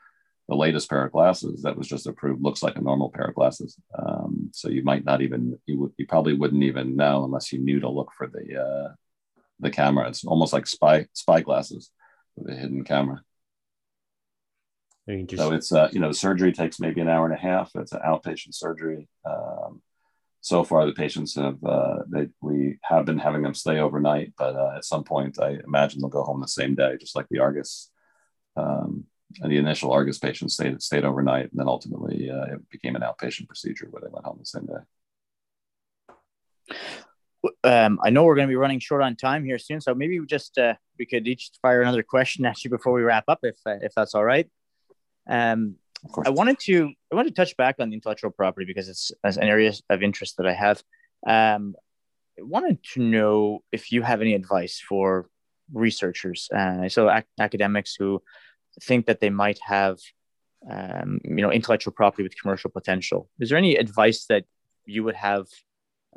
the 0.48 0.56
latest 0.56 0.88
pair 0.88 1.04
of 1.04 1.12
glasses 1.12 1.62
that 1.62 1.76
was 1.76 1.88
just 1.88 2.06
approved, 2.06 2.42
looks 2.42 2.62
like 2.62 2.76
a 2.76 2.86
normal 2.88 3.10
pair 3.10 3.26
of 3.26 3.34
glasses. 3.34 3.76
Um, 3.98 4.50
so 4.52 4.70
you 4.70 4.82
might 4.82 5.04
not 5.04 5.20
even 5.20 5.58
you 5.66 5.78
would 5.78 5.92
you 5.98 6.06
probably 6.06 6.32
wouldn't 6.32 6.64
even 6.64 6.96
know 6.96 7.24
unless 7.24 7.52
you 7.52 7.58
knew 7.58 7.80
to 7.80 7.88
look 7.88 8.10
for 8.16 8.26
the 8.26 8.94
the 9.60 9.70
camera. 9.70 10.08
It's 10.08 10.24
almost 10.24 10.54
like 10.54 10.66
spy 10.66 11.06
spy 11.12 11.42
glasses 11.42 11.90
with 12.34 12.48
a 12.48 12.56
hidden 12.56 12.82
camera. 12.82 13.22
So 15.38 15.52
it's 15.52 15.72
uh, 15.72 15.88
you 15.92 16.00
know 16.00 16.08
the 16.08 16.14
surgery 16.14 16.52
takes 16.52 16.80
maybe 16.80 17.00
an 17.00 17.08
hour 17.08 17.26
and 17.26 17.34
a 17.34 17.40
half. 17.40 17.70
It's 17.74 17.92
an 17.92 18.00
outpatient 18.04 18.54
surgery. 18.54 19.08
Um, 19.24 19.82
so 20.40 20.62
far, 20.62 20.84
the 20.86 20.92
patients 20.92 21.34
have 21.36 21.62
uh, 21.64 22.00
they 22.08 22.28
we 22.40 22.78
have 22.82 23.06
been 23.06 23.18
having 23.18 23.42
them 23.42 23.54
stay 23.54 23.78
overnight, 23.78 24.32
but 24.36 24.56
uh, 24.56 24.74
at 24.76 24.84
some 24.84 25.04
point, 25.04 25.38
I 25.40 25.58
imagine 25.66 26.00
they'll 26.00 26.10
go 26.10 26.22
home 26.22 26.40
the 26.40 26.48
same 26.48 26.74
day, 26.74 26.96
just 26.98 27.16
like 27.16 27.26
the 27.30 27.38
Argus. 27.38 27.90
Um, 28.56 29.04
and 29.40 29.50
the 29.50 29.56
initial 29.56 29.90
Argus 29.92 30.18
patients 30.18 30.54
stayed 30.54 30.80
stayed 30.82 31.04
overnight, 31.04 31.50
and 31.50 31.58
then 31.58 31.68
ultimately 31.68 32.30
uh, 32.30 32.54
it 32.54 32.70
became 32.70 32.94
an 32.94 33.02
outpatient 33.02 33.48
procedure 33.48 33.88
where 33.90 34.00
they 34.00 34.10
went 34.10 34.26
home 34.26 34.36
the 34.38 34.46
same 34.46 34.66
day. 34.66 34.84
Um, 37.64 37.98
I 38.02 38.10
know 38.10 38.24
we're 38.24 38.36
going 38.36 38.46
to 38.46 38.52
be 38.52 38.56
running 38.56 38.80
short 38.80 39.02
on 39.02 39.16
time 39.16 39.44
here 39.44 39.58
soon, 39.58 39.80
so 39.80 39.94
maybe 39.94 40.20
we 40.20 40.26
just 40.26 40.56
uh, 40.56 40.74
we 40.98 41.06
could 41.06 41.26
each 41.26 41.50
fire 41.60 41.82
another 41.82 42.02
question 42.02 42.44
at 42.46 42.62
you 42.64 42.70
before 42.70 42.92
we 42.92 43.02
wrap 43.02 43.24
up, 43.28 43.40
if 43.42 43.56
uh, 43.66 43.76
if 43.82 43.92
that's 43.94 44.14
all 44.14 44.24
right. 44.24 44.48
Um, 45.28 45.76
I 46.26 46.30
wanted 46.30 46.58
to 46.60 46.92
I 47.10 47.14
wanted 47.14 47.34
to 47.34 47.34
touch 47.34 47.56
back 47.56 47.76
on 47.78 47.88
the 47.88 47.94
intellectual 47.94 48.30
property 48.30 48.66
because 48.66 48.88
it's 48.88 49.10
as 49.22 49.36
an 49.36 49.44
area 49.44 49.72
of 49.88 50.02
interest 50.02 50.36
that 50.36 50.46
I 50.46 50.52
have. 50.52 50.82
Um, 51.26 51.74
I 52.38 52.42
wanted 52.42 52.82
to 52.92 53.00
know 53.00 53.62
if 53.72 53.92
you 53.92 54.02
have 54.02 54.20
any 54.20 54.34
advice 54.34 54.80
for 54.80 55.28
researchers, 55.72 56.48
uh, 56.54 56.88
so 56.88 57.10
ac- 57.10 57.26
academics 57.38 57.94
who 57.94 58.22
think 58.82 59.06
that 59.06 59.20
they 59.20 59.30
might 59.30 59.60
have, 59.64 59.98
um, 60.68 61.20
you 61.24 61.36
know, 61.36 61.50
intellectual 61.50 61.92
property 61.92 62.22
with 62.22 62.38
commercial 62.38 62.70
potential. 62.70 63.30
Is 63.40 63.48
there 63.48 63.58
any 63.58 63.76
advice 63.76 64.26
that 64.26 64.44
you 64.84 65.04
would 65.04 65.14
have, 65.14 65.46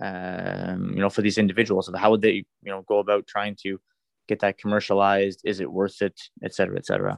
um, 0.02 0.92
you 0.96 1.02
know, 1.02 1.10
for 1.10 1.22
these 1.22 1.38
individuals 1.38 1.88
of 1.88 1.96
how 1.96 2.12
would 2.12 2.22
they, 2.22 2.46
you 2.64 2.72
know, 2.72 2.84
go 2.88 3.00
about 3.00 3.28
trying 3.28 3.56
to 3.64 3.80
get 4.28 4.40
that 4.40 4.58
commercialized? 4.58 5.42
Is 5.46 5.60
it 5.60 5.72
worth 5.72 6.02
it, 6.02 6.20
et 6.44 6.54
cetera, 6.54 6.78
et 6.78 6.86
cetera? 6.86 7.18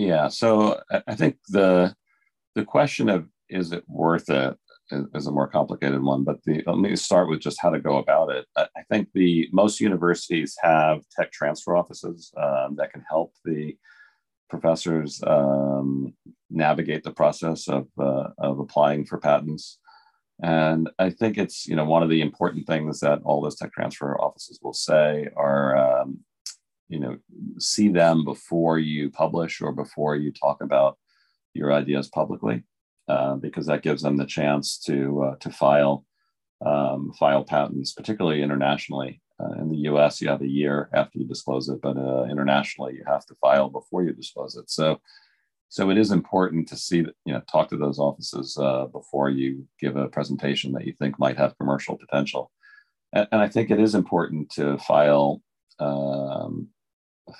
Yeah, 0.00 0.28
so 0.28 0.80
I 1.06 1.14
think 1.14 1.36
the 1.48 1.94
the 2.54 2.64
question 2.64 3.10
of 3.10 3.28
is 3.50 3.70
it 3.70 3.84
worth 3.86 4.30
it 4.30 4.56
is 4.90 5.26
a 5.26 5.30
more 5.30 5.46
complicated 5.46 6.02
one. 6.02 6.24
But 6.24 6.42
the, 6.44 6.62
let 6.66 6.78
me 6.78 6.96
start 6.96 7.28
with 7.28 7.40
just 7.40 7.60
how 7.60 7.68
to 7.68 7.78
go 7.78 7.98
about 7.98 8.30
it. 8.30 8.46
I 8.56 8.82
think 8.88 9.08
the 9.12 9.50
most 9.52 9.78
universities 9.78 10.56
have 10.62 11.02
tech 11.14 11.32
transfer 11.32 11.76
offices 11.76 12.32
um, 12.38 12.76
that 12.76 12.94
can 12.94 13.04
help 13.10 13.34
the 13.44 13.76
professors 14.48 15.22
um, 15.26 16.14
navigate 16.48 17.04
the 17.04 17.12
process 17.12 17.68
of 17.68 17.86
uh, 17.98 18.28
of 18.38 18.58
applying 18.58 19.04
for 19.04 19.18
patents. 19.18 19.78
And 20.42 20.88
I 20.98 21.10
think 21.10 21.36
it's 21.36 21.66
you 21.66 21.76
know 21.76 21.84
one 21.84 22.02
of 22.02 22.08
the 22.08 22.22
important 22.22 22.66
things 22.66 23.00
that 23.00 23.20
all 23.26 23.42
those 23.42 23.56
tech 23.56 23.74
transfer 23.74 24.18
offices 24.18 24.60
will 24.62 24.72
say 24.72 25.28
are 25.36 25.76
um, 25.76 26.20
you 26.90 26.98
know 26.98 27.16
see 27.58 27.88
them 27.88 28.24
before 28.24 28.78
you 28.78 29.08
publish 29.10 29.62
or 29.62 29.72
before 29.72 30.16
you 30.16 30.32
talk 30.32 30.60
about 30.60 30.98
your 31.54 31.72
ideas 31.72 32.08
publicly 32.08 32.64
uh, 33.08 33.36
because 33.36 33.66
that 33.66 33.82
gives 33.82 34.02
them 34.02 34.16
the 34.16 34.26
chance 34.26 34.78
to 34.78 35.22
uh, 35.22 35.36
to 35.36 35.50
file 35.50 36.04
um, 36.66 37.12
file 37.18 37.44
patents 37.44 37.92
particularly 37.92 38.42
internationally. 38.42 39.22
Uh, 39.42 39.54
in 39.62 39.70
the 39.70 39.78
us 39.78 40.20
you 40.20 40.28
have 40.28 40.42
a 40.42 40.46
year 40.46 40.90
after 40.92 41.18
you 41.18 41.24
disclose 41.26 41.70
it 41.70 41.80
but 41.80 41.96
uh, 41.96 42.24
internationally 42.24 42.92
you 42.94 43.02
have 43.06 43.24
to 43.24 43.34
file 43.36 43.70
before 43.70 44.02
you 44.02 44.12
disclose 44.12 44.54
it. 44.56 44.68
So 44.68 45.00
so 45.70 45.88
it 45.88 45.96
is 45.96 46.10
important 46.10 46.68
to 46.68 46.76
see 46.76 47.00
that 47.02 47.14
you 47.24 47.32
know 47.32 47.40
talk 47.50 47.70
to 47.70 47.76
those 47.76 47.98
offices 47.98 48.58
uh, 48.60 48.86
before 48.86 49.30
you 49.30 49.66
give 49.80 49.96
a 49.96 50.08
presentation 50.08 50.72
that 50.72 50.86
you 50.86 50.92
think 50.92 51.18
might 51.18 51.38
have 51.38 51.56
commercial 51.56 51.96
potential. 51.96 52.50
And, 53.12 53.28
and 53.32 53.40
i 53.40 53.48
think 53.48 53.70
it 53.70 53.80
is 53.80 53.94
important 53.94 54.50
to 54.50 54.76
file 54.78 55.42
um, 55.80 56.68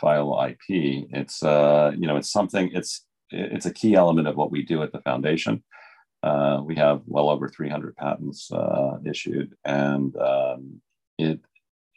file 0.01 0.39
ip 0.49 0.59
it's 0.69 1.43
uh, 1.43 1.93
you 1.97 2.07
know 2.07 2.17
it's 2.17 2.33
something 2.33 2.71
it's 2.73 3.07
it's 3.31 3.67
a 3.67 3.73
key 3.73 3.95
element 3.95 4.27
of 4.27 4.37
what 4.37 4.51
we 4.51 4.63
do 4.63 4.83
at 4.83 4.93
the 4.93 5.01
foundation 5.03 5.63
uh, 6.23 6.61
we 6.65 6.75
have 6.77 7.01
well 7.07 7.31
over 7.31 7.49
300 7.49 7.97
patents 7.97 8.51
uh, 8.53 8.99
issued 9.05 9.55
and 9.65 10.17
um, 10.17 10.81
it 11.19 11.41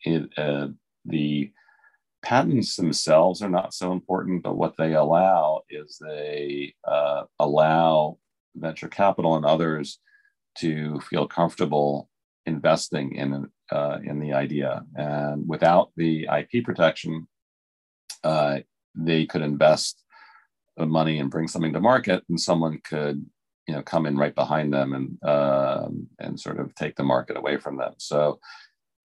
it 0.05 0.29
uh, 0.37 0.67
the 1.05 1.51
patents 2.23 2.77
themselves 2.77 3.41
are 3.41 3.49
not 3.49 3.73
so 3.73 3.91
important, 3.91 4.41
but 4.41 4.57
what 4.57 4.75
they 4.77 4.93
allow 4.93 5.61
is 5.69 5.99
they 5.99 6.73
uh, 6.87 7.23
allow 7.39 8.17
venture 8.55 8.87
capital 8.87 9.35
and 9.35 9.45
others 9.45 9.99
to 10.57 10.99
feel 11.01 11.27
comfortable 11.27 12.09
investing 12.45 13.15
in 13.15 13.47
uh, 13.71 13.99
in 14.03 14.19
the 14.19 14.33
idea. 14.33 14.83
And 14.95 15.47
without 15.47 15.91
the 15.97 16.27
IP 16.39 16.63
protection, 16.63 17.27
uh, 18.23 18.59
they 18.95 19.25
could 19.25 19.41
invest 19.41 20.03
the 20.77 20.85
money 20.85 21.19
and 21.19 21.31
bring 21.31 21.47
something 21.47 21.73
to 21.73 21.79
market, 21.79 22.23
and 22.29 22.39
someone 22.39 22.79
could 22.83 23.25
you 23.67 23.73
know 23.73 23.81
come 23.81 24.05
in 24.05 24.17
right 24.17 24.35
behind 24.35 24.73
them 24.73 24.93
and 24.93 25.23
um, 25.29 26.07
and 26.19 26.39
sort 26.39 26.59
of 26.59 26.73
take 26.75 26.95
the 26.95 27.03
market 27.03 27.37
away 27.37 27.57
from 27.57 27.77
them. 27.77 27.93
So 27.97 28.39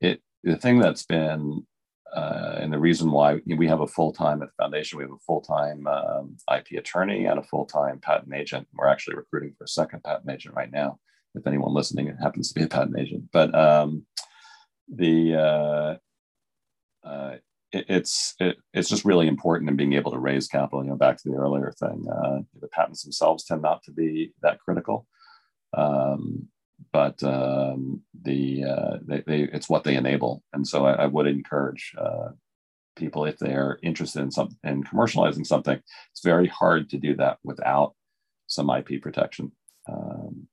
it 0.01 0.21
the 0.45 0.57
thing 0.57 0.79
that's 0.79 1.05
been 1.05 1.67
uh, 2.15 2.57
and 2.61 2.73
the 2.73 2.79
reason 2.79 3.11
why 3.11 3.41
we 3.47 3.69
have 3.69 3.81
a 3.81 3.87
full-time 3.87 4.43
at 4.43 4.49
the 4.49 4.63
foundation, 4.63 4.99
we 4.99 5.05
have 5.05 5.13
a 5.13 5.19
full-time 5.27 5.87
um, 5.87 6.37
IP 6.55 6.79
attorney 6.79 7.27
and 7.27 7.39
a 7.39 7.43
full-time 7.43 7.99
patent 7.99 8.33
agent. 8.35 8.67
We're 8.73 8.89
actually 8.89 9.17
recruiting 9.17 9.55
for 9.57 9.65
a 9.65 9.69
second 9.69 10.03
patent 10.05 10.31
agent 10.31 10.55
right 10.55 10.73
now. 10.73 10.99
If 11.35 11.47
anyone 11.47 11.75
listening 11.75 12.15
happens 12.21 12.49
to 12.49 12.59
be 12.59 12.65
a 12.65 12.69
patent 12.69 12.99
agent, 12.99 13.25
but 13.33 13.55
um, 13.55 14.07
the 14.89 15.99
uh, 17.05 17.07
uh, 17.07 17.37
it's 17.73 18.35
it, 18.41 18.57
it's 18.73 18.89
just 18.89 19.05
really 19.05 19.29
important 19.29 19.69
in 19.71 19.77
being 19.77 19.93
able 19.93 20.11
to 20.13 20.19
raise 20.19 20.49
capital. 20.49 20.83
You 20.83 20.91
know, 20.91 20.97
back 20.97 21.17
to 21.19 21.29
the 21.29 21.37
earlier 21.37 21.73
thing, 21.79 22.07
uh, 22.11 22.39
the 22.61 22.69
patents 22.69 23.03
themselves 23.03 23.45
tend 23.45 23.63
not 23.63 23.83
to 23.85 23.93
be 23.93 24.33
that 24.43 24.61
critical. 24.61 25.07
Um, 25.77 26.49
but 26.93 27.23
um, 27.23 28.03
the 28.23 28.65
uh, 28.65 28.97
they, 29.03 29.23
they, 29.27 29.43
it's 29.43 29.69
what 29.69 29.85
they 29.85 29.97
enable, 29.97 30.43
and 30.53 30.67
so 30.67 30.87
I, 30.87 30.93
I 30.93 31.07
would 31.07 31.27
encourage 31.27 31.93
uh, 31.99 32.31
people 32.97 33.25
if 33.25 33.39
they 33.39 33.53
are 33.53 33.79
interested 33.83 34.23
in 34.23 34.31
some 34.31 34.57
in 34.65 34.85
commercializing 34.85 35.47
something. 35.47 35.81
It's 36.13 36.23
very 36.25 36.47
hard 36.47 36.89
to 36.91 36.99
do 36.99 37.17
that 37.17 37.39
without 37.45 37.95
some 38.47 38.71
IP 38.71 39.03
protection, 39.03 39.53
um, 39.89 40.47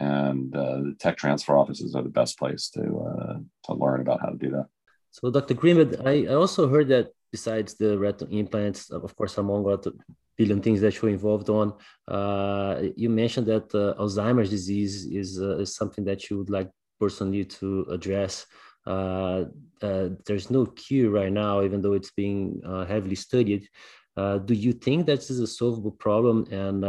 and 0.00 0.54
uh, 0.54 0.76
the 0.78 0.96
tech 0.98 1.16
transfer 1.16 1.56
offices 1.56 1.94
are 1.94 2.02
the 2.02 2.08
best 2.08 2.38
place 2.38 2.70
to 2.70 2.80
uh, 2.80 3.38
to 3.64 3.74
learn 3.74 4.00
about 4.00 4.20
how 4.20 4.28
to 4.28 4.38
do 4.38 4.50
that. 4.52 4.66
So, 5.16 5.30
Dr. 5.30 5.54
Greenberg, 5.54 5.96
I, 6.04 6.24
I 6.24 6.34
also 6.34 6.68
heard 6.68 6.88
that 6.88 7.08
besides 7.32 7.72
the 7.72 7.96
retinal 7.98 8.30
implants, 8.38 8.90
of 8.90 9.16
course, 9.16 9.38
among 9.38 9.66
other 9.66 9.92
billion 10.36 10.60
things 10.60 10.82
that 10.82 11.00
you're 11.00 11.10
involved 11.10 11.48
on. 11.48 11.72
Uh, 12.06 12.82
you 12.96 13.08
mentioned 13.08 13.46
that 13.46 13.74
uh, 13.74 13.98
Alzheimer's 13.98 14.50
disease 14.50 15.06
is, 15.06 15.40
uh, 15.40 15.56
is 15.56 15.74
something 15.74 16.04
that 16.04 16.28
you 16.28 16.36
would 16.36 16.50
like 16.50 16.70
personally 17.00 17.46
to 17.46 17.86
address. 17.90 18.44
Uh, 18.86 19.44
uh, 19.80 20.10
there's 20.26 20.50
no 20.50 20.66
cure 20.66 21.10
right 21.10 21.32
now, 21.32 21.62
even 21.62 21.80
though 21.80 21.94
it's 21.94 22.10
being 22.10 22.60
uh, 22.66 22.84
heavily 22.84 23.16
studied. 23.16 23.66
do 24.44 24.54
you 24.54 24.74
think 24.74 25.06
that 25.06 25.20
is 25.30 25.40
a 25.40 25.46
solvable 25.46 25.96
problem, 26.06 26.44
and 26.50 26.84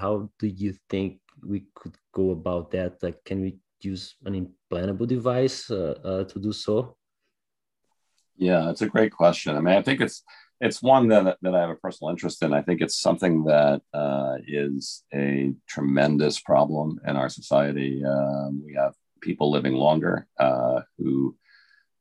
how 0.00 0.28
do 0.40 0.48
you 0.48 0.74
think 0.88 1.20
we 1.46 1.66
could 1.76 1.94
go 2.12 2.30
about 2.30 2.72
that? 2.72 3.00
Like, 3.00 3.22
can 3.24 3.40
we 3.42 3.58
use 3.80 4.16
an 4.24 4.34
implantable 4.42 5.06
device 5.06 5.68
to 5.68 6.38
do 6.40 6.52
so? 6.52 6.96
Yeah, 8.40 8.70
it's 8.70 8.80
a 8.80 8.88
great 8.88 9.12
question. 9.12 9.54
I 9.54 9.60
mean, 9.60 9.76
I 9.76 9.82
think 9.82 10.00
it's 10.00 10.22
it's 10.62 10.82
one 10.82 11.08
that, 11.08 11.36
that 11.42 11.54
I 11.54 11.60
have 11.60 11.70
a 11.70 11.74
personal 11.76 12.10
interest 12.10 12.42
in. 12.42 12.54
I 12.54 12.62
think 12.62 12.80
it's 12.80 12.98
something 12.98 13.44
that 13.44 13.82
uh, 13.94 14.36
is 14.46 15.04
a 15.14 15.52
tremendous 15.68 16.40
problem 16.40 16.98
in 17.06 17.16
our 17.16 17.28
society. 17.28 18.02
Um, 18.04 18.62
we 18.64 18.74
have 18.74 18.94
people 19.22 19.50
living 19.50 19.74
longer 19.74 20.26
uh, 20.38 20.80
who 20.98 21.36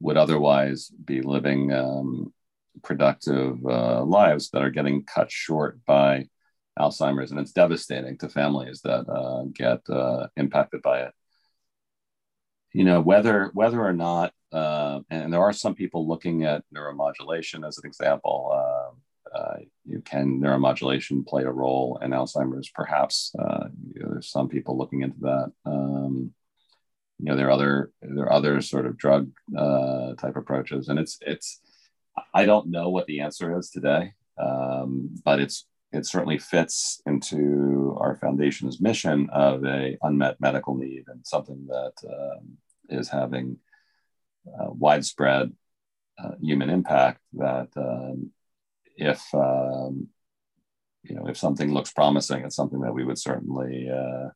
would 0.02 0.18
otherwise 0.18 0.88
be 1.06 1.22
living 1.22 1.74
um, 1.74 2.34
productive 2.84 3.66
uh, 3.66 4.04
lives 4.04 4.50
that 4.52 4.62
are 4.62 4.72
getting 4.72 5.04
cut 5.04 5.30
short 5.32 5.80
by 5.86 6.28
Alzheimer's, 6.78 7.32
and 7.32 7.40
it's 7.42 7.52
devastating 7.52 8.18
to 8.20 8.30
families 8.30 8.80
that 8.84 9.10
uh, 9.10 9.44
get 9.54 9.82
uh, 9.90 10.28
impacted 10.38 10.82
by 10.82 11.02
it. 11.02 11.14
You 12.74 12.84
know, 12.84 13.02
whether 13.02 13.50
whether 13.54 13.82
or 13.84 13.94
not 13.94 14.34
uh, 14.52 15.02
and 15.10 15.32
there 15.32 15.42
are 15.42 15.54
some 15.54 15.76
people 15.76 16.08
looking 16.08 16.44
at 16.44 16.64
neuromodulation 16.76 17.68
as 17.68 17.78
an 17.78 17.86
example. 17.86 18.52
Uh, 18.54 19.38
uh, 19.38 19.58
you 19.86 20.02
can 20.02 20.40
neuromodulation 20.42 21.26
play 21.26 21.44
a 21.44 21.52
role 21.52 22.00
in 22.02 22.12
Alzheimer's? 22.12 22.70
Perhaps 22.74 23.32
uh, 23.38 23.68
you 23.94 24.02
know, 24.02 24.10
there's 24.10 24.32
some 24.32 24.50
people 24.50 24.78
looking 24.78 25.02
into 25.02 25.20
that. 25.22 25.52
Um, 25.66 26.34
you 27.20 27.26
know, 27.26 27.36
there 27.36 27.48
are 27.48 27.52
other 27.52 27.92
there 28.02 28.26
are 28.26 28.34
other 28.34 28.62
sort 28.62 28.86
of 28.88 28.98
drug 28.98 29.30
uh, 29.56 30.16
type 30.16 30.36
approaches, 30.36 30.90
and 30.90 30.98
it's 30.98 31.18
it's. 31.22 31.62
I 32.34 32.46
don't 32.46 32.70
know 32.70 32.90
what 32.90 33.06
the 33.06 33.22
answer 33.22 33.58
is 33.58 33.70
today, 33.70 34.14
um, 34.38 35.16
but 35.24 35.40
it's 35.40 35.66
it 35.92 36.06
certainly 36.06 36.38
fits 36.38 37.02
into 37.06 37.98
our 38.00 38.16
foundation's 38.16 38.80
mission 38.80 39.30
of 39.32 39.64
a 39.66 39.98
unmet 40.02 40.40
medical 40.40 40.76
need 40.76 41.06
and 41.08 41.26
something 41.26 41.66
that 41.68 41.94
um, 42.08 42.58
is 42.90 43.10
having 43.10 43.58
uh, 44.48 44.70
widespread 44.70 45.52
uh, 46.24 46.32
human 46.42 46.70
impact 46.70 47.22
that 47.34 47.70
um, 47.78 48.32
if 48.96 49.24
um, 49.34 50.08
you 51.04 51.16
know 51.16 51.28
if 51.28 51.38
something 51.38 51.74
looks 51.74 51.92
promising 51.92 52.44
it's 52.44 52.56
something 52.56 52.82
that 52.82 52.94
we 52.94 53.06
would 53.06 53.18
certainly 53.18 53.90
uh, 53.90 54.30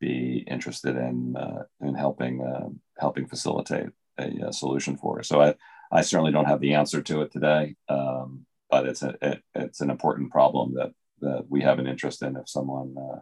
be 0.00 0.44
interested 0.48 0.96
in 0.96 1.34
uh, 1.36 1.62
in 1.80 1.94
helping 1.94 2.42
uh, 2.42 2.68
helping 2.98 3.26
facilitate 3.26 3.88
a, 4.18 4.48
a, 4.48 4.52
solution 4.52 4.96
for. 4.96 5.22
So 5.22 5.40
I, 5.40 5.54
I 5.90 6.02
certainly 6.02 6.32
don't 6.32 6.44
have 6.46 6.60
the 6.60 6.74
answer 6.74 7.00
to 7.02 7.22
it 7.22 7.32
today. 7.32 7.76
Um, 7.88 8.46
but 8.74 8.86
it's 8.90 9.02
a 9.02 9.12
it, 9.22 9.38
it's 9.54 9.80
an 9.80 9.90
important 9.90 10.32
problem 10.32 10.74
that 10.78 10.92
that 11.20 11.44
we 11.48 11.60
have 11.62 11.78
an 11.78 11.86
interest 11.86 12.22
in 12.22 12.36
if 12.36 12.48
someone 12.48 12.90
uh, 13.06 13.20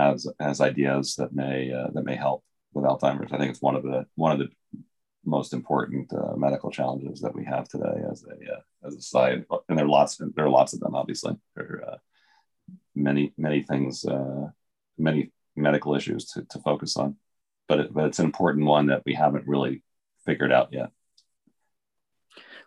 has 0.00 0.26
has 0.46 0.60
ideas 0.72 1.16
that 1.18 1.32
may 1.34 1.56
that 1.94 2.04
may 2.10 2.16
help 2.16 2.40
with 2.72 2.86
Alzheimer's 2.86 3.32
I 3.32 3.38
think 3.38 3.50
it's 3.50 3.66
one 3.68 3.76
of 3.76 3.82
the 3.82 4.06
one 4.14 4.32
of 4.32 4.38
the 4.38 4.48
most 5.24 5.52
important 5.52 6.12
uh, 6.12 6.34
medical 6.36 6.70
challenges 6.70 7.20
that 7.20 7.34
we 7.34 7.44
have 7.44 7.68
today 7.68 7.96
as 8.10 8.24
a 8.24 8.36
uh, 8.54 8.60
as 8.86 9.12
a. 9.14 9.44
And 9.68 9.76
there 9.76 9.84
are 9.84 9.96
lots 9.98 10.12
there 10.34 10.46
are 10.46 10.56
lots 10.60 10.72
of 10.72 10.80
them. 10.80 10.94
Obviously, 10.94 11.34
there 11.54 11.66
are 11.66 11.90
uh, 11.92 11.96
many 12.94 13.32
many 13.36 13.62
things, 13.62 14.04
uh, 14.04 14.46
many 14.96 15.30
medical 15.56 15.94
issues 15.94 16.24
to, 16.32 16.44
to 16.52 16.58
focus 16.60 16.96
on. 16.96 17.16
But 17.68 17.80
it, 17.80 17.94
but 17.94 18.06
it's 18.06 18.18
an 18.18 18.24
important 18.24 18.66
one 18.66 18.86
that 18.86 19.02
we 19.04 19.14
haven't 19.14 19.46
really 19.46 19.82
figured 20.24 20.52
out 20.52 20.72
yet. 20.72 20.90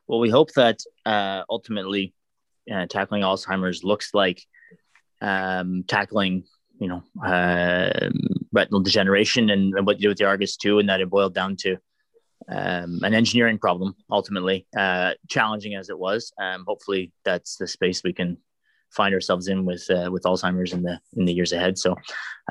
Well, 0.07 0.19
we 0.19 0.29
hope 0.29 0.51
that 0.53 0.79
uh, 1.05 1.43
ultimately 1.49 2.13
uh, 2.71 2.85
tackling 2.87 3.23
Alzheimer's 3.23 3.83
looks 3.83 4.13
like 4.13 4.41
um, 5.21 5.83
tackling 5.87 6.43
you 6.79 6.87
know 6.87 7.03
uh, 7.25 8.09
retinal 8.51 8.81
degeneration 8.81 9.49
and, 9.49 9.73
and 9.75 9.85
what 9.85 9.97
you 9.97 10.03
do 10.03 10.09
with 10.09 10.17
the 10.17 10.25
Argus 10.25 10.57
too, 10.57 10.79
and 10.79 10.89
that 10.89 11.01
it 11.01 11.09
boiled 11.09 11.33
down 11.33 11.55
to 11.57 11.77
um, 12.49 12.99
an 13.03 13.13
engineering 13.13 13.57
problem 13.57 13.95
ultimately, 14.11 14.67
uh, 14.77 15.13
challenging 15.29 15.75
as 15.75 15.89
it 15.89 15.97
was. 15.97 16.33
Um, 16.39 16.65
hopefully, 16.67 17.11
that's 17.23 17.55
the 17.55 17.67
space 17.67 18.03
we 18.03 18.13
can 18.13 18.37
find 18.91 19.13
ourselves 19.13 19.47
in 19.47 19.65
with 19.65 19.89
uh, 19.89 20.09
with 20.11 20.23
Alzheimer's 20.23 20.73
in 20.73 20.83
the 20.83 20.99
in 21.15 21.25
the 21.25 21.33
years 21.33 21.53
ahead. 21.53 21.77
So, 21.77 21.95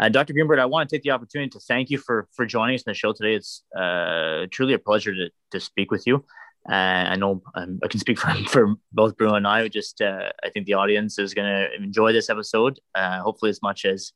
uh, 0.00 0.09
Dr. 0.09 0.32
Greenberg, 0.32 0.59
I 0.59 0.66
want 0.66 0.88
to 0.88 0.96
take 0.96 1.03
the 1.03 1.11
opportunity 1.11 1.50
to 1.50 1.61
thank 1.61 1.90
you 1.90 1.98
for 1.98 2.28
for 2.32 2.46
joining 2.46 2.74
us 2.74 2.82
in 2.82 2.90
the 2.90 2.94
show 2.94 3.12
today. 3.12 3.34
It's 3.34 3.64
uh, 3.76 4.46
truly 4.50 4.74
a 4.74 4.78
pleasure 4.78 5.14
to 5.14 5.30
to 5.50 5.61
speak 5.61 5.90
with 5.90 6.07
you. 6.07 6.24
Uh, 6.69 6.73
I 7.11 7.17
know 7.17 7.43
um, 7.55 7.81
I 7.83 7.89
can 7.89 8.01
speak 8.01 8.19
for 8.21 8.33
for 8.49 8.75
both 8.93 9.17
Bruno 9.17 9.35
and 9.35 9.47
I. 9.47 9.67
Just 9.69 10.01
uh, 10.01 10.31
I 10.45 10.51
think 10.51 10.67
the 10.67 10.75
audience 10.75 11.19
is 11.19 11.35
going 11.35 11.49
to 11.49 11.75
enjoy 11.83 12.13
this 12.13 12.31
episode, 12.31 12.81
uh, 12.95 13.21
hopefully 13.21 13.51
as 13.51 13.63
much 13.63 13.85
as 13.85 14.13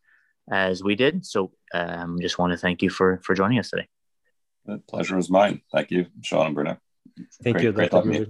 as 0.51 0.83
we 0.83 0.95
did. 0.95 1.27
So, 1.27 1.53
um, 1.75 2.19
just 2.21 2.39
want 2.39 2.53
to 2.53 2.59
thank 2.59 2.83
you 2.83 2.91
for 2.91 3.21
for 3.25 3.35
joining 3.35 3.59
us 3.59 3.71
today. 3.71 3.89
The 4.65 4.79
pleasure 4.79 5.19
is 5.19 5.31
mine. 5.31 5.63
Thank 5.73 5.91
you, 5.91 6.07
Sean 6.23 6.47
and 6.47 6.55
Bruno. 6.55 6.79
Thank 7.43 7.59
great, 7.59 7.65
you, 7.65 7.73
Dr. 7.73 8.27